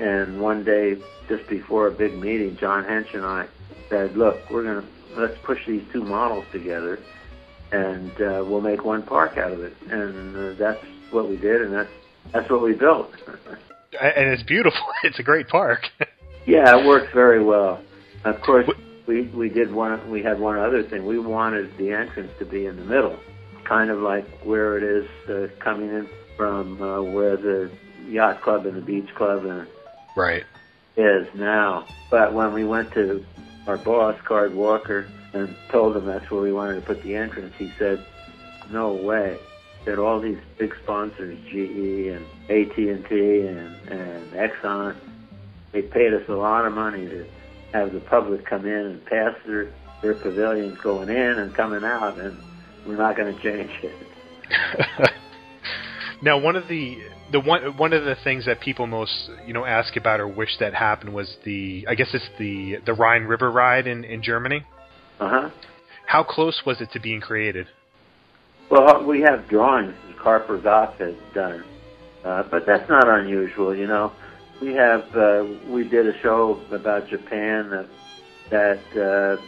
and 0.00 0.40
one 0.40 0.64
day 0.64 0.96
just 1.28 1.48
before 1.48 1.86
a 1.86 1.92
big 1.92 2.12
meeting, 2.12 2.56
John 2.56 2.82
Hench 2.82 3.14
and 3.14 3.24
I 3.24 3.46
said, 3.88 4.16
"Look, 4.16 4.36
we're 4.50 4.64
gonna 4.64 4.84
let's 5.16 5.38
push 5.44 5.64
these 5.64 5.84
two 5.92 6.02
models 6.02 6.44
together, 6.50 6.98
and 7.70 8.10
uh, 8.20 8.44
we'll 8.44 8.60
make 8.60 8.84
one 8.84 9.04
park 9.04 9.38
out 9.38 9.52
of 9.52 9.60
it." 9.60 9.74
And 9.88 10.36
uh, 10.36 10.58
that's 10.58 10.84
what 11.12 11.30
we 11.30 11.36
did, 11.36 11.62
and 11.62 11.72
that's 11.72 11.90
that's 12.32 12.50
what 12.50 12.62
we 12.62 12.72
built. 12.74 13.12
and 14.00 14.28
it's 14.28 14.42
beautiful. 14.42 14.82
It's 15.04 15.20
a 15.20 15.22
great 15.22 15.46
park. 15.46 15.82
yeah, 16.46 16.76
it 16.76 16.84
works 16.84 17.12
very 17.14 17.44
well. 17.44 17.80
Of 18.24 18.40
course, 18.40 18.68
we 19.06 19.28
we 19.28 19.48
did 19.48 19.72
one. 19.72 20.10
We 20.10 20.20
had 20.20 20.40
one 20.40 20.58
other 20.58 20.82
thing. 20.82 21.06
We 21.06 21.20
wanted 21.20 21.70
the 21.78 21.92
entrance 21.92 22.32
to 22.40 22.44
be 22.44 22.66
in 22.66 22.74
the 22.74 22.84
middle, 22.84 23.16
kind 23.68 23.88
of 23.88 24.00
like 24.00 24.26
where 24.42 24.76
it 24.78 24.82
is 24.82 25.08
uh, 25.30 25.46
coming 25.62 25.90
in 25.90 26.08
from 26.38 26.80
uh, 26.80 27.02
where 27.02 27.36
the 27.36 27.70
yacht 28.08 28.40
club 28.40 28.64
and 28.64 28.76
the 28.76 28.80
beach 28.80 29.14
club 29.14 29.44
and 29.44 29.66
Right. 30.16 30.44
is 30.96 31.26
now. 31.34 31.84
But 32.10 32.32
when 32.32 32.54
we 32.54 32.64
went 32.64 32.92
to 32.92 33.24
our 33.66 33.76
boss, 33.76 34.16
Card 34.24 34.54
Walker, 34.54 35.06
and 35.34 35.54
told 35.68 35.96
him 35.96 36.06
that's 36.06 36.30
where 36.30 36.40
we 36.40 36.52
wanted 36.52 36.76
to 36.76 36.80
put 36.80 37.02
the 37.02 37.14
entrance, 37.14 37.54
he 37.58 37.70
said, 37.78 38.02
"No 38.70 38.94
way." 38.94 39.36
That 39.84 39.98
all 39.98 40.20
these 40.20 40.38
big 40.58 40.74
sponsors, 40.82 41.38
GE 41.50 42.08
and 42.08 42.24
AT&T 42.50 43.46
and, 43.46 43.76
and 43.88 44.32
Exxon, 44.32 44.96
they 45.72 45.82
paid 45.82 46.12
us 46.12 46.28
a 46.28 46.32
lot 46.32 46.66
of 46.66 46.72
money 46.74 47.06
to 47.08 47.24
have 47.72 47.92
the 47.92 48.00
public 48.00 48.44
come 48.44 48.66
in 48.66 48.72
and 48.86 49.04
pass 49.06 49.34
their 49.46 49.68
their 50.02 50.14
pavilions 50.14 50.78
going 50.78 51.08
in 51.08 51.38
and 51.38 51.54
coming 51.54 51.84
out, 51.84 52.18
and 52.18 52.36
we're 52.86 52.96
not 52.96 53.16
going 53.16 53.34
to 53.36 53.42
change 53.42 53.70
it. 53.82 55.10
Now, 56.20 56.38
one 56.38 56.56
of 56.56 56.66
the 56.68 56.98
the 57.30 57.40
one 57.40 57.76
one 57.76 57.92
of 57.92 58.04
the 58.04 58.16
things 58.24 58.46
that 58.46 58.60
people 58.60 58.86
most 58.86 59.30
you 59.46 59.52
know 59.52 59.64
ask 59.64 59.96
about 59.96 60.20
or 60.20 60.26
wish 60.26 60.56
that 60.58 60.74
happened 60.74 61.14
was 61.14 61.36
the 61.44 61.86
I 61.88 61.94
guess 61.94 62.08
it's 62.12 62.28
the 62.38 62.78
the 62.84 62.92
Rhine 62.92 63.24
River 63.24 63.50
ride 63.50 63.86
in 63.86 64.04
in 64.04 64.22
Germany. 64.22 64.64
Uh 65.20 65.28
huh. 65.28 65.50
How 66.06 66.24
close 66.24 66.62
was 66.64 66.80
it 66.80 66.90
to 66.92 67.00
being 67.00 67.20
created? 67.20 67.66
Well, 68.70 69.04
we 69.04 69.20
have 69.22 69.48
drawings 69.48 69.94
that 70.08 70.16
Harper 70.16 70.58
Goff 70.58 70.94
has 70.98 71.14
done, 71.34 71.64
uh, 72.24 72.42
but 72.50 72.66
that's 72.66 72.88
not 72.88 73.08
unusual. 73.08 73.74
You 73.74 73.86
know, 73.86 74.12
we 74.60 74.72
have 74.74 75.04
uh, 75.14 75.46
we 75.68 75.88
did 75.88 76.06
a 76.06 76.18
show 76.20 76.60
about 76.72 77.08
Japan 77.08 77.70
that 77.70 77.88
that 78.50 79.38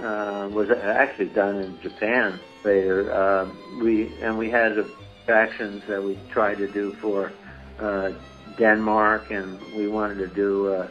uh, 0.00 0.04
uh, 0.04 0.48
was 0.48 0.70
actually 0.70 1.28
done 1.28 1.56
in 1.56 1.78
Japan 1.82 2.40
later. 2.64 3.12
Um, 3.12 3.80
we 3.82 4.14
and 4.22 4.38
we 4.38 4.50
had 4.50 4.78
attractions 5.30 5.80
that 5.86 6.02
we 6.02 6.18
tried 6.32 6.58
to 6.58 6.66
do 6.66 6.92
for 6.94 7.30
uh, 7.78 8.10
Denmark, 8.58 9.30
and 9.30 9.60
we 9.76 9.86
wanted 9.86 10.16
to 10.16 10.26
do 10.26 10.72
uh, 10.72 10.88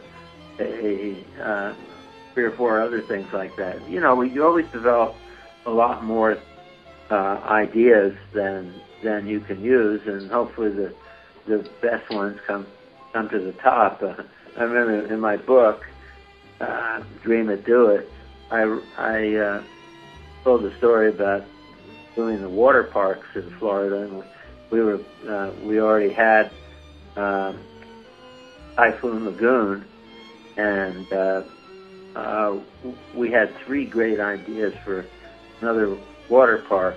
a, 0.58 0.64
a 0.64 1.44
uh, 1.44 1.74
three 2.32 2.44
or 2.44 2.52
four 2.52 2.80
other 2.80 3.02
things 3.02 3.26
like 3.34 3.54
that. 3.56 3.86
You 3.88 4.00
know, 4.00 4.14
we 4.14 4.30
you 4.30 4.42
always 4.46 4.66
develop 4.72 5.14
a 5.66 5.70
lot 5.70 6.02
more 6.04 6.38
uh, 7.10 7.14
ideas 7.14 8.16
than 8.32 8.72
than 9.04 9.26
you 9.26 9.40
can 9.40 9.62
use, 9.62 10.00
and 10.06 10.30
hopefully 10.30 10.70
the 10.70 10.94
the 11.46 11.68
best 11.82 12.10
ones 12.10 12.40
come 12.46 12.66
come 13.12 13.28
to 13.28 13.38
the 13.38 13.52
top. 13.52 14.02
Uh, 14.02 14.22
I 14.56 14.62
remember 14.62 15.12
in 15.12 15.20
my 15.20 15.36
book, 15.36 15.84
Dream 17.22 17.50
It, 17.50 17.66
Do 17.66 17.88
It. 17.88 18.08
I 18.50 18.62
I 18.96 19.62
told 20.44 20.62
the 20.62 20.74
story 20.78 21.10
about 21.10 21.44
doing 22.14 22.40
the 22.40 22.48
water 22.48 22.84
parks 22.84 23.26
in 23.34 23.50
Florida, 23.58 24.02
and 24.02 24.24
we 24.70 24.80
were 24.80 25.00
uh, 25.28 25.50
we 25.62 25.80
already 25.80 26.12
had 26.12 26.50
um, 27.16 27.58
Typhoon 28.76 29.24
Lagoon, 29.26 29.84
and 30.56 31.12
uh, 31.12 31.42
uh, 32.14 32.58
we 33.14 33.30
had 33.30 33.54
three 33.58 33.84
great 33.84 34.20
ideas 34.20 34.74
for 34.84 35.04
another 35.60 35.96
water 36.28 36.58
park, 36.68 36.96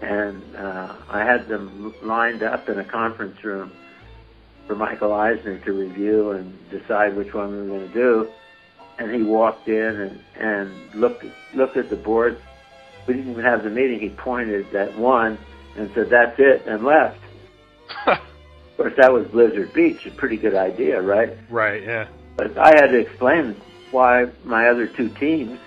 and 0.00 0.42
uh, 0.56 0.94
I 1.08 1.24
had 1.24 1.48
them 1.48 1.94
lined 2.02 2.42
up 2.42 2.68
in 2.68 2.78
a 2.78 2.84
conference 2.84 3.42
room 3.44 3.72
for 4.66 4.74
Michael 4.74 5.12
Eisner 5.12 5.58
to 5.60 5.72
review 5.72 6.32
and 6.32 6.70
decide 6.70 7.16
which 7.16 7.32
one 7.32 7.50
we 7.50 7.58
were 7.58 7.78
going 7.78 7.88
to 7.88 7.94
do. 7.94 8.28
And 8.98 9.14
he 9.14 9.22
walked 9.22 9.68
in 9.68 9.76
and, 9.76 10.20
and 10.36 10.94
looked 10.94 11.24
looked 11.54 11.76
at 11.76 11.88
the 11.88 11.96
board. 11.96 12.40
We 13.06 13.14
didn't 13.14 13.30
even 13.30 13.44
have 13.44 13.62
the 13.62 13.70
meeting. 13.70 14.00
He 14.00 14.10
pointed 14.10 14.74
at 14.74 14.98
one 14.98 15.38
and 15.78 15.90
said, 15.94 16.10
"That's 16.10 16.38
it," 16.38 16.66
and 16.66 16.84
left. 16.84 17.20
of 18.06 18.18
course, 18.76 18.94
that 18.96 19.12
was 19.12 19.26
Blizzard 19.28 19.72
Beach. 19.72 20.06
A 20.06 20.10
pretty 20.10 20.36
good 20.36 20.54
idea, 20.54 21.00
right? 21.00 21.36
Right. 21.50 21.82
Yeah. 21.82 22.08
But 22.36 22.56
I 22.58 22.68
had 22.68 22.88
to 22.88 22.98
explain 22.98 23.56
why 23.90 24.26
my 24.44 24.68
other 24.68 24.86
two 24.86 25.08
teams, 25.08 25.58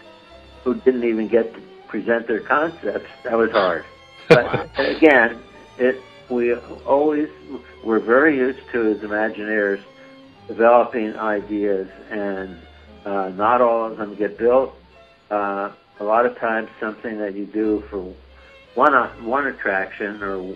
who 0.63 0.75
didn't 0.75 1.03
even 1.03 1.27
get 1.27 1.53
to 1.53 1.61
present 1.87 2.27
their 2.27 2.41
concepts, 2.41 3.09
that 3.23 3.37
was 3.37 3.51
hard. 3.51 3.85
But 4.29 4.69
again, 4.77 5.41
it 5.77 6.01
we 6.29 6.53
always 6.53 7.27
we're 7.83 7.99
very 7.99 8.37
used 8.37 8.61
to 8.71 8.91
as 8.91 8.97
Imagineers 8.99 9.83
developing 10.47 11.15
ideas, 11.17 11.89
and 12.09 12.57
uh, 13.05 13.29
not 13.29 13.61
all 13.61 13.91
of 13.91 13.97
them 13.97 14.15
get 14.15 14.37
built. 14.37 14.73
Uh, 15.29 15.71
a 15.99 16.03
lot 16.03 16.25
of 16.25 16.37
times, 16.37 16.69
something 16.79 17.19
that 17.19 17.35
you 17.35 17.45
do 17.45 17.83
for 17.89 18.13
one 18.75 18.93
uh, 18.93 19.09
one 19.21 19.47
attraction 19.47 20.21
or 20.23 20.55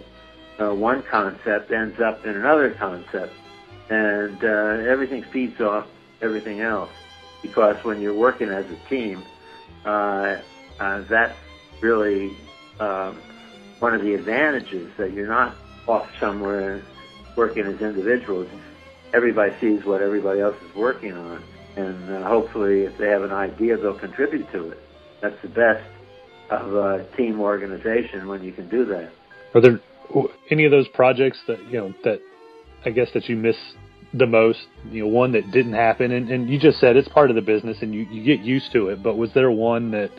uh, 0.60 0.74
one 0.74 1.04
concept 1.04 1.72
ends 1.72 2.00
up 2.00 2.26
in 2.26 2.36
another 2.36 2.72
concept, 2.72 3.34
and 3.90 4.44
uh, 4.44 4.90
everything 4.90 5.24
feeds 5.24 5.60
off 5.60 5.88
everything 6.22 6.62
else. 6.62 6.92
Because 7.42 7.84
when 7.84 8.02
you're 8.02 8.14
working 8.14 8.50
as 8.50 8.66
a 8.72 8.90
team, 8.90 9.22
uh, 9.86 10.38
uh, 10.80 11.02
that's 11.02 11.38
really 11.82 12.36
um, 12.80 13.20
one 13.80 13.94
of 13.94 14.02
the 14.02 14.14
advantages 14.14 14.90
that 14.98 15.12
you're 15.12 15.28
not 15.28 15.56
off 15.88 16.10
somewhere 16.20 16.82
working 17.36 17.66
as 17.66 17.80
individuals. 17.82 18.48
Everybody 19.14 19.54
sees 19.60 19.86
what 19.86 20.02
everybody 20.02 20.40
else 20.40 20.56
is 20.68 20.76
working 20.76 21.14
on, 21.14 21.44
and 21.76 22.10
uh, 22.10 22.24
hopefully, 22.28 22.84
if 22.84 22.98
they 22.98 23.10
have 23.10 23.24
an 23.24 23.32
idea, 23.32 23.78
they'll 23.78 23.94
contribute 23.94 24.52
to 24.52 24.72
it. 24.72 24.80
That's 25.22 25.40
the 25.42 25.50
best 25.50 25.84
of 26.50 26.74
a 26.74 27.08
team 27.18 27.42
organization 27.42 28.28
when 28.28 28.44
you 28.44 28.52
can 28.52 28.70
do 28.70 28.86
that. 28.86 29.12
Are 29.54 29.62
there 29.62 29.80
any 30.52 30.66
of 30.66 30.72
those 30.72 30.88
projects 30.90 31.40
that 31.48 31.60
you 31.70 31.80
know 31.80 31.94
that 32.04 32.20
I 32.86 32.92
guess 32.92 33.08
that 33.14 33.28
you 33.28 33.36
miss 33.36 33.56
the 34.14 34.28
most? 34.28 34.60
You 34.90 35.04
know, 35.04 35.10
one 35.10 35.32
that 35.34 35.52
didn't 35.52 35.74
happen, 35.74 36.12
and, 36.12 36.30
and 36.30 36.50
you 36.50 36.60
just 36.60 36.80
said 36.80 36.96
it's 36.96 37.08
part 37.08 37.30
of 37.30 37.36
the 37.36 37.42
business, 37.42 37.78
and 37.82 37.94
you, 37.94 38.02
you 38.12 38.24
get 38.24 38.46
used 38.46 38.72
to 38.74 38.90
it. 38.90 39.02
But 39.02 39.18
was 39.18 39.32
there 39.34 39.52
one 39.52 39.92
that 39.92 40.12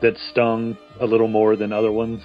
that 0.00 0.16
stung 0.30 0.76
a 1.00 1.06
little 1.06 1.28
more 1.28 1.56
than 1.56 1.72
other 1.72 1.92
ones? 1.92 2.22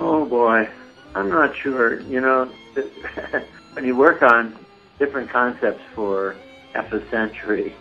Oh 0.00 0.24
boy, 0.24 0.68
I'm 1.14 1.28
not 1.28 1.54
sure. 1.56 2.00
You 2.00 2.20
know, 2.20 2.52
when 3.74 3.84
you 3.84 3.96
work 3.96 4.22
on 4.22 4.58
different 4.98 5.30
concepts 5.30 5.82
for 5.94 6.36
half 6.72 6.92
a 6.92 7.08
century, 7.10 7.74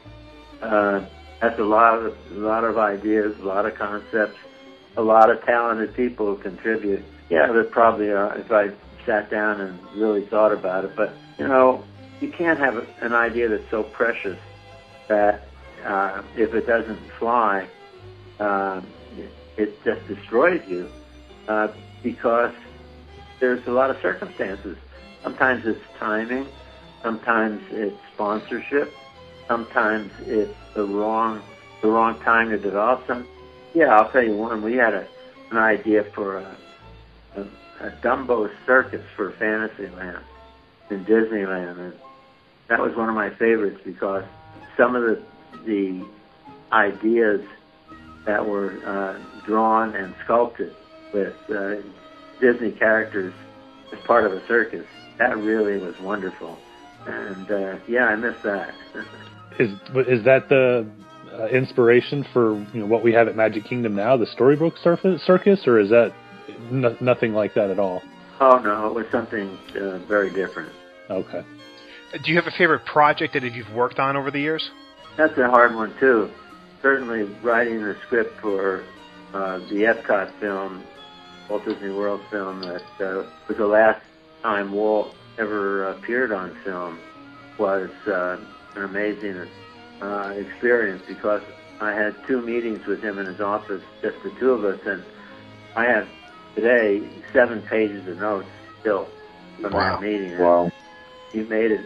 uh, 0.61 1.05
that's 1.41 1.59
a 1.59 1.63
lot 1.63 1.97
of 1.99 2.13
a 2.32 2.39
lot 2.39 2.63
of 2.63 2.77
ideas, 2.77 3.36
a 3.39 3.45
lot 3.45 3.65
of 3.65 3.75
concepts, 3.75 4.38
a 4.97 5.01
lot 5.01 5.29
of 5.29 5.43
talented 5.45 5.95
people 5.95 6.35
who 6.35 6.41
contribute. 6.41 7.03
Yeah, 7.29 7.51
there 7.51 7.63
probably 7.63 8.09
are. 8.09 8.37
If 8.37 8.51
I 8.51 8.71
sat 9.05 9.29
down 9.29 9.61
and 9.61 9.79
really 9.95 10.25
thought 10.25 10.51
about 10.51 10.85
it, 10.85 10.95
but 10.95 11.13
you 11.37 11.47
know, 11.47 11.83
you 12.19 12.29
can't 12.29 12.59
have 12.59 12.87
an 13.01 13.13
idea 13.13 13.49
that's 13.49 13.69
so 13.71 13.83
precious 13.83 14.37
that 15.07 15.47
uh, 15.85 16.21
if 16.35 16.53
it 16.53 16.67
doesn't 16.67 16.99
fly, 17.17 17.67
uh, 18.39 18.81
it 19.57 19.83
just 19.83 20.07
destroys 20.07 20.61
you 20.67 20.89
uh, 21.47 21.69
because 22.03 22.53
there's 23.39 23.65
a 23.67 23.71
lot 23.71 23.89
of 23.89 23.99
circumstances. 24.01 24.77
Sometimes 25.23 25.65
it's 25.65 25.79
timing, 25.97 26.47
sometimes 27.01 27.61
it's 27.71 27.97
sponsorship, 28.13 28.91
sometimes 29.47 30.11
it's 30.21 30.55
the 30.73 30.85
wrong 30.85 31.41
the 31.81 31.89
wrong 31.89 32.19
time 32.21 32.49
to 32.49 32.57
develop 32.57 33.05
some. 33.07 33.27
Yeah, 33.74 33.95
I'll 33.95 34.11
tell 34.11 34.24
you 34.24 34.36
one. 34.36 34.61
We 34.61 34.76
had 34.76 34.93
a, 34.93 35.07
an 35.51 35.57
idea 35.57 36.03
for 36.13 36.38
a, 36.38 36.57
a, 37.36 37.41
a 37.88 37.91
Dumbo 38.01 38.49
circus 38.65 39.05
for 39.15 39.32
Fantasyland 39.34 40.24
in 40.89 41.05
Disneyland, 41.05 41.80
and 41.80 41.93
that 42.67 42.80
was 42.80 42.95
one 42.95 43.09
of 43.09 43.15
my 43.15 43.30
favorites 43.30 43.80
because 43.84 44.24
some 44.78 44.95
of 44.95 45.03
the 45.03 45.24
the 45.65 46.05
ideas 46.72 47.41
that 48.26 48.45
were 48.45 48.80
uh, 48.86 49.19
drawn 49.45 49.95
and 49.95 50.13
sculpted 50.24 50.76
with 51.13 51.36
uh, 51.49 51.76
Disney 52.39 52.72
characters 52.72 53.34
as 53.91 53.99
part 53.99 54.26
of 54.26 54.34
a 54.34 54.45
circus. 54.47 54.86
That 55.17 55.38
really 55.38 55.78
was 55.78 55.99
wonderful, 55.99 56.57
and 57.05 57.51
uh, 57.51 57.78
yeah, 57.88 58.05
I 58.05 58.15
miss 58.15 58.36
that. 58.43 58.74
is 59.59 59.72
is 60.07 60.24
that 60.24 60.49
the 60.49 60.88
uh, 61.34 61.47
inspiration 61.47 62.25
for 62.34 62.55
you 62.73 62.82
know 62.82 62.86
what 62.86 63.03
we 63.03 63.13
have 63.13 63.27
at 63.27 63.36
Magic 63.36 63.65
Kingdom 63.65 63.95
now, 63.95 64.17
the 64.17 64.25
Storybook 64.27 64.75
Circus, 64.77 65.67
or 65.67 65.79
is 65.79 65.89
that 65.89 66.13
n- 66.71 66.97
nothing 66.99 67.34
like 67.34 67.53
that 67.55 67.69
at 67.69 67.79
all? 67.79 68.01
Oh 68.39 68.57
no, 68.59 68.88
it 68.88 68.93
was 68.93 69.05
something 69.11 69.57
uh, 69.75 69.99
very 70.07 70.29
different. 70.34 70.71
Okay. 71.09 71.43
Do 72.23 72.32
you 72.32 72.36
have 72.36 72.47
a 72.47 72.57
favorite 72.57 72.86
project 72.86 73.34
that 73.34 73.43
you've 73.43 73.73
worked 73.73 73.99
on 73.99 74.17
over 74.17 74.32
the 74.32 74.39
years? 74.39 74.69
That's 75.17 75.38
a 75.38 75.47
hard 75.49 75.75
one 75.75 75.93
too. 75.99 76.29
Certainly, 76.82 77.23
writing 77.43 77.82
the 77.82 77.95
script 78.05 78.39
for 78.41 78.84
uh, 79.34 79.59
the 79.69 79.84
Epcot 79.84 80.38
film, 80.39 80.84
Walt 81.49 81.63
Disney 81.65 81.91
World 81.91 82.21
film, 82.29 82.61
that 82.61 82.84
uh, 82.99 83.29
was 83.47 83.57
the 83.57 83.67
last 83.67 84.01
time 84.41 84.71
Walt 84.71 85.13
ever 85.38 85.89
appeared 85.89 86.32
on 86.32 86.57
film, 86.65 86.99
was 87.57 87.89
uh, 88.07 88.38
an 88.75 88.84
amazing 88.84 89.47
uh, 90.01 90.33
experience 90.37 91.03
because 91.07 91.41
I 91.79 91.91
had 91.93 92.15
two 92.27 92.41
meetings 92.41 92.85
with 92.85 93.01
him 93.03 93.17
in 93.19 93.25
his 93.25 93.39
office, 93.41 93.81
just 94.01 94.21
the 94.23 94.29
two 94.31 94.51
of 94.51 94.65
us, 94.65 94.79
and 94.85 95.03
I 95.75 95.85
have 95.85 96.07
today 96.55 97.01
seven 97.33 97.61
pages 97.63 98.07
of 98.07 98.17
notes 98.19 98.47
still 98.81 99.07
from 99.61 99.73
Wow. 99.73 99.79
that 99.79 100.01
meeting. 100.01 100.37
Wow. 100.37 100.71
He 101.31 101.41
made 101.43 101.71
it 101.71 101.85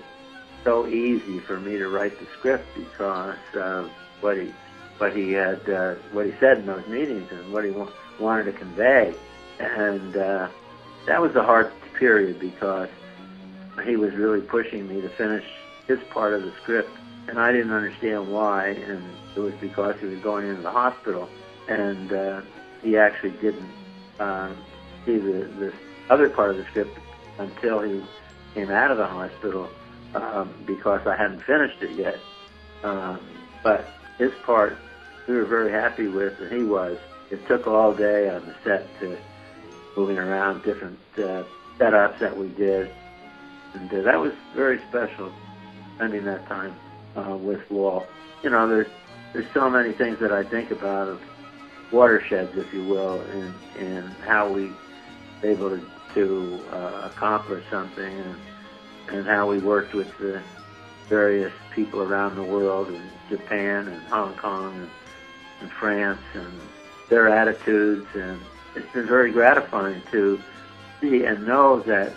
so 0.64 0.88
easy 0.88 1.40
for 1.40 1.60
me 1.60 1.78
to 1.78 1.88
write 1.88 2.20
the 2.20 2.26
script 2.38 2.66
because 2.76 3.36
of 3.56 3.92
what 4.22 4.38
he 4.38 4.52
what 4.98 5.16
he 5.16 5.34
had 5.34 5.70
uh, 5.70 5.96
what 6.14 6.26
he 6.26 6.32
said 6.40 6.60
in 6.60 6.66
those 6.66 6.88
meetings 6.88 7.30
and 7.32 7.52
what 7.54 7.64
he 7.66 7.72
wa- 7.72 7.90
wanted 8.20 8.46
to 8.46 8.54
convey, 8.54 9.14
and 9.60 10.16
uh, 10.18 10.48
that 11.06 11.22
was 11.22 11.36
a 11.36 11.44
hard 11.44 11.72
period 12.00 12.40
because 12.40 12.90
he 13.86 13.98
was 13.98 14.14
really 14.16 14.42
pushing 14.42 14.88
me 14.88 15.02
to 15.02 15.10
finish 15.10 15.44
his 15.88 16.00
part 16.10 16.34
of 16.34 16.42
the 16.44 16.52
script, 16.64 16.90
and 17.28 17.40
I 17.40 17.52
didn't 17.52 17.72
understand 17.72 18.32
why, 18.32 18.70
and 18.70 19.04
it 19.36 19.40
was 19.40 19.54
because 19.56 19.96
he 20.00 20.08
was 20.08 20.20
going 20.20 20.48
into 20.48 20.62
the 20.62 20.72
hospital, 20.72 21.30
and 21.68 22.12
uh, 22.12 22.42
he 22.82 22.98
actually 22.98 23.32
didn't 23.32 23.70
uh, 24.20 24.52
see 25.06 25.18
the, 25.18 25.50
the 25.60 25.74
other 26.10 26.30
part 26.30 26.52
of 26.52 26.58
the 26.58 26.66
script 26.66 26.98
until 27.38 27.82
he 27.82 28.04
came 28.54 28.70
out 28.70 28.92
of 28.92 28.98
the 28.98 29.08
hospital 29.08 29.70
um, 30.14 30.54
because 30.66 31.06
I 31.06 31.16
hadn't 31.16 31.42
finished 31.42 31.82
it 31.82 31.92
yet. 31.92 32.20
Um, 32.84 33.20
but 33.64 33.88
his 34.18 34.32
part, 34.46 34.78
we 35.28 35.36
were 35.36 35.46
very 35.46 35.72
happy 35.72 36.08
with, 36.08 36.40
and 36.40 36.52
he 36.52 36.64
was. 36.64 36.98
It 37.32 37.46
took 37.48 37.66
all 37.68 37.94
day 37.94 38.30
on 38.30 38.46
the 38.46 38.56
set 38.64 38.88
to 39.00 39.18
moving 39.98 40.18
around 40.18 40.64
different 40.64 41.00
uh, 41.18 41.44
setups 41.80 42.20
that 42.20 42.38
we 42.38 42.50
did, 42.50 42.92
and 43.74 43.92
uh, 43.92 44.02
that 44.04 44.20
was 44.20 44.34
very 44.56 44.80
special. 44.90 45.34
Spending 45.96 46.26
that 46.26 46.46
time 46.48 46.76
uh, 47.16 47.36
with 47.36 47.70
Walt. 47.70 48.08
You 48.44 48.50
know, 48.50 48.68
there's 48.68 48.88
there's 49.34 49.52
so 49.54 49.70
many 49.70 49.92
things 49.92 50.20
that 50.20 50.32
I 50.32 50.44
think 50.44 50.72
about 50.72 51.08
of 51.08 51.22
watersheds, 51.92 52.58
if 52.58 52.74
you 52.74 52.84
will, 52.86 53.22
and 53.22 53.54
and 53.78 54.14
how 54.26 54.50
we 54.52 54.72
able 55.44 55.70
to 55.70 55.86
to 56.14 56.60
uh, 56.72 57.10
accomplish 57.12 57.64
something, 57.70 58.20
and 58.20 58.36
and 59.10 59.26
how 59.26 59.50
we 59.50 59.60
worked 59.60 59.94
with 59.94 60.18
the 60.18 60.42
various 61.08 61.54
people 61.74 62.02
around 62.02 62.36
the 62.36 62.44
world, 62.44 62.88
in 62.90 63.02
Japan 63.30 63.88
and 63.88 64.02
Hong 64.08 64.36
Kong 64.36 64.74
and, 64.74 64.90
and 65.62 65.72
France, 65.72 66.22
and 66.34 66.60
their 67.10 67.30
attitudes, 67.30 68.08
and 68.16 68.40
it's 68.76 68.92
been 68.92 69.06
very 69.08 69.32
gratifying 69.32 70.02
to 70.12 70.42
see 71.00 71.24
and 71.24 71.46
know 71.46 71.80
that 71.82 72.14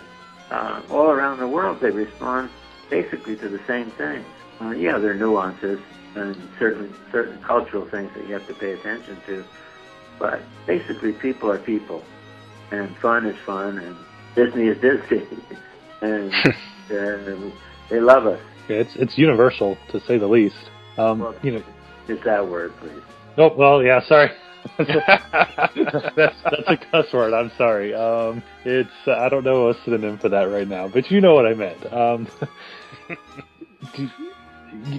uh, 0.49 0.81
all 0.89 1.11
around 1.11 1.39
the 1.39 1.47
world 1.47 1.79
they 1.79 1.91
respond 1.91 2.49
basically 2.89 3.35
to 3.35 3.47
the 3.47 3.59
same 3.67 3.91
things. 3.91 4.25
Uh, 4.61 4.71
yeah, 4.71 4.97
there 4.97 5.11
are 5.11 5.15
nuances 5.15 5.79
and 6.15 6.35
certain 6.57 6.93
certain 7.11 7.41
cultural 7.43 7.85
things 7.89 8.11
that 8.15 8.27
you 8.27 8.33
have 8.33 8.47
to 8.47 8.53
pay 8.55 8.73
attention 8.73 9.17
to, 9.25 9.43
but 10.17 10.41
basically 10.67 11.13
people 11.13 11.49
are 11.51 11.59
people, 11.59 12.03
and 12.71 12.95
fun 12.97 13.25
is 13.25 13.37
fun, 13.45 13.77
and 13.77 13.95
Disney 14.35 14.67
is 14.67 14.77
Disney, 14.81 15.25
and 16.01 16.33
uh, 16.91 17.51
they 17.89 17.99
love 17.99 18.25
us. 18.25 18.39
Yeah, 18.67 18.77
it's 18.77 18.95
it's 18.95 19.17
universal 19.17 19.77
to 19.91 19.99
say 20.01 20.17
the 20.17 20.27
least. 20.27 20.69
Um, 20.97 21.19
Well, 21.19 21.35
you 21.41 21.51
know. 21.51 21.63
Use 22.07 22.19
that 22.25 22.47
word, 22.47 22.73
please. 22.77 23.01
Oh 23.37 23.53
well, 23.55 23.83
yeah. 23.83 24.01
Sorry. 24.01 24.31
that's 24.77 26.35
that's 26.43 26.67
a 26.67 26.77
cuss 26.91 27.13
word. 27.13 27.33
I'm 27.33 27.51
sorry. 27.57 27.93
Um, 27.93 28.43
it's 28.65 28.89
uh, 29.07 29.13
I 29.13 29.29
don't 29.29 29.43
know 29.45 29.69
a 29.69 29.73
synonym 29.85 30.17
for 30.17 30.27
that 30.29 30.43
right 30.43 30.67
now, 30.67 30.87
but 30.89 31.09
you 31.09 31.21
know 31.21 31.33
what 31.33 31.45
I 31.45 31.53
meant. 31.53 31.93
Um, 31.93 32.27
do- 33.95 34.09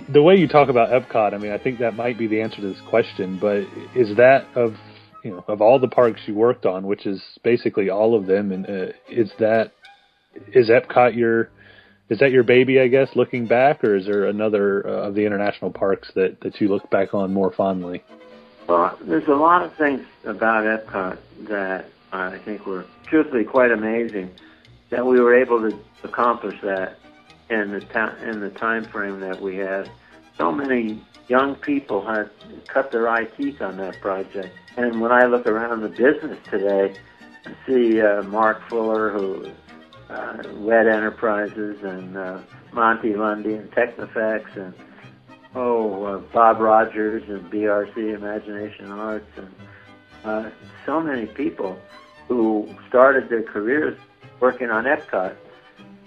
the 0.08 0.22
way 0.22 0.36
you 0.36 0.48
talk 0.48 0.68
about 0.68 0.90
Epcot, 0.90 1.34
I 1.34 1.38
mean, 1.38 1.52
I 1.52 1.58
think 1.58 1.78
that 1.78 1.94
might 1.94 2.18
be 2.18 2.26
the 2.26 2.40
answer 2.40 2.56
to 2.56 2.72
this 2.72 2.80
question. 2.88 3.38
But 3.40 3.64
is 3.94 4.16
that 4.16 4.46
of 4.54 4.74
you 5.24 5.30
know 5.30 5.44
of 5.48 5.60
all 5.60 5.78
the 5.78 5.88
parks 5.88 6.20
you 6.26 6.34
worked 6.34 6.66
on, 6.66 6.86
which 6.86 7.06
is 7.06 7.22
basically 7.42 7.90
all 7.90 8.14
of 8.14 8.26
them, 8.26 8.52
and 8.52 8.66
uh, 8.66 8.92
is 9.08 9.32
that 9.38 9.72
is 10.52 10.70
Epcot 10.70 11.16
your 11.16 11.50
is 12.08 12.18
that 12.18 12.32
your 12.32 12.42
baby? 12.42 12.80
I 12.80 12.88
guess 12.88 13.08
looking 13.14 13.46
back, 13.46 13.84
or 13.84 13.96
is 13.96 14.06
there 14.06 14.26
another 14.26 14.86
uh, 14.86 15.08
of 15.08 15.14
the 15.14 15.24
international 15.24 15.70
parks 15.70 16.10
that 16.14 16.40
that 16.40 16.60
you 16.60 16.68
look 16.68 16.88
back 16.90 17.14
on 17.14 17.32
more 17.32 17.52
fondly? 17.52 18.02
Well, 18.68 18.96
there's 19.02 19.26
a 19.26 19.34
lot 19.34 19.62
of 19.64 19.74
things 19.76 20.06
about 20.24 20.64
Epcot 20.64 21.18
that 21.48 21.86
I 22.12 22.38
think 22.44 22.66
were 22.66 22.86
truthfully 23.06 23.44
quite 23.44 23.70
amazing. 23.70 24.30
That 24.90 25.06
we 25.06 25.20
were 25.20 25.40
able 25.40 25.70
to 25.70 25.78
accomplish 26.02 26.60
that 26.62 26.99
in 27.50 27.72
the 27.72 27.80
ta- 27.80 28.16
in 28.22 28.40
the 28.40 28.50
time 28.50 28.84
frame 28.84 29.20
that 29.20 29.40
we 29.40 29.56
had. 29.56 29.90
So 30.38 30.50
many 30.52 31.02
young 31.28 31.56
people 31.56 32.04
had 32.04 32.30
cut 32.66 32.90
their 32.90 33.08
eye 33.08 33.24
teeth 33.24 33.60
on 33.60 33.76
that 33.78 34.00
project. 34.00 34.54
And 34.76 35.00
when 35.00 35.12
I 35.12 35.26
look 35.26 35.46
around 35.46 35.82
the 35.82 35.88
business 35.88 36.38
today, 36.48 36.94
I 37.44 37.54
see 37.66 38.00
uh, 38.00 38.22
Mark 38.22 38.68
Fuller, 38.68 39.10
who 39.10 39.50
uh, 40.08 40.42
WET 40.54 40.86
Enterprises, 40.86 41.82
and 41.82 42.16
uh, 42.16 42.40
Monty 42.72 43.12
Lunde, 43.12 43.58
and 43.58 43.70
Technifex, 43.72 44.56
and 44.56 44.74
oh, 45.54 46.04
uh, 46.04 46.18
Bob 46.32 46.60
Rogers 46.60 47.28
and 47.28 47.50
BRC 47.50 48.14
Imagination 48.14 48.90
Arts, 48.90 49.30
and 49.36 49.54
uh, 50.24 50.50
so 50.86 51.00
many 51.00 51.26
people 51.26 51.78
who 52.28 52.68
started 52.88 53.28
their 53.28 53.42
careers 53.42 53.98
working 54.38 54.70
on 54.70 54.84
Epcot 54.84 55.34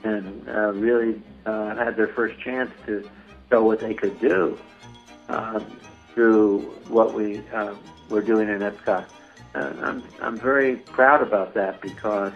and 0.04 0.48
uh, 0.50 0.72
really 0.74 1.22
uh, 1.46 1.76
had 1.76 1.96
their 1.96 2.08
first 2.08 2.40
chance 2.40 2.72
to 2.86 3.10
show 3.50 3.64
what 3.64 3.80
they 3.80 3.94
could 3.94 4.20
do 4.20 4.58
um, 5.30 5.66
through 6.14 6.60
what 6.88 7.14
we 7.14 7.40
um, 7.50 7.78
were 8.10 8.22
doing 8.22 8.50
in 8.50 8.60
Epcot. 8.60 9.06
And 9.54 9.80
I'm, 9.86 10.04
I'm 10.22 10.38
very 10.38 10.78
proud 10.78 11.22
about 11.22 11.54
that 11.54 11.82
because 11.82 12.34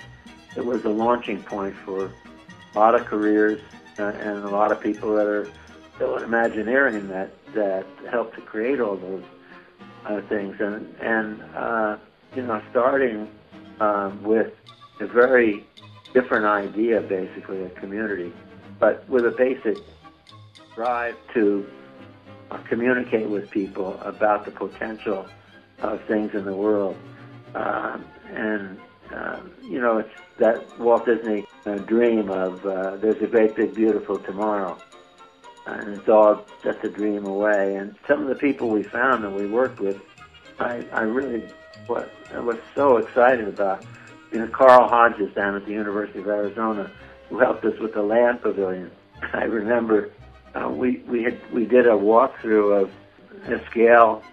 it 0.56 0.66
was 0.66 0.86
a 0.86 0.90
launching 0.90 1.42
point 1.44 1.76
for 1.76 2.12
a 2.76 2.80
lot 2.80 2.96
of 2.96 3.06
careers 3.06 3.60
uh, 4.00 4.04
and 4.04 4.44
a 4.44 4.50
lot 4.50 4.72
of 4.72 4.82
people 4.82 5.16
that 5.16 5.26
are 5.26 5.48
still 5.96 6.18
in 6.18 6.24
Imagineering 6.24 7.08
that 7.08 7.32
that 7.54 7.86
helped 8.12 8.36
to 8.36 8.42
create 8.42 8.80
all 8.80 8.98
those 8.98 9.24
uh, 10.06 10.22
things. 10.30 10.56
And 10.60 10.96
and 11.02 11.42
uh, 11.56 11.98
you 12.36 12.44
know, 12.44 12.62
starting 12.70 13.28
um, 13.80 14.22
with 14.22 14.54
a 15.00 15.08
very 15.08 15.66
different 16.14 16.46
idea, 16.46 17.02
basically 17.02 17.64
a 17.64 17.70
community, 17.72 18.32
but 18.80 19.08
with 19.10 19.26
a 19.26 19.32
basic 19.32 19.78
drive 20.76 21.16
to 21.34 21.68
uh, 22.52 22.58
communicate 22.70 23.28
with 23.28 23.50
people 23.50 24.00
about 24.02 24.46
the 24.46 24.52
potential 24.52 25.28
of 25.80 26.02
things 26.06 26.34
in 26.34 26.46
the 26.46 26.56
world. 26.56 26.96
Um, 27.56 28.06
and 28.30 28.80
uh, 29.14 29.40
you 29.64 29.80
know, 29.80 30.00
it's 30.00 30.14
that 30.38 30.80
Walt 30.80 31.06
Disney 31.06 31.46
uh, 31.66 31.76
dream 31.76 32.30
of 32.30 32.66
uh, 32.66 32.98
there's 32.98 33.22
a 33.22 33.28
great 33.28 33.56
big 33.56 33.74
beautiful 33.74 34.20
tomorrow 34.20 34.78
and 35.68 35.90
it's 35.90 36.10
all 36.10 36.46
just 36.64 36.84
a 36.84 36.90
dream 36.90 37.26
away. 37.26 37.76
And 37.76 37.96
some 38.08 38.22
of 38.22 38.28
the 38.30 38.36
people 38.36 38.70
we 38.70 38.84
found 38.84 39.24
that 39.24 39.32
we 39.32 39.48
worked 39.48 39.80
with, 39.80 40.02
I, 40.60 40.86
I 40.92 41.02
really 41.02 41.44
what 41.88 42.12
I 42.34 42.40
was 42.40 42.58
so 42.74 42.98
excited 42.98 43.48
about. 43.48 43.86
You 44.32 44.40
know, 44.40 44.48
Carl 44.48 44.88
Hodges 44.88 45.34
down 45.34 45.56
at 45.56 45.66
the 45.66 45.72
University 45.72 46.20
of 46.20 46.28
Arizona, 46.28 46.92
who 47.30 47.40
helped 47.40 47.66
us 47.66 47.78
with 47.80 47.94
the 47.94 48.02
land 48.02 48.42
pavilion. 48.42 48.92
I 49.34 49.44
remember 49.44 50.12
uh, 50.56 50.70
we 50.70 51.04
we 51.08 51.24
had 51.24 51.40
we 51.54 51.66
did 51.66 51.86
a 51.86 51.92
walkthrough 51.92 52.84
of 52.84 52.92
a 53.52 53.64
scale 53.70 54.24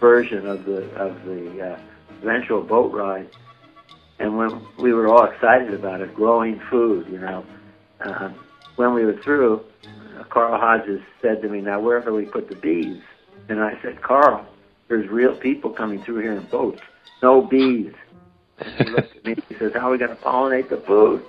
version 0.00 0.46
of 0.46 0.64
the 0.64 0.84
of 0.94 1.24
the 1.24 1.72
uh, 1.74 1.80
eventual 2.22 2.62
boat 2.62 2.92
ride, 2.92 3.28
and 4.18 4.36
when 4.36 4.62
we 4.78 4.92
were 4.92 5.08
all 5.08 5.24
excited 5.24 5.74
about 5.74 6.00
it, 6.00 6.14
growing 6.14 6.60
food, 6.70 7.06
you 7.10 7.18
know, 7.18 7.44
uh, 8.00 8.30
when 8.76 8.94
we 8.94 9.04
were 9.04 9.16
through, 9.16 9.64
uh, 10.18 10.24
Carl 10.24 10.58
Hodges 10.58 11.02
said 11.22 11.42
to 11.42 11.48
me, 11.48 11.60
"Now 11.60 11.80
where 11.80 12.00
do 12.00 12.14
we 12.14 12.26
put 12.26 12.48
the 12.48 12.56
bees?" 12.56 13.02
And 13.48 13.62
I 13.62 13.78
said, 13.82 14.02
"Carl, 14.02 14.46
there's 14.88 15.08
real 15.08 15.34
people 15.34 15.70
coming 15.70 16.02
through 16.02 16.18
here 16.18 16.32
in 16.32 16.44
boats. 16.44 16.80
No 17.22 17.42
bees." 17.42 17.92
And 18.58 18.88
he 18.88 18.94
looked 18.94 19.16
at 19.16 19.24
me. 19.24 19.36
He 19.48 19.54
says, 19.54 19.72
"How 19.74 19.88
are 19.88 19.92
we 19.92 19.98
going 19.98 20.16
to 20.16 20.22
pollinate 20.22 20.68
the 20.68 20.78
food?" 20.78 21.22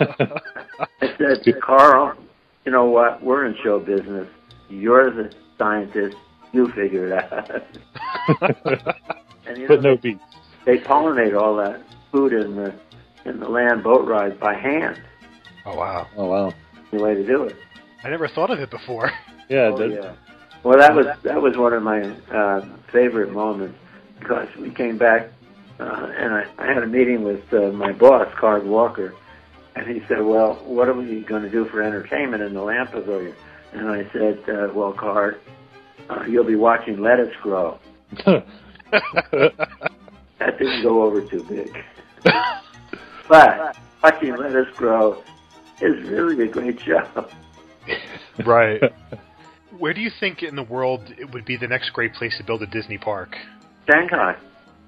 I 0.00 1.16
said, 1.18 1.60
"Carl, 1.60 2.14
you 2.64 2.72
know 2.72 2.84
what? 2.86 3.22
We're 3.22 3.46
in 3.46 3.56
show 3.62 3.78
business. 3.80 4.28
You're 4.68 5.10
the 5.10 5.32
scientist. 5.58 6.16
You 6.52 6.68
figure 6.72 7.06
it 7.06 7.12
out." 7.12 7.50
and 9.46 9.56
you 9.58 9.68
know, 9.68 9.68
but 9.68 9.82
no 9.82 9.96
bees. 9.96 10.18
they 10.64 10.78
pollinate 10.78 11.38
all 11.40 11.56
that 11.56 11.80
food 12.12 12.32
in 12.32 12.56
the 12.56 12.74
in 13.24 13.40
the 13.40 13.48
land 13.48 13.82
boat 13.82 14.06
ride 14.06 14.38
by 14.40 14.54
hand. 14.54 15.00
Oh 15.64 15.76
wow! 15.76 16.06
Oh 16.16 16.26
wow! 16.26 16.54
The 16.92 16.98
way 17.02 17.14
to 17.14 17.26
do 17.26 17.44
it. 17.44 17.56
I 18.04 18.10
never 18.10 18.28
thought 18.28 18.50
of 18.50 18.60
it 18.60 18.70
before. 18.70 19.10
Yeah, 19.48 19.70
Oh, 19.72 19.78
that, 19.78 19.90
yeah. 19.92 20.14
Well, 20.64 20.76
that 20.76 20.92
was 20.92 21.06
that 21.22 21.40
was 21.40 21.56
one 21.56 21.72
of 21.72 21.80
my 21.80 22.00
uh, 22.34 22.66
favorite 22.90 23.30
moments 23.30 23.78
because 24.18 24.48
we 24.56 24.70
came 24.70 24.98
back 24.98 25.30
uh, 25.78 26.10
and 26.18 26.34
I, 26.34 26.46
I 26.58 26.66
had 26.66 26.82
a 26.82 26.86
meeting 26.88 27.22
with 27.22 27.44
uh, 27.54 27.70
my 27.70 27.92
boss, 27.92 28.26
Card 28.34 28.66
Walker, 28.66 29.14
and 29.76 29.86
he 29.86 30.00
said, 30.08 30.24
"Well, 30.24 30.54
what 30.64 30.88
are 30.88 30.94
we 30.94 31.20
going 31.20 31.42
to 31.42 31.50
do 31.50 31.66
for 31.66 31.82
entertainment 31.82 32.42
in 32.42 32.54
the 32.54 32.62
Land 32.62 32.90
Pavilion?" 32.90 33.34
And 33.72 33.88
I 33.88 34.10
said, 34.12 34.42
uh, 34.48 34.68
"Well, 34.74 34.92
Card, 34.92 35.40
uh, 36.08 36.24
you'll 36.24 36.44
be 36.44 36.56
watching 36.56 37.00
lettuce 37.00 37.34
grow." 37.42 37.78
That 40.38 40.58
didn't 40.58 40.82
go 40.82 41.02
over 41.02 41.22
too 41.22 41.42
big. 41.44 41.76
but 43.28 43.76
watching 44.02 44.36
lettuce 44.36 44.68
grow 44.76 45.22
is 45.80 46.08
really 46.08 46.44
a 46.44 46.48
great 46.48 46.78
job. 46.78 47.30
right. 48.44 48.80
Where 49.78 49.92
do 49.92 50.00
you 50.00 50.10
think 50.20 50.42
in 50.42 50.56
the 50.56 50.62
world 50.62 51.12
it 51.18 51.32
would 51.32 51.44
be 51.44 51.56
the 51.56 51.66
next 51.66 51.90
great 51.90 52.14
place 52.14 52.36
to 52.38 52.44
build 52.44 52.62
a 52.62 52.66
Disney 52.66 52.98
park? 52.98 53.34
Shanghai. 53.90 54.36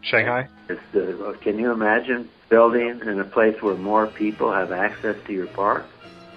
Shanghai? 0.03 0.49
It's 0.69 0.81
the, 0.93 1.37
can 1.43 1.59
you 1.59 1.73
imagine 1.73 2.29
building 2.49 3.01
in 3.01 3.21
a 3.21 3.25
place 3.25 3.61
where 3.63 3.75
more 3.75 4.07
people 4.07 4.53
have 4.53 4.73
access 4.73 5.17
to 5.27 5.33
your 5.33 5.47
park? 5.49 5.87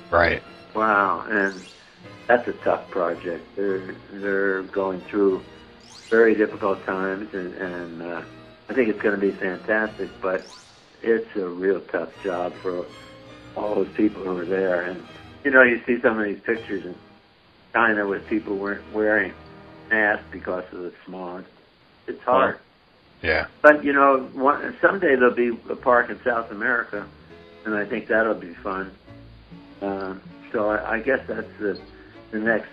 Right. 0.09 0.41
Wow, 0.75 1.25
and 1.27 1.61
that's 2.27 2.47
a 2.47 2.53
tough 2.53 2.89
project. 2.89 3.43
They're 3.55 3.95
they're 4.11 4.63
going 4.63 5.01
through 5.01 5.43
very 6.09 6.35
difficult 6.35 6.85
times, 6.85 7.33
and, 7.33 7.53
and 7.55 8.01
uh, 8.01 8.21
I 8.69 8.73
think 8.73 8.89
it's 8.89 9.01
going 9.01 9.19
to 9.19 9.21
be 9.21 9.31
fantastic. 9.31 10.09
But 10.21 10.45
it's 11.01 11.35
a 11.35 11.47
real 11.47 11.81
tough 11.81 12.09
job 12.23 12.53
for 12.61 12.85
all 13.55 13.75
those 13.75 13.93
people 13.95 14.23
who 14.23 14.37
are 14.37 14.45
there. 14.45 14.83
And 14.83 15.03
you 15.43 15.51
know, 15.51 15.63
you 15.63 15.81
see 15.85 15.99
some 16.01 16.19
of 16.19 16.25
these 16.25 16.39
pictures 16.41 16.85
in 16.85 16.95
China 17.73 18.07
with 18.07 18.27
people 18.27 18.57
weren't 18.57 18.93
wearing 18.93 19.33
masks 19.89 20.25
because 20.31 20.63
of 20.71 20.79
the 20.79 20.93
smog. 21.05 21.45
It's 22.07 22.21
hard. 22.23 22.59
Yeah. 23.21 23.47
But 23.61 23.83
you 23.83 23.93
know, 23.93 24.29
one, 24.33 24.75
someday 24.81 25.15
there'll 25.15 25.35
be 25.35 25.57
a 25.69 25.75
park 25.75 26.09
in 26.09 26.19
South 26.23 26.51
America, 26.51 27.07
and 27.65 27.75
I 27.75 27.85
think 27.85 28.07
that'll 28.07 28.33
be 28.33 28.53
fun. 28.55 28.91
Um, 29.81 30.21
so 30.51 30.69
I, 30.69 30.95
I 30.95 30.99
guess 30.99 31.19
that's 31.27 31.47
the 31.59 31.79
the 32.31 32.39
next 32.39 32.69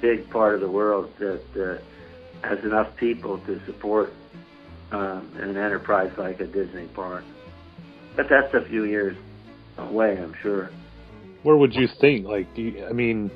big 0.00 0.28
part 0.30 0.54
of 0.54 0.60
the 0.60 0.70
world 0.70 1.10
that 1.18 1.42
uh, 1.56 2.46
has 2.46 2.64
enough 2.64 2.94
people 2.96 3.38
to 3.38 3.64
support 3.66 4.12
um, 4.90 5.30
an 5.36 5.56
enterprise 5.56 6.12
like 6.18 6.40
a 6.40 6.46
Disney 6.46 6.86
park. 6.88 7.24
But 8.16 8.28
that's 8.28 8.52
a 8.54 8.64
few 8.68 8.84
years 8.84 9.16
away, 9.78 10.18
I'm 10.18 10.34
sure. 10.42 10.70
Where 11.44 11.56
would 11.56 11.74
you 11.74 11.88
think? 12.00 12.26
Like, 12.26 12.46
you, 12.56 12.86
I 12.86 12.92
mean, 12.92 13.30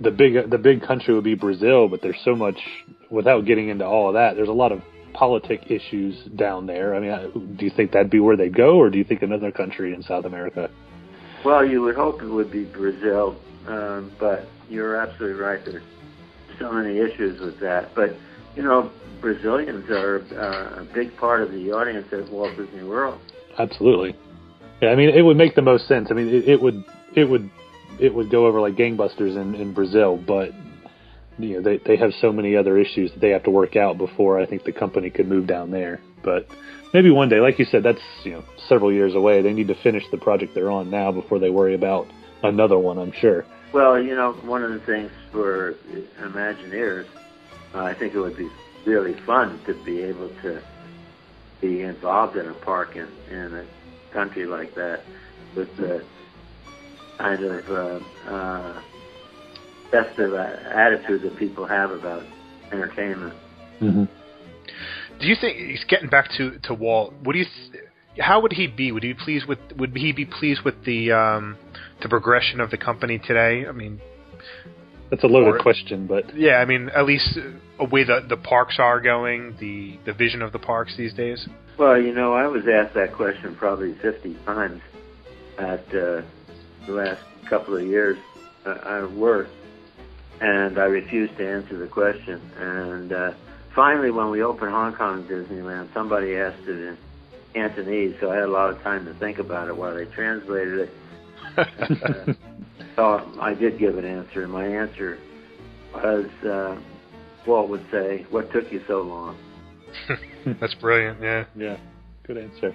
the 0.00 0.10
big 0.10 0.50
the 0.50 0.58
big 0.58 0.82
country 0.82 1.14
would 1.14 1.24
be 1.24 1.34
Brazil, 1.34 1.88
but 1.88 2.00
there's 2.02 2.20
so 2.24 2.34
much. 2.34 2.58
Without 3.10 3.44
getting 3.44 3.70
into 3.70 3.84
all 3.84 4.08
of 4.08 4.14
that, 4.14 4.36
there's 4.36 4.48
a 4.48 4.52
lot 4.52 4.70
of 4.70 4.82
politic 5.20 5.70
issues 5.70 6.16
down 6.34 6.64
there. 6.64 6.94
I 6.94 6.98
mean, 6.98 7.54
do 7.56 7.66
you 7.66 7.70
think 7.70 7.92
that'd 7.92 8.10
be 8.10 8.20
where 8.20 8.38
they'd 8.38 8.56
go, 8.56 8.78
or 8.78 8.88
do 8.88 8.96
you 8.96 9.04
think 9.04 9.20
another 9.20 9.52
country 9.52 9.92
in 9.92 10.02
South 10.02 10.24
America? 10.24 10.70
Well, 11.44 11.62
you 11.62 11.82
would 11.82 11.94
hope 11.94 12.22
it 12.22 12.26
would 12.26 12.50
be 12.50 12.64
Brazil, 12.64 13.36
um, 13.66 14.10
but 14.18 14.46
you're 14.70 14.96
absolutely 14.96 15.38
right. 15.38 15.62
There's 15.62 15.82
so 16.58 16.72
many 16.72 16.96
issues 16.98 17.38
with 17.38 17.60
that. 17.60 17.94
But, 17.94 18.16
you 18.56 18.62
know, 18.62 18.90
Brazilians 19.20 19.90
are 19.90 20.24
uh, 20.32 20.80
a 20.80 20.84
big 20.94 21.14
part 21.18 21.42
of 21.42 21.52
the 21.52 21.70
audience 21.70 22.06
at 22.12 22.26
Walt 22.30 22.56
Disney 22.56 22.84
World. 22.84 23.20
Absolutely. 23.58 24.16
Yeah, 24.80 24.88
I 24.88 24.96
mean, 24.96 25.10
it 25.10 25.20
would 25.20 25.36
make 25.36 25.54
the 25.54 25.60
most 25.60 25.86
sense. 25.86 26.08
I 26.10 26.14
mean, 26.14 26.28
it, 26.28 26.48
it 26.48 26.62
would, 26.62 26.82
it 27.14 27.24
would, 27.24 27.50
it 27.98 28.14
would 28.14 28.30
go 28.30 28.46
over 28.46 28.58
like 28.58 28.74
gangbusters 28.74 29.36
in, 29.36 29.54
in 29.54 29.74
Brazil, 29.74 30.16
but 30.16 30.52
you 31.42 31.56
know, 31.56 31.62
they 31.62 31.78
they 31.78 31.96
have 31.96 32.12
so 32.20 32.32
many 32.32 32.56
other 32.56 32.78
issues 32.78 33.12
that 33.12 33.20
they 33.20 33.30
have 33.30 33.44
to 33.44 33.50
work 33.50 33.76
out 33.76 33.98
before 33.98 34.40
I 34.40 34.46
think 34.46 34.64
the 34.64 34.72
company 34.72 35.10
could 35.10 35.28
move 35.28 35.46
down 35.46 35.70
there. 35.70 36.00
But 36.22 36.48
maybe 36.92 37.10
one 37.10 37.28
day, 37.28 37.40
like 37.40 37.58
you 37.58 37.64
said, 37.64 37.82
that's 37.82 38.00
you 38.24 38.32
know 38.32 38.44
several 38.68 38.92
years 38.92 39.14
away. 39.14 39.42
They 39.42 39.52
need 39.52 39.68
to 39.68 39.74
finish 39.82 40.04
the 40.10 40.18
project 40.18 40.54
they're 40.54 40.70
on 40.70 40.90
now 40.90 41.12
before 41.12 41.38
they 41.38 41.50
worry 41.50 41.74
about 41.74 42.08
another 42.42 42.78
one. 42.78 42.98
I'm 42.98 43.12
sure. 43.12 43.44
Well, 43.72 44.02
you 44.02 44.16
know, 44.16 44.32
one 44.32 44.64
of 44.64 44.72
the 44.72 44.80
things 44.80 45.12
for 45.30 45.74
Imagineers, 46.20 47.06
uh, 47.74 47.84
I 47.84 47.94
think 47.94 48.14
it 48.14 48.20
would 48.20 48.36
be 48.36 48.50
really 48.84 49.14
fun 49.20 49.60
to 49.66 49.74
be 49.84 50.02
able 50.02 50.28
to 50.42 50.60
be 51.60 51.82
involved 51.82 52.36
in 52.36 52.48
a 52.48 52.54
park 52.54 52.96
in, 52.96 53.06
in 53.30 53.54
a 53.54 53.66
country 54.12 54.46
like 54.46 54.74
that 54.74 55.02
with 55.54 55.76
the 55.76 56.04
kind 57.18 57.44
of 57.44 57.70
uh, 57.70 58.28
uh, 58.28 58.82
festive 59.90 60.34
attitude 60.34 61.22
that 61.22 61.36
people 61.36 61.66
have 61.66 61.90
about 61.90 62.24
entertainment. 62.72 63.34
Mm-hmm. 63.80 64.04
Do 65.20 65.26
you 65.26 65.36
think 65.40 65.56
he's 65.56 65.84
getting 65.84 66.08
back 66.08 66.30
to 66.38 66.58
to 66.64 66.74
Walt? 66.74 67.14
What 67.22 67.32
do 67.32 67.38
you? 67.38 67.46
Th- 67.72 67.84
how 68.18 68.40
would 68.40 68.52
he 68.52 68.66
be? 68.66 68.92
Would 68.92 69.02
he 69.02 69.14
pleased 69.14 69.46
with? 69.46 69.58
Would 69.76 69.96
he 69.96 70.12
be 70.12 70.24
pleased 70.24 70.62
with 70.64 70.84
the 70.84 71.12
um, 71.12 71.56
the 72.02 72.08
progression 72.08 72.60
of 72.60 72.70
the 72.70 72.78
company 72.78 73.18
today? 73.18 73.66
I 73.66 73.72
mean, 73.72 74.00
that's 75.10 75.24
a 75.24 75.26
loaded 75.26 75.56
or, 75.56 75.58
question, 75.58 76.06
but 76.06 76.36
yeah, 76.36 76.56
I 76.56 76.64
mean, 76.64 76.88
at 76.90 77.04
least 77.04 77.38
a 77.78 77.84
way 77.84 78.04
the 78.04 78.24
the 78.28 78.36
parks 78.36 78.76
are 78.78 79.00
going, 79.00 79.56
the 79.58 79.98
the 80.06 80.12
vision 80.12 80.40
of 80.40 80.52
the 80.52 80.58
parks 80.58 80.96
these 80.96 81.12
days. 81.12 81.46
Well, 81.78 82.00
you 82.00 82.14
know, 82.14 82.34
I 82.34 82.46
was 82.46 82.62
asked 82.68 82.94
that 82.94 83.12
question 83.12 83.56
probably 83.56 83.94
fifty 83.94 84.34
times 84.46 84.80
at 85.58 85.80
uh, 85.88 86.22
the 86.86 86.92
last 86.92 87.22
couple 87.48 87.76
of 87.76 87.84
years 87.84 88.18
uh, 88.64 88.70
I 88.70 89.04
worked, 89.04 89.50
and 90.40 90.78
I 90.78 90.84
refused 90.84 91.36
to 91.36 91.46
answer 91.46 91.76
the 91.76 91.86
question. 91.86 92.40
And 92.58 93.12
uh, 93.12 93.34
finally, 93.74 94.10
when 94.10 94.30
we 94.30 94.42
opened 94.42 94.70
Hong 94.70 94.94
Kong 94.94 95.24
Disneyland, 95.24 95.92
somebody 95.92 96.36
asked 96.36 96.62
it 96.62 96.78
in 96.78 96.98
Cantonese, 97.54 98.16
so 98.20 98.30
I 98.30 98.36
had 98.36 98.44
a 98.44 98.48
lot 98.48 98.70
of 98.70 98.82
time 98.82 99.04
to 99.04 99.14
think 99.14 99.38
about 99.38 99.68
it 99.68 99.76
while 99.76 99.94
they 99.94 100.06
translated 100.06 100.88
it. 100.88 100.90
uh, 101.58 102.32
so 102.96 103.38
I 103.40 103.54
did 103.54 103.78
give 103.78 103.98
an 103.98 104.04
answer, 104.04 104.44
and 104.44 104.52
my 104.52 104.66
answer 104.66 105.18
was, 105.94 106.26
uh, 106.44 106.80
Walt 107.46 107.68
would 107.68 107.84
say, 107.90 108.26
"What 108.30 108.52
took 108.52 108.70
you 108.70 108.82
so 108.86 109.02
long?" 109.02 109.36
That's 110.60 110.74
brilliant. 110.74 111.20
Yeah. 111.20 111.44
Yeah. 111.56 111.76
Good 112.24 112.38
answer. 112.38 112.74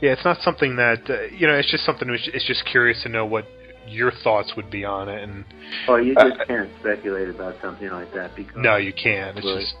Yeah, 0.00 0.12
it's 0.12 0.24
not 0.24 0.38
something 0.42 0.76
that 0.76 1.08
uh, 1.08 1.34
you 1.34 1.46
know. 1.46 1.54
It's 1.54 1.70
just 1.70 1.84
something. 1.84 2.10
Which, 2.10 2.28
it's 2.28 2.46
just 2.46 2.64
curious 2.66 3.02
to 3.04 3.08
know 3.08 3.24
what 3.24 3.46
your 3.86 4.12
thoughts 4.22 4.52
would 4.56 4.70
be 4.70 4.84
on 4.84 5.08
it. 5.08 5.22
And 5.22 5.44
well, 5.88 6.00
you 6.00 6.14
just 6.14 6.40
uh, 6.40 6.44
can't 6.46 6.70
speculate 6.80 7.28
about 7.28 7.56
something 7.62 7.90
like 7.90 8.12
that 8.14 8.34
because 8.36 8.56
no, 8.56 8.76
you 8.76 8.92
can't. 8.92 9.36
It's 9.38 9.46
just 9.46 9.74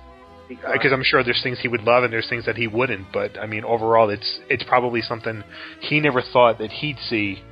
because 0.72 0.92
I'm 0.92 1.02
sure 1.02 1.24
there's 1.24 1.42
things 1.42 1.58
he 1.60 1.68
would 1.68 1.82
love 1.82 2.04
and 2.04 2.12
there's 2.12 2.28
things 2.28 2.46
that 2.46 2.56
he 2.56 2.66
wouldn't. 2.66 3.12
But 3.12 3.38
I 3.38 3.46
mean, 3.46 3.64
overall, 3.64 4.10
it's 4.10 4.40
it's 4.48 4.64
probably 4.64 5.02
something 5.02 5.42
he 5.80 6.00
never 6.00 6.22
thought 6.32 6.58
that 6.58 6.70
he'd 6.70 6.98
see 7.08 7.42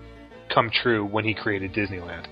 come 0.52 0.70
true 0.70 1.04
when 1.04 1.24
he 1.24 1.34
created 1.34 1.72
Disneyland. 1.72 2.26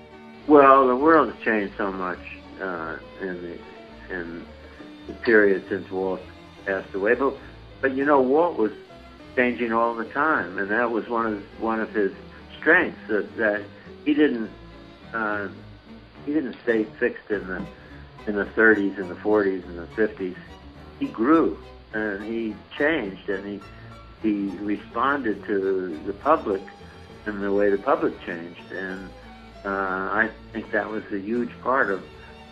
Well, 0.49 0.87
the 0.89 0.97
world 0.97 1.33
has 1.33 1.45
changed 1.45 1.75
so 1.77 1.93
much 1.93 2.19
uh, 2.61 2.97
in 3.21 3.43
the 3.43 4.15
in 4.15 4.47
the 5.07 5.15
period 5.25 5.65
since 5.69 5.91
Walt 5.91 6.21
passed 6.67 6.95
away. 6.95 7.15
But 7.15 7.35
but 7.81 7.97
you 7.97 8.05
know, 8.05 8.21
Walt 8.21 8.59
was 8.59 8.73
changing 9.37 9.73
all 9.73 9.95
the 9.95 10.05
time, 10.13 10.59
and 10.59 10.71
that 10.71 10.91
was 10.91 11.09
one 11.09 11.27
of 11.27 11.61
one 11.61 11.81
of 11.81 11.91
his 11.91 12.13
strengths 12.61 12.99
that, 13.09 13.29
that 13.37 13.65
he 14.05 14.15
didn't 14.15 14.51
uh, 15.13 15.49
he 16.25 16.33
didn't 16.33 16.57
stay 16.63 16.85
fixed 16.85 17.31
in 17.31 17.47
the 17.47 17.65
in 18.27 18.37
the 18.37 18.45
30s 18.45 18.99
and 18.99 19.11
the 19.11 19.17
40s 19.17 19.65
and 19.65 19.79
the 19.79 19.87
50s. 19.97 20.37
He 21.01 21.07
grew 21.07 21.59
and 21.93 22.23
he 22.23 22.55
changed 22.79 23.29
and 23.29 23.45
he 23.47 23.61
he 24.23 24.57
responded 24.59 25.45
to 25.45 25.99
the 26.07 26.13
public 26.13 26.63
and 27.27 27.43
the 27.43 27.53
way 27.53 27.71
the 27.71 27.79
public 27.79 28.19
changed 28.25 28.71
and 28.73 29.11
uh, 29.65 29.69
I 29.69 30.31
think 30.53 30.71
that 30.73 30.89
was 30.89 31.05
a 31.13 31.19
huge 31.19 31.51
part 31.61 31.91
of 31.91 32.03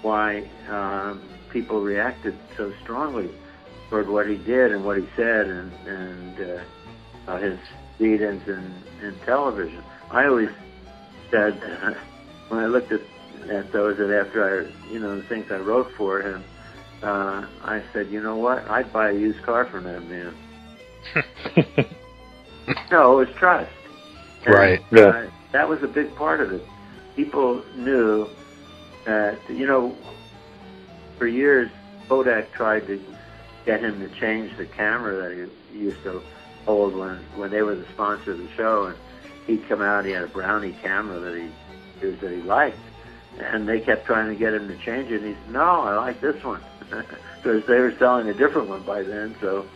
why 0.03 0.49
um, 0.69 1.23
people 1.51 1.81
reacted 1.81 2.37
so 2.57 2.73
strongly 2.83 3.31
toward 3.89 4.09
what 4.09 4.29
he 4.29 4.37
did 4.37 4.73
and 4.73 4.85
what 4.85 4.97
he 4.97 5.07
said 5.17 5.47
and 5.47 5.73
and 5.87 6.41
uh, 6.41 7.31
uh, 7.31 7.39
his 7.39 7.59
lead-ins 7.99 8.47
in, 8.49 8.73
in 9.03 9.15
television. 9.27 9.83
I 10.11 10.27
always 10.27 10.51
said 11.31 11.55
when 12.49 12.61
I 12.61 12.67
looked 12.67 12.93
at 12.93 13.01
at 13.49 13.73
those 13.73 13.97
that 13.99 14.11
after 14.11 14.45
I, 14.45 14.93
you 14.93 15.01
know, 15.01 15.17
the 15.17 15.23
things 15.23 15.51
I 15.51 15.57
wrote 15.57 15.91
for 15.93 16.21
him, 16.21 16.45
uh, 17.03 17.47
I 17.65 17.83
said, 17.93 18.11
you 18.11 18.23
know 18.23 18.37
what, 18.37 18.69
I'd 18.69 18.93
buy 18.93 19.11
a 19.11 19.15
used 19.15 19.43
car 19.43 19.65
from 19.65 19.85
that 19.85 20.03
man. 20.07 20.35
no, 22.91 23.21
it 23.21 23.27
was 23.27 23.37
trust. 23.37 23.73
And, 24.45 24.55
right. 24.55 24.85
Yeah. 24.93 25.03
Uh, 25.03 25.31
that 25.53 25.69
was 25.69 25.83
a 25.83 25.89
big 25.89 26.15
part 26.15 26.41
of 26.41 26.53
it. 26.53 26.63
People 27.17 27.65
knew 27.75 28.29
that, 29.05 29.39
you 29.49 29.67
know, 29.67 29.97
for 31.19 31.27
years, 31.27 31.71
Kodak 32.09 32.53
tried 32.53 32.87
to 32.87 33.03
get 33.65 33.81
him 33.81 34.01
to 34.01 34.09
change 34.21 34.57
the 34.57 34.67
camera 34.67 35.17
that 35.17 35.51
he 35.73 35.79
used 35.79 36.03
to 36.03 36.23
hold 36.67 36.95
when 36.95 37.17
when 37.37 37.51
they 37.51 37.63
were 37.63 37.75
the 37.75 37.87
sponsor 37.93 38.33
of 38.33 38.39
the 38.39 38.49
show, 38.57 38.87
and 38.87 38.97
he'd 39.51 39.69
come 39.69 39.83
out. 39.83 40.05
He 40.05 40.13
had 40.13 40.23
a 40.23 40.29
Brownie 40.29 40.77
camera 40.83 41.21
that 41.21 41.35
he 41.35 41.51
used 42.07 42.21
that 42.21 42.31
he 42.31 42.43
liked, 42.43 42.79
and 43.39 43.69
they 43.69 43.81
kept 43.81 44.07
trying 44.07 44.29
to 44.29 44.37
get 44.37 44.55
him 44.55 44.69
to 44.69 44.77
change 44.79 45.11
it. 45.11 45.23
And 45.23 45.27
he 45.27 45.35
said, 45.35 45.53
"No, 45.53 45.61
I 45.61 45.97
like 45.97 46.21
this 46.21 46.43
one," 46.45 46.63
because 47.37 47.67
they 47.67 47.79
were 47.79 47.95
selling 47.99 48.29
a 48.29 48.35
different 48.35 48.69
one 48.69 48.83
by 48.83 49.03
then. 49.03 49.35
So, 49.41 49.67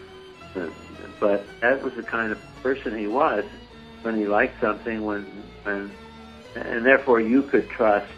but 1.21 1.45
that 1.61 1.83
was 1.83 1.95
the 1.95 2.03
kind 2.03 2.33
of 2.33 2.39
person 2.63 2.97
he 2.99 3.07
was 3.07 3.45
when 4.03 4.17
he 4.17 4.27
liked 4.27 4.61
something. 4.61 5.05
When 5.05 5.27
and 5.65 6.87
therefore 6.87 7.21
you 7.21 7.43
could 7.43 7.69
trust 7.69 8.13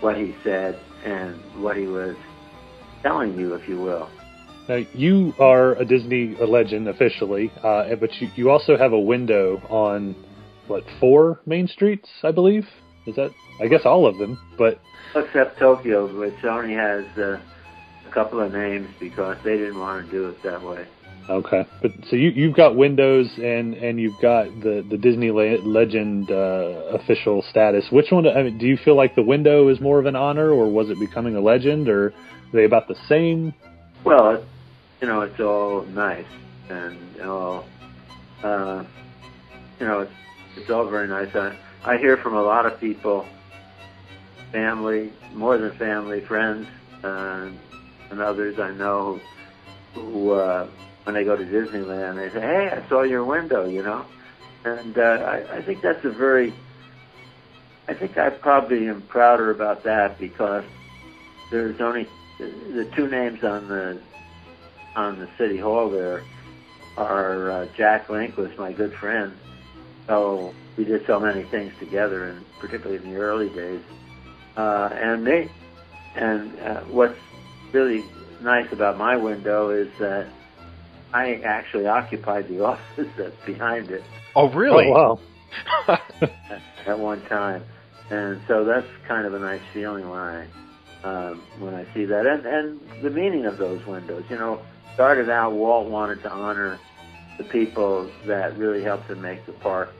what 0.00 0.16
he 0.16 0.34
said 0.42 0.78
and 1.04 1.36
what 1.62 1.76
he 1.76 1.86
was 1.86 2.16
telling 3.02 3.38
you, 3.38 3.54
if 3.54 3.68
you 3.68 3.80
will. 3.80 4.08
Now, 4.68 4.84
you 4.94 5.32
are 5.38 5.76
a 5.76 5.84
Disney 5.84 6.34
legend 6.34 6.88
officially, 6.88 7.52
uh, 7.62 7.94
but 7.94 8.20
you, 8.20 8.30
you 8.34 8.50
also 8.50 8.76
have 8.76 8.92
a 8.92 8.98
window 8.98 9.62
on 9.68 10.16
what 10.68 10.84
four 11.00 11.40
main 11.46 11.68
streets, 11.68 12.08
I 12.22 12.32
believe. 12.32 12.66
Is 13.06 13.16
that? 13.16 13.30
I 13.60 13.68
guess 13.68 13.82
all 13.84 14.06
of 14.06 14.18
them, 14.18 14.38
but 14.58 14.80
except 15.14 15.58
Tokyo, 15.58 16.06
which 16.18 16.44
only 16.44 16.74
has 16.74 17.04
uh, 17.16 17.40
a 18.06 18.10
couple 18.12 18.40
of 18.40 18.52
names 18.52 18.88
because 19.00 19.36
they 19.44 19.56
didn't 19.56 19.78
want 19.78 20.06
to 20.06 20.10
do 20.10 20.28
it 20.28 20.42
that 20.42 20.62
way. 20.62 20.86
Okay, 21.28 21.66
but 21.82 21.90
so 22.08 22.16
you 22.16 22.30
you've 22.30 22.54
got 22.54 22.76
Windows 22.76 23.28
and 23.36 23.74
and 23.74 23.98
you've 23.98 24.20
got 24.20 24.46
the 24.60 24.86
the 24.88 24.96
Disney 24.96 25.30
Le- 25.30 25.58
Legend 25.66 26.30
uh, 26.30 26.98
official 26.98 27.44
status. 27.50 27.84
Which 27.90 28.10
one? 28.10 28.26
I 28.28 28.44
mean, 28.44 28.58
do 28.58 28.66
you 28.66 28.76
feel 28.76 28.96
like 28.96 29.16
the 29.16 29.22
window 29.22 29.68
is 29.68 29.80
more 29.80 29.98
of 29.98 30.06
an 30.06 30.14
honor, 30.14 30.50
or 30.50 30.70
was 30.70 30.88
it 30.88 31.00
becoming 31.00 31.34
a 31.34 31.40
legend, 31.40 31.88
or 31.88 32.06
are 32.06 32.12
they 32.52 32.64
about 32.64 32.86
the 32.86 32.96
same? 33.08 33.54
Well, 34.04 34.36
it, 34.36 34.44
you 35.00 35.08
know, 35.08 35.22
it's 35.22 35.40
all 35.40 35.84
nice 35.86 36.26
and 36.68 37.20
all, 37.22 37.64
uh, 38.42 38.84
you 39.80 39.86
know, 39.86 40.00
it's 40.00 40.12
it's 40.56 40.70
all 40.70 40.86
very 40.86 41.08
nice. 41.08 41.34
I 41.34 41.56
I 41.84 41.98
hear 41.98 42.16
from 42.16 42.34
a 42.34 42.42
lot 42.42 42.66
of 42.66 42.80
people, 42.80 43.26
family, 44.52 45.12
more 45.34 45.56
than 45.58 45.70
family, 45.72 46.20
friends, 46.20 46.66
uh, 47.04 47.48
and 48.10 48.20
others 48.20 48.58
I 48.58 48.72
know 48.72 49.20
who. 49.94 50.32
uh, 50.32 50.68
when 51.06 51.14
they 51.14 51.22
go 51.22 51.36
to 51.36 51.44
Disneyland, 51.44 52.16
they 52.16 52.30
say, 52.30 52.40
"Hey, 52.40 52.68
I 52.68 52.88
saw 52.88 53.02
your 53.02 53.24
window," 53.24 53.64
you 53.64 53.80
know, 53.84 54.04
and 54.64 54.98
uh, 54.98 55.02
I, 55.02 55.58
I 55.58 55.62
think 55.62 55.80
that's 55.80 56.04
a 56.04 56.10
very. 56.10 56.52
I 57.86 57.94
think 57.94 58.18
I 58.18 58.30
probably 58.30 58.88
am 58.88 59.02
prouder 59.02 59.52
about 59.52 59.84
that 59.84 60.18
because 60.18 60.64
there's 61.52 61.80
only 61.80 62.08
the 62.38 62.90
two 62.96 63.06
names 63.06 63.44
on 63.44 63.68
the 63.68 64.00
on 64.96 65.20
the 65.20 65.28
city 65.38 65.58
hall 65.58 65.90
there 65.90 66.24
are 66.96 67.50
uh, 67.52 67.66
Jack 67.76 68.08
Lindquist 68.08 68.58
my 68.58 68.72
good 68.72 68.92
friend. 68.94 69.32
So 70.06 70.54
we 70.76 70.84
did 70.84 71.06
so 71.06 71.18
many 71.18 71.42
things 71.44 71.72
together, 71.78 72.24
and 72.24 72.44
particularly 72.60 73.02
in 73.02 73.12
the 73.12 73.18
early 73.18 73.48
days, 73.48 73.82
uh, 74.56 74.90
and 74.92 75.24
me. 75.24 75.50
And 76.14 76.58
uh, 76.60 76.80
what's 76.84 77.18
really 77.72 78.04
nice 78.42 78.70
about 78.72 78.98
my 78.98 79.16
window 79.16 79.70
is 79.70 79.88
that 79.98 80.28
I 81.12 81.40
actually 81.44 81.86
occupied 81.86 82.48
the 82.48 82.64
office 82.64 83.08
that's 83.16 83.36
behind 83.44 83.90
it. 83.90 84.04
Oh, 84.34 84.48
really? 84.50 84.86
Oh, 84.86 85.18
wow. 85.88 85.98
at 86.86 86.98
one 86.98 87.24
time, 87.26 87.64
and 88.10 88.40
so 88.46 88.64
that's 88.64 88.86
kind 89.08 89.26
of 89.26 89.34
a 89.34 89.38
nice 89.38 89.62
feeling 89.72 90.08
when 90.08 90.18
I 90.18 90.46
um, 91.04 91.42
when 91.58 91.74
I 91.74 91.86
see 91.94 92.04
that, 92.04 92.26
and 92.26 92.44
and 92.44 92.80
the 93.02 93.10
meaning 93.10 93.46
of 93.46 93.56
those 93.56 93.84
windows. 93.86 94.24
You 94.28 94.36
know, 94.36 94.60
started 94.94 95.30
out, 95.30 95.52
Walt 95.52 95.88
wanted 95.88 96.22
to 96.24 96.30
honor 96.30 96.78
the 97.38 97.44
people 97.44 98.10
that 98.24 98.56
really 98.56 98.82
helped 98.82 99.08
to 99.08 99.16
make 99.16 99.44
the 99.46 99.52
park 99.52 99.92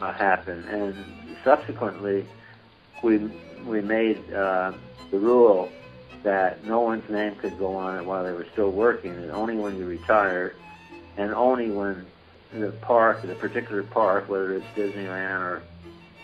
uh, 0.00 0.12
happen, 0.12 0.64
and 0.68 0.94
subsequently, 1.44 2.26
we 3.02 3.18
we 3.64 3.80
made 3.80 4.18
uh, 4.32 4.72
the 5.10 5.18
rule 5.18 5.70
that 6.22 6.64
no 6.64 6.80
one's 6.80 7.08
name 7.08 7.34
could 7.36 7.58
go 7.58 7.74
on 7.74 7.98
it 7.98 8.04
while 8.04 8.24
they 8.24 8.32
were 8.32 8.46
still 8.52 8.70
working, 8.70 9.12
and 9.12 9.30
only 9.30 9.56
when 9.56 9.76
you 9.78 9.86
retired, 9.86 10.54
and 11.16 11.32
only 11.32 11.70
when 11.70 12.06
the 12.52 12.72
park, 12.82 13.22
the 13.22 13.34
particular 13.34 13.82
park, 13.82 14.28
whether 14.28 14.54
it's 14.54 14.66
Disneyland 14.76 15.40
or 15.40 15.62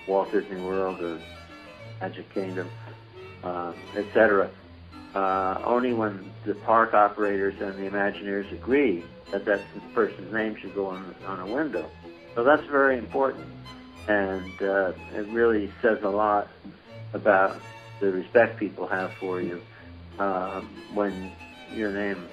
Walt 0.06 0.30
Disney 0.32 0.60
World 0.60 1.00
or 1.00 1.20
Magic 2.00 2.32
Kingdom, 2.34 2.68
uh, 3.42 3.72
etc., 3.96 4.50
uh, 5.14 5.62
only 5.64 5.94
when 5.94 6.30
the 6.44 6.54
park 6.54 6.92
operators 6.92 7.54
and 7.60 7.74
the 7.74 7.90
Imagineers 7.90 8.52
agree 8.52 9.02
that 9.32 9.44
that 9.44 9.60
person's 9.94 10.32
name 10.32 10.56
should 10.60 10.74
go 10.74 10.86
on 10.86 11.14
on 11.26 11.40
a 11.40 11.46
window. 11.46 11.88
So 12.34 12.44
that's 12.44 12.66
very 12.70 12.98
important, 12.98 13.46
and 14.08 14.52
uh, 14.60 14.92
it 15.14 15.26
really 15.28 15.70
says 15.82 15.98
a 16.02 16.08
lot 16.08 16.48
about 17.12 17.60
the 18.00 18.12
respect 18.12 18.58
people 18.58 18.86
have 18.86 19.10
for 19.18 19.40
you 19.40 19.60
uh, 20.18 20.60
when 20.92 21.30
your 21.74 21.92
name 21.92 22.28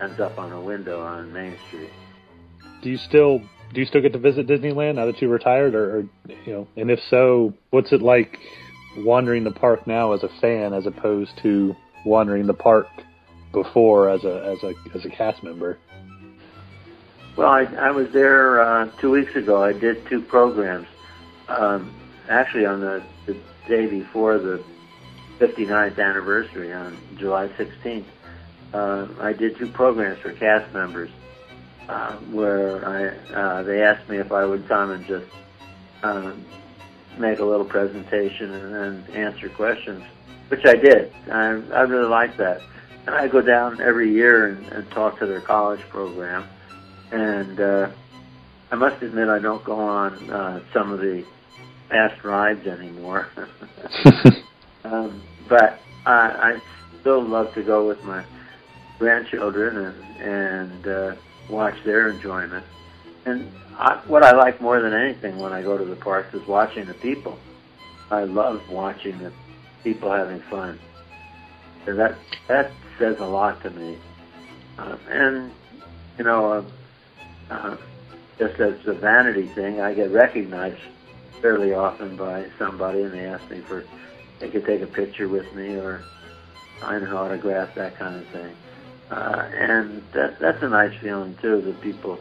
ends 0.00 0.20
up 0.20 0.38
on 0.38 0.52
a 0.52 0.60
window 0.60 1.00
on 1.00 1.32
Main 1.32 1.56
Street. 1.68 1.90
Do 2.82 2.90
you 2.90 2.98
still 2.98 3.40
do 3.72 3.80
you 3.80 3.86
still 3.86 4.02
get 4.02 4.12
to 4.12 4.18
visit 4.18 4.46
Disneyland 4.46 4.96
now 4.96 5.06
that 5.06 5.20
you 5.20 5.28
retired, 5.28 5.74
or, 5.74 5.98
or 5.98 6.08
you 6.46 6.52
know? 6.52 6.68
And 6.76 6.90
if 6.90 7.00
so, 7.10 7.54
what's 7.70 7.92
it 7.92 8.02
like 8.02 8.38
wandering 8.98 9.44
the 9.44 9.50
park 9.50 9.86
now 9.86 10.12
as 10.12 10.22
a 10.22 10.28
fan, 10.40 10.72
as 10.72 10.86
opposed 10.86 11.32
to 11.42 11.74
wandering 12.04 12.46
the 12.46 12.54
park 12.54 12.86
before 13.52 14.08
as 14.10 14.24
a 14.24 14.56
as 14.56 14.62
a 14.62 14.96
as 14.96 15.04
a 15.04 15.10
cast 15.10 15.42
member? 15.42 15.78
Well, 17.36 17.50
I, 17.50 17.64
I 17.64 17.90
was 17.90 18.10
there 18.12 18.62
uh, 18.62 18.90
two 18.98 19.10
weeks 19.10 19.36
ago. 19.36 19.62
I 19.62 19.74
did 19.74 20.06
two 20.06 20.22
programs. 20.22 20.88
Um, 21.48 21.94
actually, 22.30 22.64
on 22.64 22.80
the, 22.80 23.02
the 23.26 23.36
day 23.68 23.86
before 23.86 24.38
the 24.38 24.64
59th 25.38 25.98
anniversary 25.98 26.72
on 26.72 26.96
July 27.18 27.48
16th, 27.48 28.06
uh, 28.72 29.06
I 29.20 29.34
did 29.34 29.58
two 29.58 29.70
programs 29.70 30.18
for 30.20 30.32
cast 30.32 30.72
members 30.72 31.10
uh, 31.90 32.16
where 32.32 32.86
I 32.88 33.08
uh, 33.34 33.62
they 33.62 33.82
asked 33.82 34.08
me 34.08 34.16
if 34.16 34.32
I 34.32 34.44
would 34.44 34.66
come 34.66 34.90
and 34.90 35.04
just 35.06 35.26
um, 36.02 36.42
make 37.18 37.38
a 37.38 37.44
little 37.44 37.66
presentation 37.66 38.50
and 38.50 38.74
then 38.74 39.14
answer 39.14 39.50
questions, 39.50 40.02
which 40.48 40.64
I 40.64 40.74
did. 40.74 41.12
I, 41.30 41.48
I 41.72 41.82
really 41.82 42.08
like 42.08 42.38
that. 42.38 42.62
And 43.06 43.14
I 43.14 43.28
go 43.28 43.42
down 43.42 43.80
every 43.80 44.10
year 44.10 44.48
and, 44.48 44.66
and 44.68 44.90
talk 44.90 45.18
to 45.18 45.26
their 45.26 45.42
college 45.42 45.80
program. 45.90 46.48
And 47.12 47.60
uh, 47.60 47.90
I 48.70 48.76
must 48.76 49.02
admit, 49.02 49.28
I 49.28 49.38
don't 49.38 49.64
go 49.64 49.78
on 49.78 50.30
uh, 50.30 50.60
some 50.72 50.92
of 50.92 51.00
the 51.00 51.24
fast 51.88 52.22
rides 52.24 52.66
anymore. 52.66 53.28
um, 54.84 55.22
but 55.48 55.78
I, 56.04 56.10
I 56.10 56.62
still 57.00 57.22
love 57.22 57.54
to 57.54 57.62
go 57.62 57.86
with 57.86 58.02
my 58.04 58.24
grandchildren 58.98 59.76
and 59.76 60.06
and 60.16 60.86
uh, 60.86 61.14
watch 61.50 61.74
their 61.84 62.08
enjoyment. 62.08 62.64
And 63.24 63.50
I, 63.78 64.02
what 64.06 64.22
I 64.22 64.32
like 64.32 64.60
more 64.60 64.80
than 64.80 64.92
anything 64.92 65.38
when 65.38 65.52
I 65.52 65.62
go 65.62 65.76
to 65.76 65.84
the 65.84 65.96
parks 65.96 66.34
is 66.34 66.46
watching 66.46 66.86
the 66.86 66.94
people. 66.94 67.38
I 68.10 68.24
love 68.24 68.62
watching 68.70 69.18
the 69.18 69.32
people 69.84 70.10
having 70.10 70.40
fun. 70.42 70.78
So 71.84 71.94
that 71.94 72.16
that 72.48 72.72
says 72.98 73.16
a 73.20 73.24
lot 73.24 73.62
to 73.62 73.70
me. 73.70 73.98
Uh, 74.78 74.96
and 75.08 75.52
you 76.18 76.24
know, 76.24 76.52
uh, 76.52 76.64
uh, 77.50 77.76
just 78.38 78.60
as 78.60 78.74
a 78.86 78.92
vanity 78.92 79.46
thing, 79.54 79.80
I 79.80 79.94
get 79.94 80.10
recognized 80.10 80.80
fairly 81.40 81.72
often 81.72 82.16
by 82.16 82.46
somebody, 82.58 83.02
and 83.02 83.12
they 83.12 83.26
ask 83.26 83.48
me 83.50 83.60
for 83.60 83.84
they 84.40 84.50
could 84.50 84.66
take 84.66 84.82
a 84.82 84.86
picture 84.86 85.28
with 85.28 85.52
me 85.54 85.76
or 85.76 86.04
sign 86.80 87.02
an 87.02 87.12
autograph, 87.12 87.74
that 87.74 87.96
kind 87.96 88.16
of 88.16 88.26
thing. 88.28 88.54
Uh, 89.10 89.48
and 89.54 90.02
that, 90.12 90.38
that's 90.40 90.62
a 90.62 90.68
nice 90.68 90.98
feeling 91.00 91.36
too 91.40 91.60
that 91.62 91.80
people 91.80 92.18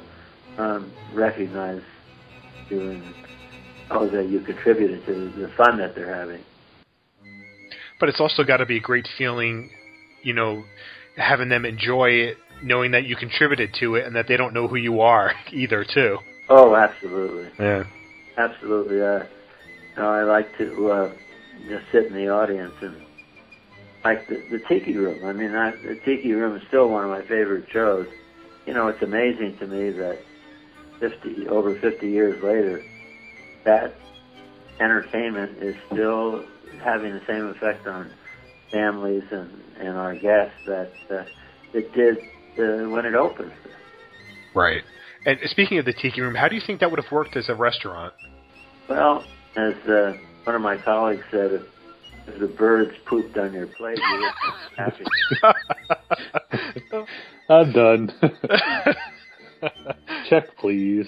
um, 0.57 0.91
recognize 1.13 1.82
you 2.69 2.80
and 2.91 3.03
oh 3.91 4.07
that 4.07 4.30
you 4.30 4.39
contributed 4.39 5.05
to 5.05 5.30
the 5.32 5.47
fun 5.57 5.78
that 5.78 5.95
they're 5.95 6.13
having. 6.13 6.41
But 7.99 8.09
it's 8.09 8.19
also 8.19 8.43
got 8.43 8.57
to 8.57 8.65
be 8.65 8.78
a 8.78 8.82
great 8.82 9.07
feeling, 9.17 9.71
you 10.21 10.34
know, 10.34 10.63
having 11.17 11.49
them 11.49 11.65
enjoy 11.65 12.09
it, 12.09 12.38
knowing 12.63 12.91
that 12.91 13.05
you 13.05 13.15
contributed 13.15 13.73
to 13.79 13.95
it, 13.95 14.05
and 14.05 14.15
that 14.15 14.27
they 14.27 14.37
don't 14.37 14.53
know 14.53 14.67
who 14.67 14.75
you 14.75 15.01
are 15.01 15.33
either, 15.51 15.85
too. 15.85 16.17
Oh, 16.49 16.75
absolutely. 16.75 17.49
Yeah. 17.59 17.83
Absolutely. 18.37 19.01
Uh, 19.01 19.23
know, 19.97 20.09
I 20.09 20.23
like 20.23 20.57
to 20.57 20.91
uh, 20.91 21.13
just 21.67 21.85
sit 21.91 22.05
in 22.07 22.13
the 22.13 22.29
audience 22.29 22.73
and 22.81 22.95
like 24.03 24.27
the, 24.27 24.43
the 24.51 24.59
Tiki 24.67 24.95
Room. 24.95 25.25
I 25.25 25.33
mean, 25.33 25.55
I, 25.55 25.71
the 25.71 25.99
Tiki 26.05 26.31
Room 26.31 26.55
is 26.55 26.63
still 26.67 26.89
one 26.89 27.03
of 27.03 27.09
my 27.09 27.21
favorite 27.21 27.65
shows. 27.71 28.07
You 28.65 28.73
know, 28.73 28.87
it's 28.87 29.01
amazing 29.01 29.57
to 29.59 29.67
me 29.67 29.91
that 29.91 30.19
50 30.99 31.47
over 31.49 31.79
50 31.79 32.07
years 32.07 32.41
later, 32.43 32.83
that 33.63 33.95
entertainment 34.79 35.63
is 35.63 35.75
still 35.91 36.45
having 36.83 37.13
the 37.13 37.21
same 37.27 37.45
effect 37.47 37.87
on 37.87 38.11
families 38.71 39.23
and, 39.31 39.49
and 39.79 39.97
our 39.97 40.13
guests 40.13 40.55
that 40.67 40.91
uh, 41.09 41.23
it 41.73 41.93
did 41.93 42.17
uh, 42.57 42.89
when 42.89 43.05
it 43.05 43.15
opened. 43.15 43.51
Right. 44.53 44.83
And 45.25 45.39
speaking 45.45 45.79
of 45.79 45.85
the 45.85 45.93
Tiki 45.93 46.21
Room, 46.21 46.35
how 46.35 46.47
do 46.47 46.55
you 46.55 46.61
think 46.65 46.79
that 46.79 46.89
would 46.89 47.01
have 47.01 47.11
worked 47.11 47.35
as 47.35 47.49
a 47.49 47.55
restaurant? 47.55 48.13
Well, 48.87 49.25
as 49.55 49.73
uh, 49.87 50.13
one 50.43 50.55
of 50.55 50.61
my 50.61 50.77
colleagues 50.77 51.23
said, 51.31 51.51
if, 51.51 51.61
if 52.27 52.39
the 52.39 52.47
birds 52.47 52.91
pooped 53.05 53.37
on 53.37 53.53
your 53.53 53.67
plate, 53.67 53.97
you 53.97 54.31
would 54.77 54.93
be 54.93 55.03
happy. 56.91 57.05
I'm 57.49 57.71
done. 57.71 58.11
Check, 60.29 60.55
please. 60.57 61.07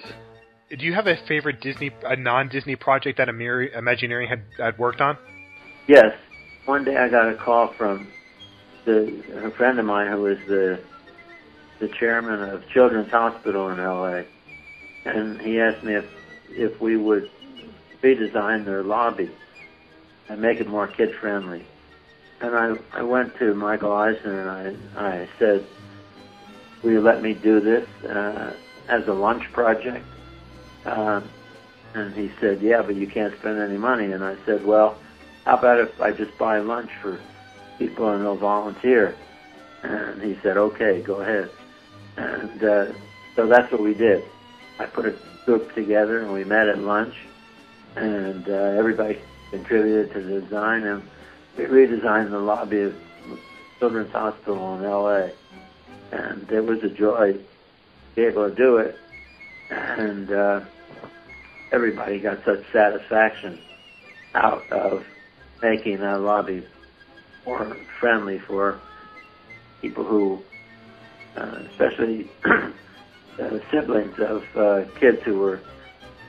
Do 0.69 0.85
you 0.85 0.93
have 0.93 1.07
a 1.07 1.15
favorite 1.27 1.61
Disney, 1.61 1.91
a 2.03 2.15
non-Disney 2.15 2.75
project 2.75 3.19
that 3.19 3.29
Amir, 3.29 3.67
Imagineering 3.67 4.27
had, 4.27 4.43
had 4.57 4.77
worked 4.77 4.99
on? 4.99 5.17
Yes. 5.87 6.13
One 6.65 6.83
day 6.83 6.97
I 6.97 7.07
got 7.07 7.29
a 7.29 7.35
call 7.35 7.73
from 7.77 8.07
the, 8.85 9.23
a 9.45 9.51
friend 9.51 9.79
of 9.79 9.85
mine 9.85 10.11
who 10.11 10.23
was 10.23 10.37
the 10.47 10.79
the 11.80 11.88
chairman 11.88 12.41
of 12.41 12.67
Children's 12.69 13.11
Hospital 13.11 13.69
in 13.69 13.80
L.A. 13.80 14.25
And 15.05 15.39
he 15.41 15.59
asked 15.59 15.84
me 15.84 15.95
if 15.95 16.05
if 16.49 16.82
we 16.82 16.97
would 16.97 17.30
redesign 18.01 18.65
their 18.65 18.84
lobby 18.84 19.30
and 20.30 20.41
make 20.41 20.59
it 20.59 20.67
more 20.67 20.88
kid 20.88 21.13
friendly. 21.15 21.65
And 22.41 22.55
I, 22.55 22.75
I 22.93 23.03
went 23.03 23.38
to 23.39 23.53
Michael 23.53 23.91
Eisner 23.91 24.41
and 24.41 24.80
I, 24.97 25.21
I 25.21 25.30
said, 25.39 25.65
will 26.84 26.91
you 26.91 27.01
let 27.01 27.21
me 27.21 27.34
do 27.34 27.59
this 27.59 27.88
uh, 28.05 28.53
as 28.88 29.07
a 29.07 29.13
lunch 29.13 29.43
project? 29.53 30.05
Um, 30.86 31.28
and 31.93 32.13
he 32.13 32.32
said, 32.39 32.61
yeah, 32.61 32.82
but 32.82 32.95
you 32.95 33.07
can't 33.07 33.38
spend 33.39 33.59
any 33.59 33.78
money. 33.78 34.11
And 34.11 34.23
I 34.23 34.38
said, 34.45 34.65
well, 34.65 34.97
how 35.45 35.57
about 35.57 35.80
if 35.80 35.99
I 35.99 36.11
just 36.11 36.38
buy 36.38 36.59
lunch 36.59 36.91
for 37.01 37.19
people 37.80 38.09
and 38.09 38.23
they'll 38.23 38.36
volunteer? 38.36 39.15
And 39.84 40.21
he 40.21 40.38
said, 40.43 40.57
okay, 40.57 41.01
go 41.01 41.21
ahead. 41.21 41.49
And 42.18 42.63
uh, 42.63 42.93
so 43.36 43.47
that's 43.47 43.72
what 43.72 43.82
we 43.82 43.93
did. 43.93 44.24
I 44.80 44.86
put 44.86 45.05
a 45.05 45.15
group 45.45 45.74
together 45.74 46.20
and 46.20 46.34
we 46.34 46.43
met 46.43 46.68
at 46.68 46.80
lunch 46.80 47.15
and 47.95 48.47
uh, 48.47 48.51
everybody 48.51 49.20
contributed 49.51 50.13
to 50.13 50.22
the 50.22 50.41
design 50.41 50.84
and 50.84 51.03
we 51.57 51.65
redesigned 51.65 52.32
the 52.32 52.39
lobby 52.39 52.82
of 52.82 52.95
Children's 53.80 54.11
Hospital 54.11 54.78
in 54.78 54.86
L.A. 54.86 55.32
And 56.11 56.49
it 56.51 56.61
was 56.61 56.84
a 56.84 56.89
joy 56.89 57.34
to 57.34 57.39
be 58.15 58.24
able 58.24 58.49
to 58.49 58.55
do 58.55 58.78
it. 58.78 58.95
And 59.70 60.32
uh, 60.32 60.61
everybody 61.72 62.20
got 62.20 62.43
such 62.45 62.63
satisfaction 62.72 63.59
out 64.34 64.70
of 64.72 65.05
making 65.61 65.99
that 65.99 66.22
lobby 66.22 66.65
more 67.45 67.76
friendly 67.99 68.39
for 68.39 68.80
people 69.82 70.03
who, 70.03 70.41
uh, 71.38 71.59
especially 71.71 72.29
uh, 72.45 73.59
siblings 73.71 74.15
of 74.19 74.43
uh, 74.55 74.83
kids 74.99 75.19
who 75.23 75.39
were 75.39 75.61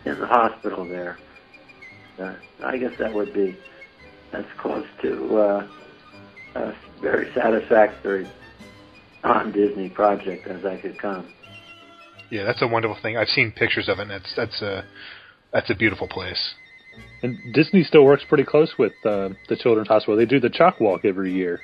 in 0.05 0.19
the 0.21 0.27
hospital 0.27 0.87
there. 0.87 1.19
Uh, 2.19 2.35
I 2.65 2.77
guess 2.77 2.93
that 2.99 3.13
would 3.15 3.33
be 3.33 3.57
as 4.33 4.45
close 4.59 4.87
to 5.03 5.37
uh, 5.39 5.69
a 6.55 6.75
very 7.01 7.33
satisfactory 7.35 8.29
on 9.25 9.53
Disney 9.53 9.89
project 9.89 10.47
as 10.47 10.65
I 10.65 10.77
could 10.81 10.99
come. 11.01 11.33
Yeah, 12.31 12.45
that's 12.45 12.63
a 12.63 12.67
wonderful 12.67 12.99
thing. 13.01 13.17
I've 13.17 13.29
seen 13.29 13.53
pictures 13.53 13.89
of 13.89 13.99
it, 13.99 14.03
and 14.03 14.11
that's 14.11 14.33
that's 14.37 14.63
a 14.63 14.85
that's 15.53 15.71
a 15.71 15.75
beautiful 15.75 16.09
place. 16.09 16.55
And 17.23 17.39
Disney 17.55 17.85
still 17.85 18.05
works 18.05 18.25
pretty 18.29 18.45
close 18.45 18.73
with 18.79 18.93
uh, 19.05 19.31
the 19.49 19.57
Children's 19.57 19.89
Hospital. 19.89 20.17
They 20.17 20.27
do 20.27 20.41
the 20.41 20.51
chalk 20.51 20.81
walk 20.81 21.05
every 21.05 21.33
year. 21.33 21.61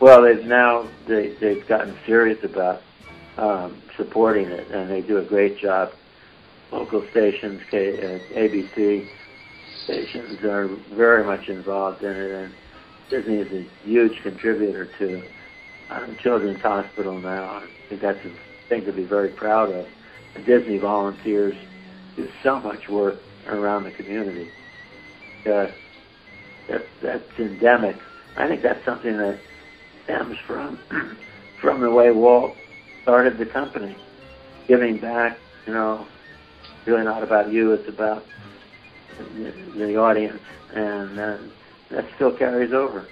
Well, 0.00 0.22
they've 0.22 0.44
now 0.44 0.88
they 1.06 1.30
they've 1.40 1.66
gotten 1.66 1.96
serious 2.06 2.42
about 2.44 2.82
um, 3.36 3.82
supporting 3.96 4.46
it, 4.46 4.70
and 4.70 4.88
they 4.88 5.00
do 5.00 5.18
a 5.18 5.24
great 5.24 5.58
job. 5.58 5.92
Local 6.70 7.04
stations, 7.10 7.62
K, 7.70 7.96
uh, 7.96 8.18
ABC 8.34 9.08
stations, 9.84 10.44
are 10.44 10.68
very 10.94 11.24
much 11.24 11.48
involved 11.48 12.02
in 12.04 12.14
it, 12.14 12.30
and 12.30 12.54
Disney 13.10 13.36
is 13.36 13.52
a 13.52 13.86
huge 13.86 14.22
contributor 14.22 14.86
to 14.98 15.22
um, 15.90 16.16
Children's 16.22 16.60
Hospital 16.60 17.18
now. 17.18 17.44
I 17.44 17.66
think 17.88 18.00
that's 18.00 18.24
a 18.24 18.30
thing 18.68 18.84
to 18.84 18.92
be 18.92 19.04
very 19.04 19.30
proud 19.30 19.70
of. 19.70 19.86
The 20.34 20.42
Disney 20.42 20.78
volunteers 20.78 21.56
do 22.16 22.28
so 22.42 22.60
much 22.60 22.88
work 22.88 23.16
around 23.48 23.84
the 23.84 23.92
community. 23.92 24.50
Uh, 25.46 25.68
that, 26.68 26.84
that's 27.00 27.38
endemic. 27.38 27.96
I 28.36 28.46
think 28.46 28.62
that's 28.62 28.84
something 28.84 29.16
that 29.16 29.40
stems 30.08 30.38
from 30.46 30.78
from 31.60 31.80
the 31.80 31.90
way 31.90 32.10
Walt 32.10 32.56
started 33.02 33.38
the 33.38 33.46
company, 33.46 33.94
giving 34.66 34.98
back. 34.98 35.38
You 35.66 35.74
know, 35.74 36.06
really 36.86 37.04
not 37.04 37.22
about 37.22 37.52
you; 37.52 37.72
it's 37.72 37.88
about 37.88 38.24
the, 39.18 39.52
the 39.76 39.96
audience, 39.96 40.40
and 40.74 41.18
uh, 41.18 41.38
that 41.90 42.06
still 42.14 42.36
carries 42.36 42.72
over. 42.72 43.06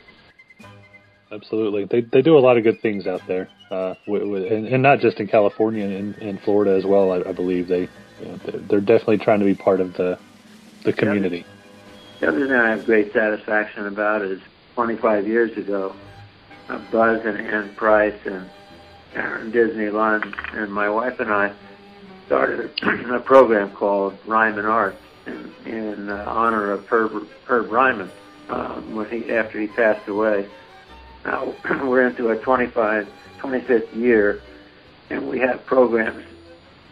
Absolutely, 1.31 1.85
they 1.85 2.01
they 2.01 2.23
do 2.23 2.39
a 2.39 2.41
lot 2.41 2.57
of 2.57 2.65
good 2.65 2.81
things 2.81 3.07
out 3.07 3.21
there, 3.29 3.49
uh, 3.71 3.95
with, 4.07 4.23
with, 4.23 4.51
and, 4.51 4.67
and 4.67 4.83
not 4.83 5.01
just 5.01 5.21
in 5.21 5.27
California 5.27 5.85
and 5.85 6.17
in 6.17 6.39
Florida 6.39 6.75
as 6.77 6.87
well. 6.87 7.13
I, 7.13 7.29
I 7.29 7.33
believe 7.33 7.69
they 7.69 7.89
you 8.21 8.29
know, 8.29 8.37
they're, 8.47 8.61
they're 8.61 8.81
definitely 8.81 9.19
trying 9.19 9.41
to 9.41 9.45
be 9.45 9.55
part 9.55 9.81
of 9.81 9.93
the 9.95 10.19
the 10.85 10.93
community. 10.93 11.45
The 12.21 12.29
other 12.29 12.47
thing 12.47 12.57
I 12.57 12.71
have 12.71 12.87
great 12.87 13.13
satisfaction 13.13 13.87
about 13.87 14.23
is 14.23 14.41
25 14.75 15.27
years 15.27 15.55
ago, 15.59 15.95
Buzz 16.69 17.25
and 17.25 17.39
Ann 17.39 17.75
Price 17.75 18.19
and 18.25 18.51
Sharon 19.13 19.51
Disney 19.51 19.89
Lund 19.89 20.25
and 20.53 20.73
my 20.73 20.89
wife 20.89 21.21
and 21.21 21.33
I 21.33 21.55
started 22.27 22.71
a 22.83 23.21
program 23.21 23.71
called 23.71 24.19
Ryman 24.27 24.67
Arts 24.67 25.01
in, 25.27 25.53
in 25.65 26.09
uh, 26.09 26.25
honor 26.27 26.73
of 26.73 26.87
Herb, 26.87 27.27
Herb 27.47 27.71
Ryman 27.71 28.11
um, 28.49 28.97
when 28.97 29.09
he, 29.09 29.33
after 29.33 29.61
he 29.61 29.69
passed 29.69 30.09
away. 30.09 30.49
Now 31.25 31.55
we're 31.85 32.07
into 32.07 32.29
our 32.29 32.37
25, 32.37 33.09
25th 33.41 33.97
year, 33.97 34.41
and 35.11 35.29
we 35.29 35.39
have 35.41 35.65
programs 35.67 36.25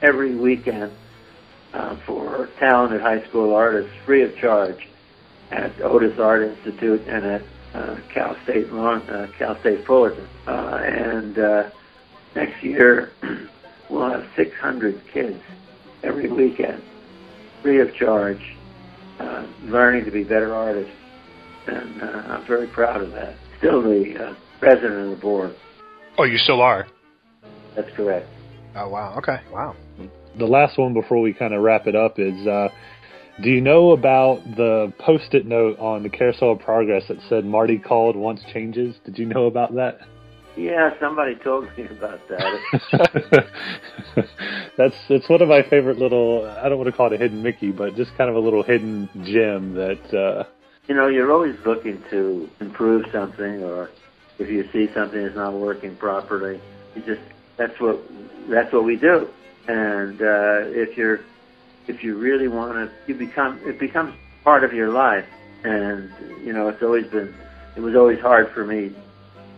every 0.02 0.36
weekend 0.36 0.92
uh, 1.72 1.96
for 2.06 2.48
talented 2.58 3.00
high 3.00 3.26
school 3.28 3.54
artists 3.54 3.92
free 4.04 4.22
of 4.22 4.36
charge 4.36 4.88
at 5.50 5.80
Otis 5.80 6.18
Art 6.18 6.42
Institute 6.42 7.02
and 7.08 7.24
at 7.24 7.42
uh, 7.74 7.96
Cal 8.12 8.36
State 8.44 8.72
Long, 8.72 9.02
uh, 9.02 9.26
Cal 9.38 9.58
State 9.60 9.84
Fullerton. 9.86 10.26
Uh, 10.46 10.80
and 10.82 11.38
uh, 11.38 11.70
next 12.34 12.62
year 12.62 13.12
we'll 13.90 14.10
have 14.10 14.24
600 14.36 15.02
kids 15.12 15.40
every 16.02 16.30
weekend, 16.30 16.82
free 17.62 17.80
of 17.80 17.94
charge, 17.94 18.40
uh, 19.18 19.46
learning 19.64 20.04
to 20.04 20.10
be 20.10 20.22
better 20.22 20.54
artists. 20.54 20.92
And 21.66 22.02
uh, 22.02 22.06
I'm 22.06 22.46
very 22.46 22.68
proud 22.68 23.00
of 23.02 23.10
that. 23.12 23.36
Still 23.58 23.82
the 23.82 24.14
uh, 24.18 24.34
president 24.60 25.04
of 25.04 25.10
the 25.10 25.16
board. 25.16 25.54
Oh, 26.18 26.24
you 26.24 26.38
still 26.38 26.60
are. 26.60 26.86
That's 27.74 27.90
correct. 27.96 28.28
Oh 28.76 28.88
wow. 28.88 29.16
Okay. 29.18 29.38
Wow. 29.50 29.74
The 30.36 30.46
last 30.46 30.78
one 30.78 30.94
before 30.94 31.20
we 31.20 31.32
kind 31.32 31.54
of 31.54 31.62
wrap 31.62 31.86
it 31.86 31.96
up 31.96 32.18
is. 32.18 32.46
Uh, 32.46 32.68
do 33.42 33.50
you 33.50 33.60
know 33.60 33.90
about 33.90 34.42
the 34.56 34.92
post-it 34.98 35.46
note 35.46 35.78
on 35.78 36.02
the 36.02 36.08
Carousel 36.08 36.52
of 36.52 36.60
Progress 36.60 37.04
that 37.08 37.18
said 37.28 37.44
Marty 37.44 37.78
called 37.78 38.16
once 38.16 38.40
changes? 38.52 38.94
Did 39.04 39.18
you 39.18 39.26
know 39.26 39.46
about 39.46 39.74
that? 39.74 39.98
Yeah, 40.56 40.90
somebody 41.00 41.34
told 41.34 41.66
me 41.76 41.86
about 41.86 42.20
that. 42.28 43.46
That's 44.78 44.94
it's 45.08 45.28
one 45.28 45.42
of 45.42 45.48
my 45.48 45.62
favorite 45.68 45.98
little. 45.98 46.46
I 46.62 46.68
don't 46.68 46.78
want 46.78 46.88
to 46.88 46.96
call 46.96 47.12
it 47.12 47.14
a 47.14 47.18
hidden 47.18 47.42
Mickey, 47.42 47.72
but 47.72 47.96
just 47.96 48.16
kind 48.16 48.30
of 48.30 48.36
a 48.36 48.40
little 48.40 48.62
hidden 48.62 49.08
gem 49.24 49.74
that. 49.74 50.14
uh 50.14 50.44
You 50.86 50.94
know, 50.94 51.08
you're 51.08 51.32
always 51.32 51.56
looking 51.66 52.04
to 52.10 52.48
improve 52.60 53.06
something, 53.10 53.64
or 53.64 53.90
if 54.38 54.48
you 54.48 54.68
see 54.72 54.92
something 54.94 55.24
that's 55.24 55.34
not 55.34 55.54
working 55.54 55.96
properly, 55.96 56.60
you 56.94 57.02
just 57.02 57.22
that's 57.56 57.80
what 57.80 58.00
that's 58.48 58.72
what 58.72 58.84
we 58.84 58.94
do. 58.94 59.28
And 59.66 60.22
uh, 60.22 60.68
if 60.68 60.96
you're 60.96 61.20
if 61.86 62.02
you 62.02 62.16
really 62.16 62.48
want 62.48 62.74
to, 62.74 62.90
you 63.06 63.14
become 63.18 63.60
it 63.64 63.78
becomes 63.78 64.14
part 64.42 64.64
of 64.64 64.72
your 64.72 64.90
life. 64.90 65.26
And 65.64 66.10
you 66.44 66.52
know, 66.52 66.68
it's 66.68 66.82
always 66.82 67.06
been 67.06 67.34
it 67.76 67.80
was 67.80 67.94
always 67.94 68.20
hard 68.20 68.52
for 68.52 68.64
me 68.64 68.94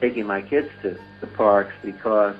taking 0.00 0.26
my 0.26 0.42
kids 0.42 0.68
to 0.82 0.98
the 1.20 1.26
parks 1.26 1.72
because 1.82 2.36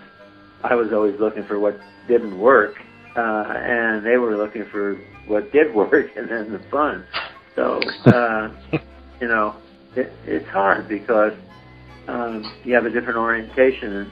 I 0.62 0.74
was 0.74 0.92
always 0.92 1.18
looking 1.18 1.44
for 1.44 1.58
what 1.58 1.78
didn't 2.08 2.38
work, 2.38 2.76
uh, 3.16 3.44
and 3.48 4.04
they 4.04 4.16
were 4.16 4.36
looking 4.36 4.64
for 4.70 4.94
what 5.26 5.52
did 5.52 5.74
work, 5.74 6.10
and 6.16 6.28
then 6.28 6.52
the 6.52 6.60
fun. 6.70 7.04
So 7.54 7.80
uh, 8.06 8.50
you 9.20 9.28
know, 9.28 9.56
it, 9.94 10.12
it's 10.26 10.48
hard 10.48 10.88
because 10.88 11.32
um, 12.08 12.44
you 12.64 12.74
have 12.74 12.86
a 12.86 12.90
different 12.90 13.18
orientation 13.18 14.10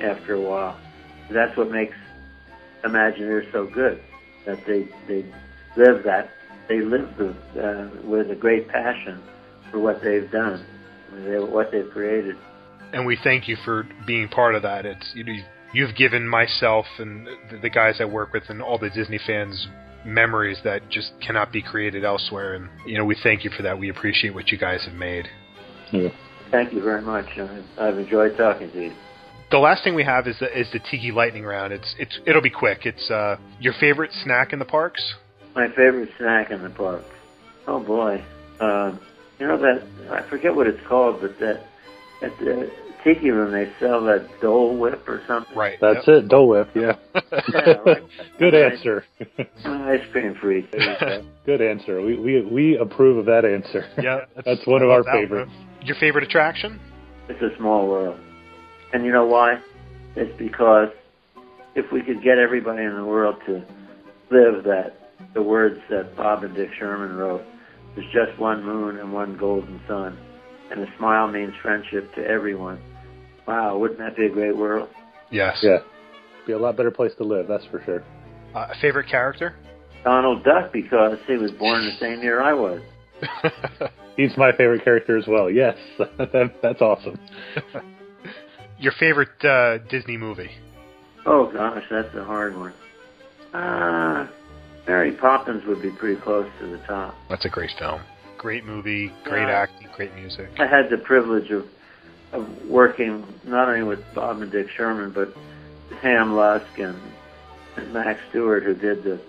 after 0.00 0.34
a 0.34 0.40
while. 0.40 0.78
That's 1.30 1.56
what 1.56 1.70
makes 1.70 1.96
Imagineers 2.84 3.50
so 3.50 3.66
good 3.66 3.98
that 4.46 4.64
they 4.66 4.88
they 5.08 5.24
live 5.76 6.04
that 6.04 6.30
they 6.68 6.80
live 6.80 7.08
the, 7.18 7.28
uh, 7.60 8.08
with 8.08 8.30
a 8.30 8.34
great 8.34 8.68
passion 8.68 9.22
for 9.70 9.80
what 9.80 10.02
they've 10.02 10.30
done, 10.30 10.64
what 11.50 11.70
they've 11.70 11.90
created. 11.90 12.36
And 12.92 13.04
we 13.04 13.18
thank 13.22 13.48
you 13.48 13.56
for 13.64 13.86
being 14.06 14.28
part 14.28 14.54
of 14.54 14.62
that. 14.62 14.86
It's 14.86 15.12
you 15.14 15.24
know, 15.24 15.32
you've 15.72 15.96
given 15.96 16.28
myself 16.28 16.86
and 16.98 17.26
the, 17.26 17.58
the 17.62 17.70
guys 17.70 17.96
I 18.00 18.04
work 18.04 18.32
with 18.32 18.44
and 18.48 18.62
all 18.62 18.78
the 18.78 18.90
Disney 18.90 19.18
fans 19.26 19.66
memories 20.04 20.58
that 20.64 20.88
just 20.90 21.12
cannot 21.20 21.50
be 21.50 21.62
created 21.62 22.04
elsewhere. 22.04 22.54
And 22.54 22.68
you 22.86 22.98
know, 22.98 23.04
we 23.04 23.16
thank 23.22 23.44
you 23.44 23.50
for 23.50 23.62
that. 23.62 23.78
We 23.78 23.88
appreciate 23.90 24.34
what 24.34 24.48
you 24.48 24.58
guys 24.58 24.84
have 24.86 24.94
made. 24.94 25.26
Yeah. 25.92 26.08
Thank 26.50 26.72
you 26.72 26.82
very 26.82 27.02
much. 27.02 27.26
I've 27.78 27.98
enjoyed 27.98 28.36
talking 28.36 28.70
to 28.70 28.82
you. 28.84 28.92
The 29.50 29.58
last 29.58 29.84
thing 29.84 29.94
we 29.94 30.04
have 30.04 30.26
is 30.26 30.36
the, 30.40 30.58
is 30.58 30.66
the 30.72 30.80
Tiki 30.90 31.12
Lightning 31.12 31.44
Round. 31.44 31.72
It's 31.72 31.94
it's 31.98 32.18
it'll 32.26 32.42
be 32.42 32.50
quick. 32.50 32.86
It's 32.86 33.10
uh, 33.10 33.36
your 33.60 33.74
favorite 33.78 34.10
snack 34.24 34.52
in 34.52 34.58
the 34.58 34.64
parks. 34.64 35.14
My 35.54 35.68
favorite 35.68 36.10
snack 36.18 36.50
in 36.50 36.62
the 36.62 36.70
park. 36.70 37.04
Oh 37.66 37.80
boy, 37.82 38.24
uh, 38.60 38.96
you 39.38 39.46
know 39.46 39.58
that 39.58 39.86
I 40.10 40.28
forget 40.28 40.54
what 40.54 40.66
it's 40.66 40.84
called, 40.88 41.20
but 41.20 41.38
that 41.38 41.64
at 42.22 42.36
the 42.38 42.70
Tiki 43.04 43.30
Room, 43.30 43.52
they 43.52 43.70
sell 43.78 44.02
that 44.06 44.26
Dole 44.40 44.76
Whip 44.78 45.06
or 45.06 45.22
something. 45.28 45.54
Right. 45.54 45.78
That's 45.80 46.06
yep. 46.08 46.24
it, 46.24 46.28
Dole 46.28 46.48
Whip. 46.48 46.70
Yeah. 46.74 46.96
Yeah, 47.52 47.74
like 47.86 48.02
Good 48.38 48.54
answer. 48.54 49.04
Ice 49.64 50.00
cream 50.12 50.36
freak. 50.40 50.70
Good 51.44 51.60
answer. 51.60 52.00
We 52.00 52.16
we 52.18 52.42
we 52.42 52.78
approve 52.78 53.18
of 53.18 53.26
that 53.26 53.44
answer. 53.44 53.86
Yeah, 54.00 54.20
That's 54.44 54.66
one 54.66 54.82
of 54.82 54.90
our 54.90 54.98
love 54.98 55.06
that 55.06 55.14
one. 55.14 55.22
favorites. 55.22 55.52
Your 55.82 55.96
favorite 55.96 56.24
attraction? 56.24 56.80
It's 57.28 57.40
a 57.42 57.56
small 57.58 57.86
world. 57.88 58.18
And 58.94 59.04
you 59.04 59.10
know 59.10 59.26
why? 59.26 59.58
It's 60.14 60.38
because 60.38 60.88
if 61.74 61.90
we 61.90 62.00
could 62.00 62.22
get 62.22 62.38
everybody 62.38 62.84
in 62.84 62.94
the 62.94 63.04
world 63.04 63.34
to 63.46 63.54
live 64.30 64.62
that, 64.64 64.92
the 65.34 65.42
words 65.42 65.80
that 65.90 66.14
Bob 66.16 66.44
and 66.44 66.54
Dick 66.54 66.70
Sherman 66.78 67.16
wrote, 67.16 67.42
there's 67.96 68.06
just 68.12 68.38
one 68.38 68.64
moon 68.64 68.98
and 69.00 69.12
one 69.12 69.36
golden 69.36 69.80
sun, 69.88 70.16
and 70.70 70.80
a 70.80 70.86
smile 70.96 71.26
means 71.26 71.52
friendship 71.60 72.14
to 72.14 72.24
everyone. 72.24 72.80
Wow, 73.48 73.78
wouldn't 73.78 73.98
that 73.98 74.16
be 74.16 74.26
a 74.26 74.30
great 74.30 74.56
world? 74.56 74.88
Yes. 75.28 75.58
Yeah. 75.60 75.78
Be 76.46 76.52
a 76.52 76.58
lot 76.58 76.76
better 76.76 76.92
place 76.92 77.12
to 77.18 77.24
live, 77.24 77.48
that's 77.48 77.64
for 77.72 77.82
sure. 77.84 78.04
Uh, 78.54 78.68
favorite 78.80 79.08
character? 79.08 79.56
Donald 80.04 80.44
Duck, 80.44 80.72
because 80.72 81.18
he 81.26 81.36
was 81.36 81.50
born 81.50 81.84
the 81.84 81.96
same 81.98 82.22
year 82.22 82.40
I 82.40 82.52
was. 82.52 82.80
He's 84.16 84.36
my 84.36 84.52
favorite 84.52 84.84
character 84.84 85.18
as 85.18 85.26
well. 85.26 85.50
Yes, 85.50 85.76
that, 85.98 86.54
that's 86.62 86.80
awesome. 86.80 87.18
Your 88.78 88.92
favorite 88.98 89.44
uh, 89.44 89.78
Disney 89.88 90.16
movie? 90.16 90.50
Oh 91.26 91.50
gosh, 91.52 91.84
that's 91.90 92.14
a 92.14 92.24
hard 92.24 92.56
one. 92.56 92.72
Uh, 93.52 94.26
Mary 94.86 95.12
Poppins 95.12 95.64
would 95.66 95.80
be 95.80 95.90
pretty 95.90 96.20
close 96.20 96.50
to 96.60 96.66
the 96.66 96.78
top. 96.78 97.14
That's 97.30 97.44
a 97.44 97.48
great 97.48 97.70
film. 97.78 98.02
Great 98.36 98.64
movie, 98.64 99.12
great 99.24 99.42
Yeah. 99.48 99.62
acting, 99.62 99.88
great 99.96 100.14
music. 100.14 100.50
I 100.58 100.66
had 100.66 100.90
the 100.90 100.98
privilege 100.98 101.50
of 101.50 101.66
of 102.32 102.66
working 102.66 103.24
not 103.44 103.68
only 103.68 103.84
with 103.84 104.00
Bob 104.12 104.42
and 104.42 104.50
Dick 104.50 104.68
Sherman, 104.68 105.12
but 105.12 105.32
Ham 106.02 106.32
Luske 106.32 106.78
and, 106.80 107.00
and 107.76 107.92
Max 107.94 108.18
Stewart, 108.30 108.64
who 108.64 108.74
did 108.74 109.04
the 109.04 109.20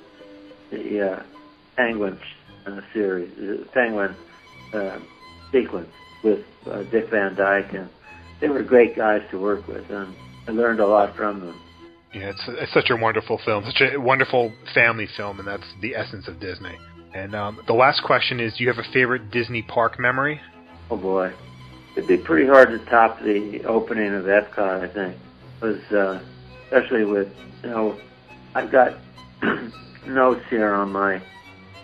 the 0.71 1.11
uh, 1.11 1.23
Penguin 1.77 2.17
uh, 2.65 2.81
series, 2.93 3.29
the 3.37 3.65
Penguin 3.73 4.15
uh, 4.73 4.97
sequence 5.51 5.89
with 6.23 6.43
uh, 6.69 6.81
Dick 6.83 7.09
Van 7.11 7.35
Dyke, 7.35 7.73
and 7.73 7.89
they 8.39 8.47
were 8.49 8.63
great 8.63 8.95
guys 8.95 9.21
to 9.31 9.39
work 9.39 9.67
with, 9.67 9.89
and 9.89 10.13
I 10.47 10.51
learned 10.51 10.79
a 10.79 10.85
lot 10.85 11.15
from 11.15 11.39
them. 11.39 11.61
Yeah, 12.13 12.29
it's, 12.29 12.43
it's 12.47 12.73
such 12.73 12.89
a 12.89 12.95
wonderful 12.95 13.39
film, 13.43 13.65
such 13.65 13.81
a 13.93 13.99
wonderful 13.99 14.53
family 14.73 15.07
film, 15.17 15.39
and 15.39 15.47
that's 15.47 15.67
the 15.81 15.95
essence 15.95 16.27
of 16.27 16.39
Disney. 16.39 16.77
And 17.13 17.35
um, 17.35 17.61
the 17.67 17.73
last 17.73 18.03
question 18.03 18.39
is: 18.39 18.55
Do 18.57 18.63
you 18.63 18.69
have 18.69 18.77
a 18.77 18.91
favorite 18.93 19.31
Disney 19.31 19.61
park 19.63 19.99
memory? 19.99 20.39
Oh 20.89 20.97
boy, 20.97 21.33
it'd 21.95 22.07
be 22.07 22.17
pretty 22.17 22.47
hard 22.47 22.69
to 22.69 22.79
top 22.85 23.19
the 23.21 23.63
opening 23.65 24.13
of 24.13 24.25
Epcot. 24.25 24.81
I 24.81 24.93
think 24.93 25.15
it 25.61 25.65
was 25.65 25.81
uh, 25.91 26.23
especially 26.65 27.05
with 27.05 27.27
you 27.63 27.69
know 27.69 27.99
I've 28.53 28.71
got 28.71 28.97
notes 30.07 30.41
here 30.49 30.73
on 30.73 30.91
my 30.91 31.21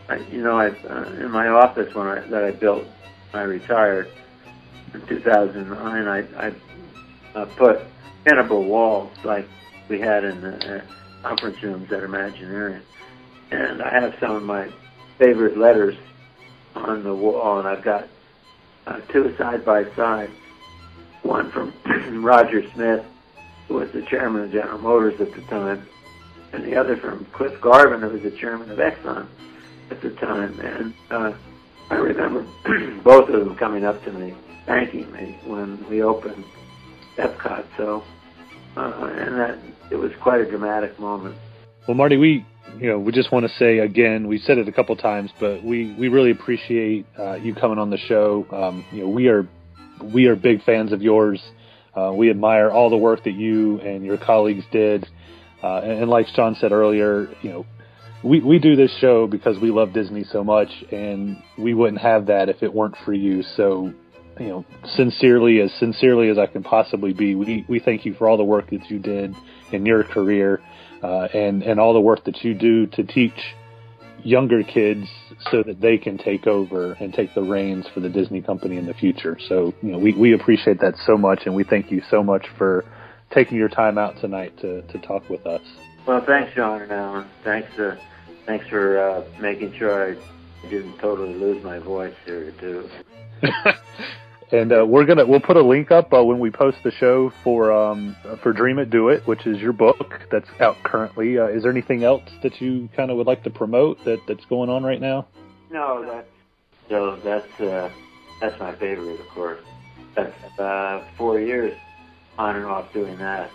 I, 0.09 0.17
you 0.31 0.43
know 0.43 0.57
I 0.57 0.69
uh, 0.69 1.23
in 1.23 1.31
my 1.31 1.47
office 1.47 1.93
when 1.95 2.07
I 2.07 2.19
that 2.27 2.43
I 2.43 2.51
built 2.51 2.85
when 3.31 3.43
I 3.43 3.45
retired 3.45 4.07
in 4.93 5.05
2009. 5.07 6.07
I 6.07 6.47
I 6.47 6.53
uh, 7.35 7.45
put 7.57 7.81
pinnable 8.25 8.65
walls 8.67 9.11
like 9.23 9.47
we 9.89 9.99
had 9.99 10.23
in 10.23 10.41
the 10.41 10.77
uh, 10.77 10.81
conference 11.23 11.61
rooms 11.63 11.91
at 11.91 12.03
Imagineering, 12.03 12.81
and 13.51 13.81
I 13.81 13.89
have 13.99 14.15
some 14.19 14.35
of 14.35 14.43
my 14.43 14.69
favorite 15.17 15.57
letters 15.57 15.95
on 16.75 17.03
the 17.03 17.13
wall, 17.13 17.59
and 17.59 17.67
I've 17.67 17.83
got 17.83 18.07
uh, 18.87 18.99
two 19.11 19.35
side 19.37 19.65
by 19.65 19.85
side. 19.95 20.29
One 21.23 21.51
from 21.51 21.73
Roger 22.23 22.67
Smith, 22.73 23.05
who 23.67 23.75
was 23.75 23.91
the 23.91 24.01
chairman 24.03 24.43
of 24.43 24.51
General 24.51 24.79
Motors 24.79 25.21
at 25.21 25.33
the 25.33 25.41
time, 25.43 25.87
and 26.51 26.63
the 26.63 26.75
other 26.75 26.97
from 26.97 27.25
Cliff 27.25 27.59
Garvin, 27.61 28.01
who 28.01 28.09
was 28.09 28.23
the 28.23 28.31
chairman 28.31 28.71
of 28.71 28.79
Exxon 28.79 29.27
at 29.91 30.01
the 30.01 30.09
time. 30.11 30.59
And 30.59 30.93
uh, 31.11 31.33
I 31.89 31.95
remember 31.95 32.45
both 33.03 33.29
of 33.29 33.45
them 33.45 33.55
coming 33.55 33.85
up 33.85 34.03
to 34.05 34.11
me, 34.11 34.33
thanking 34.71 35.11
me 35.11 35.37
when 35.45 35.83
we 35.89 36.01
opened 36.01 36.45
Epcot. 37.17 37.65
So, 37.77 38.03
uh, 38.77 39.11
and 39.17 39.35
that 39.37 39.59
it 39.91 39.95
was 39.95 40.11
quite 40.21 40.41
a 40.41 40.49
dramatic 40.49 40.97
moment. 40.99 41.35
Well, 41.87 41.95
Marty, 41.95 42.17
we 42.17 42.45
you 42.79 42.87
know 42.87 42.99
we 42.99 43.11
just 43.11 43.31
want 43.31 43.45
to 43.45 43.53
say 43.57 43.79
again, 43.79 44.27
we 44.27 44.39
said 44.39 44.57
it 44.57 44.67
a 44.67 44.71
couple 44.71 44.95
times, 44.95 45.31
but 45.39 45.63
we 45.63 45.93
we 45.99 46.07
really 46.07 46.31
appreciate 46.31 47.05
uh, 47.19 47.33
you 47.35 47.53
coming 47.53 47.79
on 47.79 47.89
the 47.89 47.97
show. 47.97 48.45
Um, 48.51 48.85
you 48.91 49.03
know, 49.03 49.09
we 49.09 49.27
are 49.27 49.47
we 50.03 50.27
are 50.27 50.35
big 50.35 50.63
fans 50.63 50.93
of 50.93 51.01
yours. 51.01 51.41
Uh, 51.93 52.13
we 52.15 52.29
admire 52.29 52.69
all 52.69 52.89
the 52.89 52.97
work 52.97 53.25
that 53.25 53.33
you 53.33 53.79
and 53.81 54.05
your 54.05 54.17
colleagues 54.17 54.63
did. 54.71 55.05
Uh, 55.61 55.81
and, 55.83 55.91
and 55.91 56.09
like 56.09 56.25
Sean 56.33 56.55
said 56.55 56.71
earlier, 56.71 57.27
you 57.41 57.49
know, 57.49 57.65
we, 58.23 58.39
we 58.39 58.59
do 58.59 58.75
this 58.75 58.95
show 58.99 59.27
because 59.27 59.59
we 59.59 59.71
love 59.71 59.93
Disney 59.93 60.23
so 60.23 60.43
much, 60.43 60.69
and 60.91 61.37
we 61.57 61.73
wouldn't 61.73 62.01
have 62.01 62.27
that 62.27 62.49
if 62.49 62.63
it 62.63 62.73
weren't 62.73 62.95
for 63.03 63.13
you. 63.13 63.43
So, 63.57 63.93
you 64.39 64.47
know, 64.47 64.65
sincerely, 64.95 65.59
as 65.61 65.71
sincerely 65.73 66.29
as 66.29 66.37
I 66.37 66.47
can 66.47 66.63
possibly 66.63 67.13
be, 67.13 67.35
we, 67.35 67.65
we 67.67 67.79
thank 67.79 68.05
you 68.05 68.13
for 68.13 68.27
all 68.27 68.37
the 68.37 68.43
work 68.43 68.69
that 68.69 68.89
you 68.89 68.99
did 68.99 69.35
in 69.71 69.85
your 69.85 70.03
career, 70.03 70.61
uh, 71.03 71.27
and, 71.33 71.63
and 71.63 71.79
all 71.79 71.93
the 71.93 72.01
work 72.01 72.23
that 72.25 72.43
you 72.43 72.53
do 72.53 72.87
to 72.87 73.03
teach 73.03 73.55
younger 74.23 74.63
kids 74.63 75.07
so 75.49 75.63
that 75.63 75.81
they 75.81 75.97
can 75.97 76.17
take 76.17 76.45
over 76.45 76.93
and 76.93 77.13
take 77.13 77.33
the 77.33 77.41
reins 77.41 77.87
for 77.93 77.99
the 77.99 78.09
Disney 78.09 78.41
company 78.41 78.77
in 78.77 78.85
the 78.85 78.93
future. 78.93 79.37
So, 79.47 79.73
you 79.81 79.91
know, 79.91 79.97
we, 79.97 80.13
we 80.13 80.33
appreciate 80.33 80.79
that 80.81 80.95
so 81.05 81.17
much, 81.17 81.43
and 81.45 81.55
we 81.55 81.63
thank 81.63 81.91
you 81.91 82.01
so 82.09 82.23
much 82.23 82.45
for 82.57 82.85
taking 83.31 83.57
your 83.57 83.69
time 83.69 83.97
out 83.97 84.19
tonight 84.19 84.57
to, 84.59 84.81
to 84.83 84.99
talk 84.99 85.27
with 85.29 85.45
us. 85.47 85.61
Well, 86.05 86.23
thanks, 86.25 86.53
John 86.55 86.81
and 86.81 86.91
Alan. 86.91 87.27
Thanks, 87.43 87.77
uh, 87.79 87.97
thanks 88.45 88.67
for 88.67 88.99
uh, 88.99 89.23
making 89.39 89.73
sure 89.77 90.11
I 90.11 90.67
didn't 90.69 90.97
totally 90.99 91.33
lose 91.33 91.63
my 91.63 91.79
voice 91.79 92.15
here 92.25 92.51
too. 92.59 92.89
And 94.51 94.73
uh, 94.73 94.85
we're 94.85 95.05
gonna 95.05 95.25
we'll 95.25 95.39
put 95.39 95.55
a 95.55 95.61
link 95.61 95.91
up 95.91 96.13
uh, 96.13 96.21
when 96.21 96.39
we 96.39 96.51
post 96.51 96.79
the 96.83 96.91
show 96.91 97.31
for 97.41 97.71
um, 97.71 98.17
for 98.43 98.51
Dream 98.51 98.79
It 98.79 98.89
Do 98.89 99.07
It, 99.07 99.25
which 99.25 99.47
is 99.47 99.59
your 99.61 99.71
book 99.71 100.27
that's 100.29 100.49
out 100.59 100.75
currently. 100.83 101.39
Uh, 101.39 101.45
is 101.45 101.63
there 101.63 101.71
anything 101.71 102.03
else 102.03 102.23
that 102.43 102.59
you 102.59 102.89
kind 102.93 103.11
of 103.11 103.17
would 103.17 103.27
like 103.27 103.43
to 103.43 103.49
promote 103.49 104.03
that 104.03 104.19
that's 104.27 104.43
going 104.45 104.69
on 104.69 104.83
right 104.83 104.99
now? 104.99 105.25
No, 105.71 106.05
that's 106.05 106.27
so 106.89 107.17
that's 107.23 107.61
uh, 107.61 107.89
that's 108.41 108.59
my 108.59 108.75
favorite, 108.75 109.21
of 109.21 109.27
course. 109.29 109.61
That's 110.15 110.59
uh, 110.59 111.05
four 111.17 111.39
years 111.39 111.73
on 112.37 112.57
and 112.57 112.65
off 112.65 112.91
doing 112.91 113.17
that. 113.19 113.49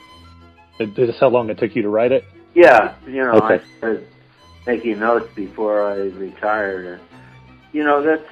Is 0.80 0.97
this 0.97 1.16
how 1.20 1.28
long 1.28 1.51
it 1.51 1.59
took 1.59 1.76
you 1.76 1.82
to 1.82 1.91
write 1.91 2.12
it? 2.12 2.24
Yeah, 2.55 2.95
you 3.07 3.16
know, 3.16 3.32
Okay. 3.32 3.62
I 3.62 3.78
started 3.78 4.09
making 4.66 4.99
notes 4.99 5.28
before 5.34 5.87
I 5.87 5.97
retired, 5.97 6.87
and 6.87 7.03
you 7.74 7.84
know 7.84 8.03
that's 8.03 8.24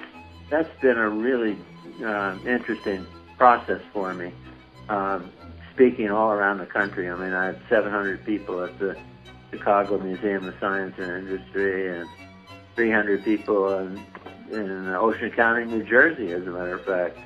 that's 0.51 0.81
been 0.81 0.99
a 0.99 1.09
really 1.09 1.59
uh, 2.05 2.37
interesting 2.47 3.07
process 3.37 3.81
for 3.93 4.15
me. 4.15 4.33
Um, 4.89 5.33
speaking 5.73 6.11
all 6.11 6.31
around 6.31 6.59
the 6.59 6.67
country, 6.67 7.11
I 7.11 7.17
mean, 7.17 7.33
I 7.33 7.47
had 7.47 7.61
700 7.69 8.25
people 8.25 8.63
at 8.63 8.79
the 8.79 8.97
Chicago 9.51 9.99
Museum 9.99 10.49
of 10.49 10.55
Science 10.61 10.95
and 10.99 11.29
Industry, 11.29 11.99
and 11.99 12.09
300 12.75 13.25
people 13.25 13.79
in, 13.79 14.05
in 14.51 14.89
Ocean 14.89 15.31
County, 15.31 15.65
New 15.65 15.85
Jersey, 15.85 16.33
as 16.33 16.43
a 16.43 16.51
matter 16.51 16.75
of 16.75 16.85
fact. 16.85 17.19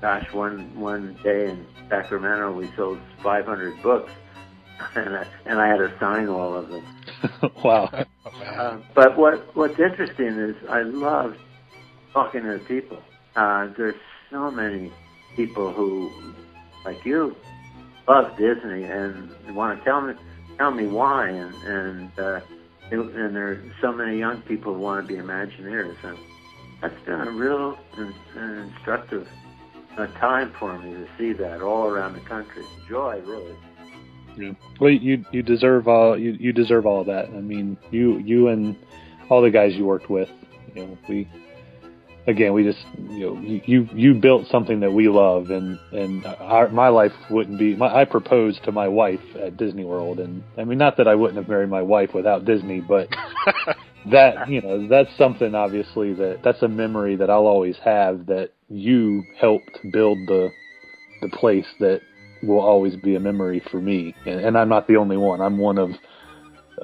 Gosh, 0.00 0.32
one 0.32 0.74
one 0.78 1.16
day 1.22 1.50
in 1.50 1.66
Sacramento, 1.88 2.52
we 2.52 2.68
sold 2.74 2.98
500 3.22 3.82
books, 3.82 4.12
and 4.96 5.16
I, 5.16 5.26
and 5.46 5.60
I 5.60 5.68
had 5.68 5.76
to 5.76 5.92
sign 6.00 6.28
all 6.28 6.54
of 6.54 6.68
them. 6.68 6.84
wow. 7.64 8.06
Uh, 8.56 8.78
but 8.94 9.16
what 9.18 9.54
what's 9.56 9.78
interesting 9.78 10.26
is 10.26 10.56
I 10.68 10.82
love 10.82 11.36
talking 12.12 12.42
to 12.42 12.58
people. 12.66 13.02
Uh, 13.36 13.68
there's 13.76 13.94
so 14.30 14.50
many 14.50 14.92
people 15.36 15.72
who, 15.72 16.10
like 16.84 17.04
you, 17.04 17.34
love 18.06 18.36
Disney 18.36 18.84
and 18.84 19.30
want 19.54 19.78
to 19.78 19.84
tell 19.84 20.00
me 20.00 20.14
tell 20.58 20.70
me 20.70 20.86
why, 20.86 21.28
and 21.28 21.54
and 21.64 22.18
uh, 22.18 22.40
and 22.90 23.34
there 23.36 23.48
are 23.48 23.64
so 23.80 23.92
many 23.92 24.18
young 24.18 24.42
people 24.42 24.74
who 24.74 24.80
want 24.80 25.06
to 25.06 25.14
be 25.14 25.20
Imagineers, 25.20 25.96
and 26.04 26.18
that's 26.80 27.00
been 27.04 27.20
a 27.20 27.30
real 27.30 27.78
in, 27.96 28.14
an 28.36 28.58
instructive 28.58 29.26
uh, 29.96 30.06
time 30.18 30.52
for 30.58 30.78
me 30.78 30.92
to 30.92 31.08
see 31.18 31.32
that 31.32 31.62
all 31.62 31.86
around 31.86 32.14
the 32.14 32.20
country. 32.20 32.64
Joy, 32.88 33.20
really. 33.24 33.56
Yeah. 34.36 34.52
Well, 34.80 34.90
you 34.90 35.24
you 35.30 35.42
deserve 35.42 35.88
all 35.88 36.18
you, 36.18 36.32
you 36.32 36.52
deserve 36.52 36.86
all 36.86 37.00
of 37.00 37.06
that. 37.06 37.26
I 37.28 37.40
mean, 37.40 37.76
you 37.90 38.18
you 38.18 38.48
and 38.48 38.76
all 39.28 39.42
the 39.42 39.50
guys 39.50 39.74
you 39.74 39.84
worked 39.84 40.10
with. 40.10 40.30
You 40.74 40.86
know, 40.86 40.98
we 41.08 41.28
again 42.26 42.52
we 42.52 42.62
just 42.62 42.78
you 43.10 43.26
know 43.26 43.40
you 43.40 43.88
you, 43.94 44.14
built 44.14 44.46
something 44.48 44.80
that 44.80 44.92
we 44.92 45.08
love, 45.08 45.50
and 45.50 45.78
and 45.92 46.24
our, 46.26 46.68
my 46.68 46.88
life 46.88 47.12
wouldn't 47.30 47.58
be. 47.58 47.74
My, 47.74 48.02
I 48.02 48.04
proposed 48.04 48.64
to 48.64 48.72
my 48.72 48.88
wife 48.88 49.20
at 49.40 49.56
Disney 49.56 49.84
World, 49.84 50.20
and 50.20 50.42
I 50.56 50.64
mean 50.64 50.78
not 50.78 50.96
that 50.98 51.08
I 51.08 51.14
wouldn't 51.14 51.38
have 51.38 51.48
married 51.48 51.70
my 51.70 51.82
wife 51.82 52.10
without 52.14 52.44
Disney, 52.44 52.80
but 52.80 53.08
that 54.10 54.48
you 54.48 54.60
know 54.60 54.88
that's 54.88 55.16
something 55.16 55.54
obviously 55.54 56.12
that 56.14 56.40
that's 56.44 56.62
a 56.62 56.68
memory 56.68 57.16
that 57.16 57.30
I'll 57.30 57.46
always 57.46 57.76
have 57.84 58.26
that 58.26 58.50
you 58.68 59.24
helped 59.40 59.78
build 59.92 60.18
the 60.26 60.50
the 61.20 61.28
place 61.28 61.66
that 61.80 62.00
will 62.42 62.60
always 62.60 62.96
be 62.96 63.14
a 63.14 63.20
memory 63.20 63.62
for 63.70 63.80
me. 63.80 64.14
And, 64.26 64.40
and 64.40 64.58
I'm 64.58 64.68
not 64.68 64.88
the 64.88 64.96
only 64.96 65.16
one. 65.16 65.40
I'm 65.40 65.58
one 65.58 65.78
of 65.78 65.90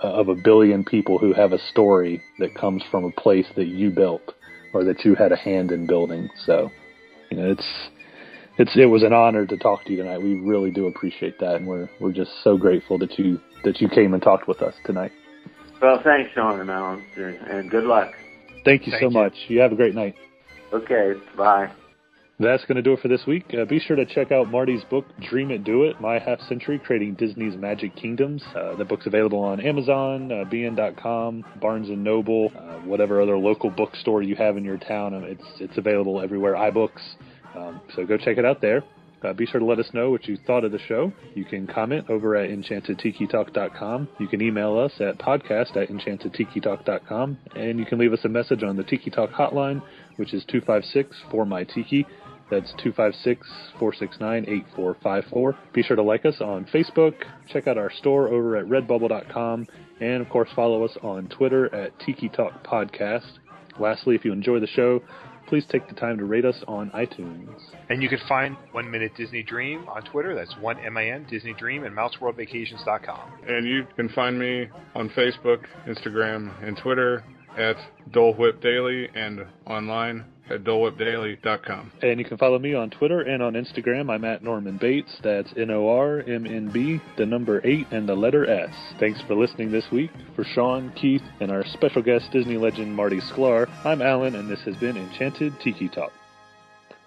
uh, 0.03 0.07
of 0.07 0.29
a 0.29 0.35
billion 0.35 0.85
people 0.85 1.19
who 1.19 1.33
have 1.33 1.53
a 1.53 1.59
story 1.59 2.23
that 2.39 2.55
comes 2.55 2.83
from 2.91 3.05
a 3.05 3.11
place 3.21 3.47
that 3.57 3.67
you 3.67 3.91
built 3.91 4.35
or 4.73 4.85
that 4.85 5.05
you 5.05 5.15
had 5.15 5.33
a 5.33 5.37
hand 5.37 5.73
in 5.73 5.87
building. 5.87 6.29
So, 6.47 6.71
you 7.31 7.37
know, 7.37 7.51
it's 7.51 7.89
it's 8.59 8.77
it 8.77 8.87
was 8.87 9.03
an 9.03 9.13
honor 9.13 9.47
to 9.47 9.57
talk 9.57 9.85
to 9.85 9.93
you 9.93 9.99
tonight. 9.99 10.23
We 10.23 10.35
really 10.35 10.71
do 10.71 10.87
appreciate 10.87 11.39
that, 11.41 11.57
and 11.57 11.67
we're 11.67 11.89
we're 12.01 12.13
just 12.13 12.31
so 12.43 12.57
grateful 12.57 12.99
that 12.99 13.19
you 13.19 13.41
that 13.65 13.81
you 13.81 13.89
came 13.89 14.15
and 14.15 14.23
talked 14.23 14.49
with 14.49 14.63
us 14.63 14.75
tonight. 14.85 15.13
Well, 15.81 16.01
thanks, 16.03 16.31
Sean 16.35 16.61
and 16.61 16.71
Alan, 16.71 17.05
and 17.17 17.71
good 17.71 17.85
luck. 17.85 18.13
Thank 18.65 18.87
you 18.87 18.93
Thank 18.93 19.03
so 19.03 19.09
you. 19.09 19.11
much. 19.11 19.33
You 19.47 19.61
have 19.61 19.73
a 19.73 19.77
great 19.77 19.95
night. 19.95 20.17
Okay, 20.73 21.13
bye. 21.37 21.71
That's 22.41 22.65
going 22.67 22.77
to 22.77 22.83
do 22.83 22.93
it 22.93 23.01
for 23.01 23.09
this 23.09 23.27
week. 23.27 23.53
Uh, 23.53 23.65
be 23.65 23.81
sure 23.81 23.97
to 23.97 24.07
check 24.07 24.31
out 24.31 24.49
Marty's 24.49 24.85
book, 24.85 25.05
Dream 25.29 25.51
It, 25.51 25.65
Do 25.65 25.83
It 25.85 26.01
My 26.01 26.21
Half 26.21 26.41
Century 26.43 26.79
Creating 26.79 27.15
Disney's 27.15 27.57
Magic 27.57 27.97
Kingdoms. 27.97 28.45
Uh, 28.55 28.77
the 28.77 28.85
book's 28.85 29.07
available 29.07 29.41
on 29.41 29.61
Amazon, 29.61 30.31
uh, 30.31 30.45
BN.com, 30.45 31.45
Barnes 31.61 31.89
& 31.89 31.91
Noble, 31.91 32.53
uh, 32.57 32.79
whatever 32.87 33.21
other 33.21 33.37
local 33.37 33.71
bookstore 33.71 34.23
you 34.23 34.37
have 34.37 34.57
in 34.57 34.63
your 34.65 34.79
town. 34.79 35.15
Um, 35.15 35.25
It's, 35.25 35.43
it's 35.59 35.79
available 35.79 36.21
everywhere, 36.21 36.55
iBooks. 36.55 37.03
Um, 37.57 37.81
so 37.97 38.07
go 38.07 38.17
check 38.17 38.39
it 38.39 38.45
out 38.45 38.61
there. 38.61 38.85
Uh, 39.23 39.33
be 39.33 39.47
sure 39.47 39.59
to 39.59 39.67
let 39.67 39.81
us 39.81 39.91
know 39.93 40.11
what 40.11 40.27
you 40.29 40.39
thought 40.47 40.65
of 40.65 40.71
the 40.71 40.79
show. 40.79 41.13
You 41.35 41.45
can 41.45 41.67
comment 41.67 42.09
over 42.09 42.37
at 42.37 42.51
enchantedtikitalk.com. 42.51 44.09
You 44.21 44.29
can 44.29 44.41
email 44.41 44.79
us 44.79 44.93
at 45.01 45.19
podcast 45.19 45.77
at 45.77 45.89
enchantedtikitalk.com. 45.89 47.39
And 47.57 47.81
you 47.81 47.85
can 47.85 47.99
leave 47.99 48.13
us 48.13 48.21
a 48.25 48.29
message 48.29 48.63
on 48.63 48.77
the 48.77 48.85
Tiki 48.85 49.11
Talk 49.11 49.31
hotline, 49.31 49.83
which 50.17 50.33
is 50.33 50.45
256 50.45 51.17
for 51.33 51.45
my 51.45 51.65
Tiki. 51.65 52.07
That's 52.51 52.73
256 52.83 53.47
469 53.79 54.45
8454. 54.45 55.59
Be 55.73 55.83
sure 55.83 55.97
to 55.97 56.03
like 56.03 56.25
us 56.25 56.41
on 56.41 56.65
Facebook. 56.67 57.15
Check 57.53 57.67
out 57.67 57.77
our 57.77 57.91
store 57.91 58.29
over 58.29 58.57
at 58.57 58.67
redbubble.com. 58.67 59.67
And 60.01 60.23
of 60.23 60.29
course, 60.29 60.49
follow 60.55 60.85
us 60.85 60.97
on 61.03 61.29
Twitter 61.29 61.75
at 61.75 61.99
Tiki 62.01 62.29
Talk 62.29 62.65
Podcast. 62.65 63.39
Lastly, 63.79 64.15
if 64.15 64.25
you 64.25 64.33
enjoy 64.33 64.61
the 64.61 64.67
show, 64.67 65.03
please 65.49 65.65
take 65.71 65.89
the 65.89 65.95
time 65.95 66.19
to 66.19 66.25
rate 66.25 66.45
us 66.45 66.57
on 66.67 66.91
iTunes. 66.91 67.49
And 67.89 68.03
you 68.03 68.09
can 68.09 68.21
find 68.29 68.57
One 68.73 68.91
Minute 68.91 69.13
Disney 69.17 69.43
Dream 69.43 69.87
on 69.89 70.03
Twitter. 70.03 70.35
That's 70.35 70.55
one 70.61 70.79
M 70.79 70.97
I 70.97 71.11
N 71.11 71.27
Disney 71.29 71.55
Dream 71.55 71.85
and 71.85 71.97
MouseWorldVacations.com. 71.97 73.33
And 73.47 73.67
you 73.67 73.87
can 73.97 74.09
find 74.11 74.39
me 74.39 74.69
on 74.95 75.09
Facebook, 75.11 75.65
Instagram, 75.87 76.53
and 76.67 76.77
Twitter 76.77 77.25
at 77.57 77.77
Dole 78.13 78.35
Whip 78.35 78.61
Daily 78.61 79.09
and 79.15 79.45
online 79.67 80.25
at 80.51 80.65
dolewhipdaily.com. 80.65 81.93
And 82.03 82.19
you 82.19 82.25
can 82.25 82.39
follow 82.39 82.59
me 82.59 82.75
on 82.75 82.91
Twitter 82.91 83.21
and 83.21 83.43
on 83.43 83.55
Instagram. 83.55 84.11
I'm 84.11 84.25
at 84.25 84.43
Norman 84.43 84.79
Bates. 84.79 85.17
That's 85.23 85.53
N 85.57 85.71
O 85.71 85.89
R 85.89 86.21
M 86.21 86.47
N 86.47 86.71
B, 86.73 87.01
the 87.17 87.27
number 87.27 87.61
8, 87.65 87.87
and 87.91 88.09
the 88.09 88.15
letter 88.15 88.49
S. 88.49 88.75
Thanks 88.99 89.21
for 89.27 89.35
listening 89.35 89.71
this 89.71 89.85
week. 89.91 90.11
For 90.37 90.45
Sean, 90.45 90.93
Keith, 90.95 91.23
and 91.41 91.51
our 91.51 91.65
special 91.73 92.03
guest, 92.03 92.31
Disney 92.33 92.57
legend 92.57 92.95
Marty 92.95 93.21
Sklar, 93.21 93.69
I'm 93.85 94.03
Alan, 94.03 94.35
and 94.35 94.51
this 94.51 94.61
has 94.61 94.77
been 94.77 94.97
Enchanted 94.97 95.53
Tiki 95.61 95.89
Talk. 95.89 96.13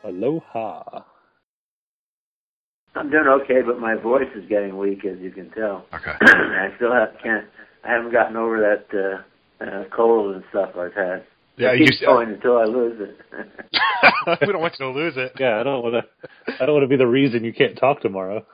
Aloha. 0.04 1.04
I'm 2.96 3.10
doing 3.10 3.28
okay, 3.28 3.62
but 3.66 3.80
my 3.80 3.96
voice 3.96 4.28
is 4.36 4.48
getting 4.50 4.78
weak, 4.78 5.06
as 5.06 5.18
you 5.20 5.32
can 5.32 5.50
tell. 5.52 5.86
Okay. 5.94 6.14
I 6.22 6.74
still 6.76 6.92
have 6.92 7.10
can't. 7.24 7.46
I 7.84 7.92
haven't 7.92 8.12
gotten 8.12 8.36
over 8.36 8.60
that 8.60 9.24
uh, 9.62 9.64
uh, 9.64 9.84
cold 9.96 10.36
and 10.36 10.44
stuff 10.50 10.72
I've 10.76 10.94
had. 10.94 11.24
Yeah, 11.58 11.70
I 11.70 11.74
you 11.74 11.86
keep 11.86 12.02
going 12.02 12.30
until 12.30 12.58
I 12.58 12.64
lose 12.66 13.00
it. 13.00 13.18
we 14.42 14.48
don't 14.48 14.62
want 14.62 14.76
you 14.80 14.86
to 14.86 14.92
lose 14.92 15.14
it. 15.18 15.34
Yeah, 15.40 15.60
I 15.60 15.64
don't 15.64 15.84
want 15.84 15.96
to. 15.96 16.54
I 16.62 16.66
don't 16.66 16.74
want 16.74 16.84
to 16.84 16.88
be 16.88 16.98
the 16.98 17.08
reason 17.08 17.44
you 17.44 17.54
can't 17.54 17.78
talk 17.78 18.02
tomorrow. 18.02 18.46